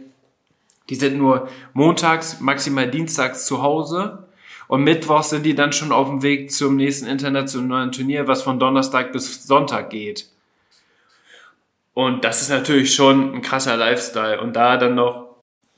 die 0.91 0.95
sind 0.95 1.17
nur 1.17 1.49
montags, 1.73 2.39
maximal 2.39 2.87
dienstags 2.87 3.47
zu 3.47 3.63
Hause. 3.63 4.27
Und 4.67 4.83
mittwochs 4.83 5.31
sind 5.31 5.43
die 5.43 5.55
dann 5.55 5.73
schon 5.73 5.91
auf 5.91 6.07
dem 6.07 6.21
Weg 6.21 6.51
zum 6.51 6.75
nächsten 6.75 7.07
internationalen 7.07 7.91
Turnier, 7.91 8.27
was 8.27 8.43
von 8.43 8.59
Donnerstag 8.59 9.11
bis 9.11 9.43
Sonntag 9.43 9.89
geht. 9.89 10.27
Und 11.95 12.23
das 12.23 12.43
ist 12.43 12.49
natürlich 12.49 12.93
schon 12.93 13.33
ein 13.33 13.41
krasser 13.41 13.75
Lifestyle. 13.75 14.39
Und 14.39 14.55
da 14.55 14.77
dann 14.77 14.93
noch 14.95 15.30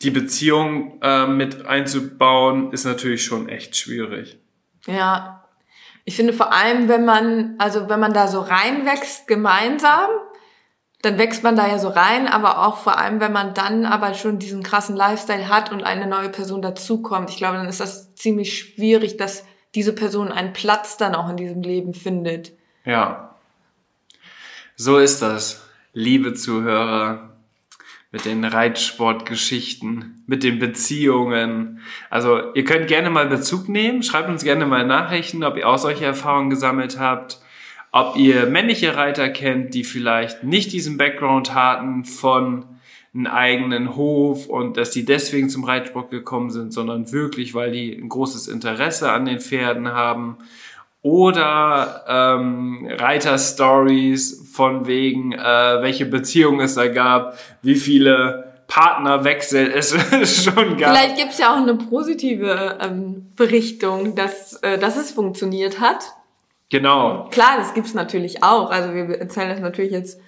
die 0.03 0.11
Beziehung 0.11 1.01
äh, 1.01 1.25
mit 1.25 1.65
einzubauen, 1.65 2.71
ist 2.71 2.83
natürlich 2.83 3.23
schon 3.23 3.47
echt 3.47 3.75
schwierig. 3.75 4.37
Ja, 4.85 5.45
ich 6.05 6.15
finde 6.15 6.33
vor 6.33 6.51
allem, 6.53 6.89
wenn 6.89 7.05
man, 7.05 7.55
also 7.57 7.87
wenn 7.87 7.99
man 7.99 8.13
da 8.13 8.27
so 8.27 8.41
reinwächst 8.41 9.27
gemeinsam, 9.27 10.09
dann 11.01 11.17
wächst 11.17 11.43
man 11.43 11.55
da 11.55 11.67
ja 11.67 11.79
so 11.79 11.89
rein, 11.89 12.27
aber 12.27 12.65
auch 12.65 12.77
vor 12.77 12.97
allem, 12.97 13.19
wenn 13.19 13.31
man 13.33 13.53
dann 13.53 13.85
aber 13.85 14.13
schon 14.13 14.39
diesen 14.39 14.63
krassen 14.63 14.95
Lifestyle 14.95 15.49
hat 15.49 15.71
und 15.71 15.83
eine 15.83 16.07
neue 16.07 16.29
Person 16.29 16.61
dazukommt. 16.61 17.29
Ich 17.29 17.37
glaube, 17.37 17.57
dann 17.57 17.67
ist 17.67 17.79
das 17.79 18.15
ziemlich 18.15 18.57
schwierig, 18.57 19.17
dass 19.17 19.45
diese 19.75 19.93
Person 19.93 20.31
einen 20.31 20.53
Platz 20.53 20.97
dann 20.97 21.15
auch 21.15 21.29
in 21.29 21.37
diesem 21.37 21.61
Leben 21.61 21.93
findet. 21.93 22.53
Ja. 22.85 23.35
So 24.75 24.97
ist 24.97 25.21
das, 25.21 25.65
liebe 25.93 26.33
Zuhörer 26.33 27.32
mit 28.13 28.25
den 28.25 28.45
Reitsportgeschichten, 28.45 30.23
mit 30.27 30.43
den 30.43 30.59
Beziehungen. 30.59 31.79
Also 32.11 32.53
ihr 32.53 32.63
könnt 32.63 32.87
gerne 32.87 33.09
mal 33.09 33.25
Bezug 33.25 33.67
nehmen, 33.67 34.03
schreibt 34.03 34.29
uns 34.29 34.43
gerne 34.43 34.67
mal 34.67 34.85
Nachrichten, 34.85 35.43
ob 35.43 35.57
ihr 35.57 35.67
auch 35.67 35.79
solche 35.79 36.05
Erfahrungen 36.05 36.51
gesammelt 36.51 36.99
habt, 36.99 37.39
ob 37.91 38.15
ihr 38.15 38.45
männliche 38.45 38.95
Reiter 38.95 39.29
kennt, 39.29 39.73
die 39.73 39.83
vielleicht 39.83 40.43
nicht 40.43 40.71
diesen 40.71 40.95
Background 40.97 41.55
hatten 41.55 42.05
von 42.05 42.65
einem 43.15 43.25
eigenen 43.25 43.95
Hof 43.95 44.47
und 44.47 44.77
dass 44.77 44.91
die 44.91 45.05
deswegen 45.05 45.49
zum 45.49 45.63
Reitsport 45.63 46.11
gekommen 46.11 46.51
sind, 46.51 46.71
sondern 46.71 47.11
wirklich, 47.11 47.55
weil 47.55 47.71
die 47.71 47.93
ein 47.93 48.09
großes 48.09 48.47
Interesse 48.47 49.11
an 49.11 49.25
den 49.25 49.39
Pferden 49.39 49.87
haben 49.87 50.37
oder 51.03 52.05
ähm, 52.07 52.87
Reiter-Stories 52.89 54.49
von 54.51 54.87
wegen, 54.87 55.33
äh, 55.33 55.37
welche 55.81 56.05
Beziehungen 56.05 56.61
es 56.61 56.75
da 56.75 56.87
gab, 56.87 57.37
wie 57.61 57.75
viele 57.75 58.53
Partnerwechsel 58.67 59.69
es 59.71 59.91
schon 60.43 60.77
gab. 60.77 60.95
Vielleicht 60.95 61.17
gibt 61.17 61.33
es 61.33 61.37
ja 61.37 61.53
auch 61.53 61.57
eine 61.57 61.75
positive 61.75 62.77
ähm, 62.81 63.27
Berichtung, 63.35 64.15
dass, 64.15 64.53
äh, 64.63 64.79
dass 64.79 64.95
es 64.95 65.11
funktioniert 65.11 65.81
hat. 65.81 66.05
Genau. 66.69 67.27
Klar, 67.29 67.57
das 67.57 67.73
gibt's 67.73 67.93
natürlich 67.93 68.41
auch. 68.41 68.71
Also 68.71 68.93
wir 68.93 69.19
erzählen 69.19 69.49
das 69.49 69.59
natürlich 69.59 69.91
jetzt 69.91 70.19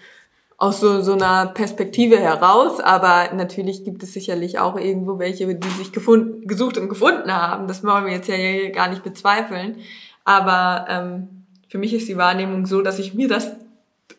aus 0.57 0.79
so, 0.79 1.01
so 1.01 1.13
einer 1.13 1.47
Perspektive 1.47 2.17
heraus, 2.19 2.79
aber 2.79 3.33
natürlich 3.33 3.83
gibt 3.83 4.03
es 4.03 4.13
sicherlich 4.13 4.59
auch 4.59 4.77
irgendwo 4.77 5.19
welche, 5.19 5.53
die 5.55 5.69
sich 5.69 5.91
gefunden, 5.91 6.47
gesucht 6.47 6.77
und 6.77 6.89
gefunden 6.89 7.33
haben. 7.33 7.67
Das 7.67 7.83
wollen 7.83 8.05
wir 8.05 8.13
jetzt 8.13 8.27
ja 8.27 8.69
gar 8.69 8.89
nicht 8.89 9.03
bezweifeln. 9.03 9.77
Aber 10.25 10.85
ähm, 10.89 11.45
für 11.69 11.77
mich 11.77 11.93
ist 11.93 12.09
die 12.09 12.17
Wahrnehmung 12.17 12.65
so, 12.65 12.81
dass 12.81 12.99
ich 12.99 13.13
mir 13.13 13.27
das 13.27 13.51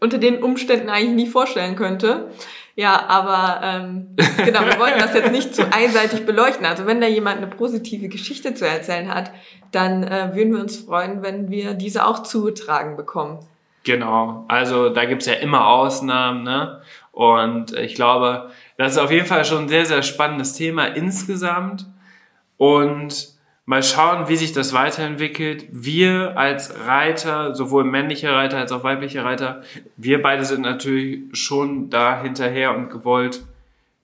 unter 0.01 0.19
den 0.19 0.43
Umständen 0.43 0.89
eigentlich 0.89 1.27
nie 1.27 1.31
vorstellen 1.31 1.77
könnte. 1.77 2.31
Ja, 2.77 3.09
aber 3.09 3.61
ähm, 3.63 4.17
genau, 4.45 4.65
wir 4.65 4.79
wollen 4.79 4.99
das 4.99 5.15
jetzt 5.15 5.33
nicht 5.33 5.55
zu 5.55 5.73
einseitig 5.73 6.27
beleuchten. 6.27 6.67
Also 6.67 6.87
wenn 6.87 7.01
da 7.01 7.07
jemand 7.07 7.39
eine 7.39 7.47
positive 7.47 8.09
Geschichte 8.09 8.55
zu 8.55 8.67
erzählen 8.67 9.13
hat, 9.13 9.31
dann 9.73 10.05
äh, 10.05 10.35
würden 10.35 10.55
wir 10.55 10.61
uns 10.61 10.77
freuen, 10.77 11.23
wenn 11.23 11.51
wir 11.51 11.75
diese 11.75 12.07
auch 12.07 12.23
zugetragen 12.23 12.97
bekommen. 12.97 13.39
Genau, 13.85 14.45
also 14.49 14.91
da 14.91 15.05
gibt's 15.05 15.27
ja 15.27 15.35
immer 15.35 15.69
Ausnahmen, 15.69 16.43
ne? 16.43 16.83
Und 17.13 17.73
ich 17.73 17.95
glaube, 17.95 18.51
das 18.77 18.93
ist 18.93 18.99
auf 18.99 19.11
jeden 19.11 19.27
Fall 19.27 19.45
schon 19.45 19.65
ein 19.65 19.69
sehr, 19.69 19.87
sehr 19.87 20.03
spannendes 20.03 20.53
Thema 20.53 20.87
insgesamt. 20.87 21.87
Und 22.59 23.36
mal 23.67 23.83
schauen, 23.83 24.29
wie 24.29 24.37
sich 24.37 24.53
das 24.53 24.73
weiterentwickelt. 24.73 25.67
Wir 25.71 26.39
als 26.39 26.87
Reiter, 26.87 27.55
sowohl 27.55 27.85
männliche 27.85 28.33
Reiter 28.33 28.59
als 28.59 28.73
auch 28.73 28.85
weibliche 28.85 29.25
Reiter, 29.25 29.63
wir 29.97 30.23
beide 30.23 30.45
sind 30.45 30.63
natürlich 30.63 31.25
schon 31.33 31.91
da 31.91 32.23
hinterher 32.23 32.75
und 32.77 32.89
gewollt, 32.89 33.45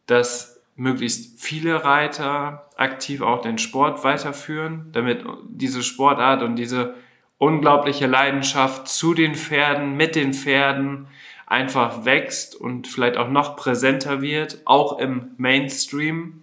dass 0.06 0.60
möglichst 0.74 1.40
viele 1.40 1.84
Reiter 1.84 2.66
aktiv 2.76 3.22
auch 3.22 3.40
den 3.40 3.58
Sport 3.58 4.02
weiterführen, 4.02 4.90
damit 4.92 5.24
diese 5.48 5.82
Sportart 5.82 6.42
und 6.42 6.56
diese 6.56 6.94
unglaubliche 7.38 8.06
Leidenschaft 8.06 8.88
zu 8.88 9.14
den 9.14 9.36
Pferden, 9.36 9.96
mit 9.96 10.16
den 10.16 10.34
Pferden 10.34 11.06
einfach 11.46 12.04
wächst 12.04 12.56
und 12.56 12.88
vielleicht 12.88 13.16
auch 13.16 13.28
noch 13.28 13.56
präsenter 13.56 14.22
wird, 14.22 14.58
auch 14.64 14.98
im 14.98 15.32
Mainstream. 15.36 16.40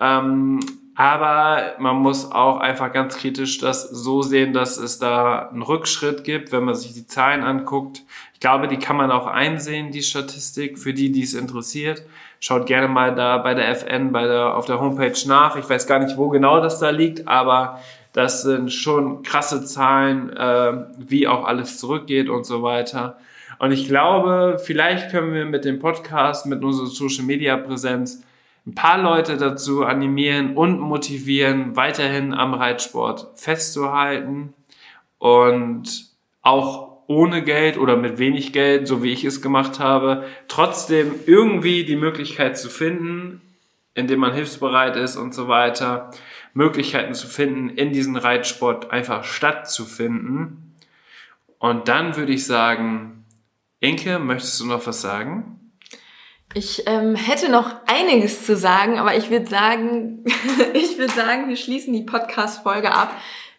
Ähm, 0.00 0.60
aber 0.94 1.74
man 1.78 1.96
muss 1.96 2.30
auch 2.30 2.58
einfach 2.58 2.92
ganz 2.92 3.16
kritisch 3.16 3.58
das 3.58 3.88
so 3.88 4.20
sehen, 4.20 4.52
dass 4.52 4.76
es 4.76 4.98
da 4.98 5.48
einen 5.48 5.62
Rückschritt 5.62 6.22
gibt, 6.22 6.52
wenn 6.52 6.64
man 6.64 6.74
sich 6.74 6.92
die 6.92 7.06
Zahlen 7.06 7.42
anguckt. 7.42 8.02
Ich 8.34 8.40
glaube, 8.40 8.68
die 8.68 8.76
kann 8.76 8.96
man 8.96 9.10
auch 9.10 9.26
einsehen, 9.26 9.90
die 9.90 10.02
Statistik, 10.02 10.78
für 10.78 10.92
die, 10.92 11.10
die 11.10 11.22
es 11.22 11.32
interessiert. 11.32 12.02
Schaut 12.40 12.66
gerne 12.66 12.88
mal 12.88 13.14
da 13.14 13.38
bei 13.38 13.54
der 13.54 13.70
FN, 13.70 14.12
bei 14.12 14.26
der, 14.26 14.54
auf 14.54 14.66
der 14.66 14.80
Homepage 14.80 15.16
nach. 15.26 15.56
Ich 15.56 15.68
weiß 15.68 15.86
gar 15.86 15.98
nicht, 15.98 16.18
wo 16.18 16.28
genau 16.28 16.60
das 16.60 16.78
da 16.78 16.90
liegt, 16.90 17.26
aber 17.26 17.80
das 18.12 18.42
sind 18.42 18.70
schon 18.70 19.22
krasse 19.22 19.64
Zahlen, 19.64 20.30
äh, 20.36 20.72
wie 20.98 21.26
auch 21.26 21.44
alles 21.44 21.78
zurückgeht 21.78 22.28
und 22.28 22.44
so 22.44 22.62
weiter. 22.62 23.16
Und 23.58 23.72
ich 23.72 23.86
glaube, 23.86 24.60
vielleicht 24.62 25.10
können 25.10 25.32
wir 25.32 25.46
mit 25.46 25.64
dem 25.64 25.78
Podcast, 25.78 26.44
mit 26.46 26.62
unserer 26.62 26.86
Social 26.86 27.24
Media 27.24 27.56
Präsenz 27.56 28.22
ein 28.66 28.74
paar 28.74 28.98
Leute 28.98 29.36
dazu 29.36 29.84
animieren 29.84 30.56
und 30.56 30.78
motivieren, 30.80 31.74
weiterhin 31.74 32.32
am 32.32 32.54
Reitsport 32.54 33.28
festzuhalten 33.34 34.54
und 35.18 36.06
auch 36.42 36.92
ohne 37.08 37.42
Geld 37.42 37.76
oder 37.76 37.96
mit 37.96 38.18
wenig 38.18 38.52
Geld, 38.52 38.86
so 38.86 39.02
wie 39.02 39.12
ich 39.12 39.24
es 39.24 39.42
gemacht 39.42 39.80
habe, 39.80 40.24
trotzdem 40.48 41.14
irgendwie 41.26 41.84
die 41.84 41.96
Möglichkeit 41.96 42.56
zu 42.56 42.70
finden, 42.70 43.40
indem 43.94 44.20
man 44.20 44.32
hilfsbereit 44.32 44.96
ist 44.96 45.16
und 45.16 45.34
so 45.34 45.48
weiter, 45.48 46.10
Möglichkeiten 46.54 47.14
zu 47.14 47.26
finden, 47.26 47.70
in 47.70 47.92
diesen 47.92 48.16
Reitsport 48.16 48.90
einfach 48.90 49.24
stattzufinden. 49.24 50.74
Und 51.58 51.88
dann 51.88 52.16
würde 52.16 52.32
ich 52.32 52.46
sagen, 52.46 53.24
Inke, 53.80 54.18
möchtest 54.18 54.60
du 54.60 54.66
noch 54.66 54.86
was 54.86 55.00
sagen? 55.00 55.61
Ich 56.54 56.86
ähm, 56.86 57.14
hätte 57.14 57.50
noch 57.50 57.74
einiges 57.86 58.44
zu 58.44 58.56
sagen, 58.56 58.98
aber 58.98 59.16
ich 59.16 59.30
würde 59.30 59.46
sagen, 59.46 60.24
ich 60.74 60.98
würde 60.98 61.12
sagen, 61.12 61.48
wir 61.48 61.56
schließen 61.56 61.92
die 61.94 62.02
Podcast-Folge 62.02 62.92
ab. 62.92 63.12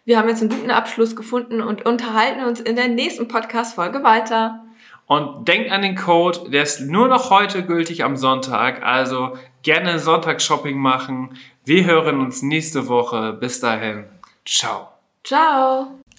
Wir 0.04 0.18
haben 0.18 0.28
jetzt 0.28 0.42
einen 0.42 0.50
guten 0.50 0.70
Abschluss 0.70 1.16
gefunden 1.16 1.60
und 1.60 1.86
unterhalten 1.86 2.44
uns 2.44 2.60
in 2.60 2.76
der 2.76 2.88
nächsten 2.88 3.26
Podcast-Folge 3.26 4.04
weiter. 4.04 4.64
Und 5.06 5.48
denkt 5.48 5.70
an 5.70 5.82
den 5.82 5.96
Code, 5.96 6.50
der 6.50 6.62
ist 6.62 6.80
nur 6.80 7.08
noch 7.08 7.30
heute 7.30 7.64
gültig 7.64 8.04
am 8.04 8.16
Sonntag. 8.16 8.82
Also 8.82 9.36
gerne 9.62 9.98
Sonntagsshopping 9.98 10.78
machen. 10.78 11.36
Wir 11.64 11.84
hören 11.84 12.20
uns 12.20 12.42
nächste 12.42 12.88
Woche. 12.88 13.32
Bis 13.32 13.60
dahin. 13.60 14.04
Ciao. 14.44 14.88
Ciao. 15.24 16.03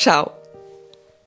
Ciao. 0.00 0.39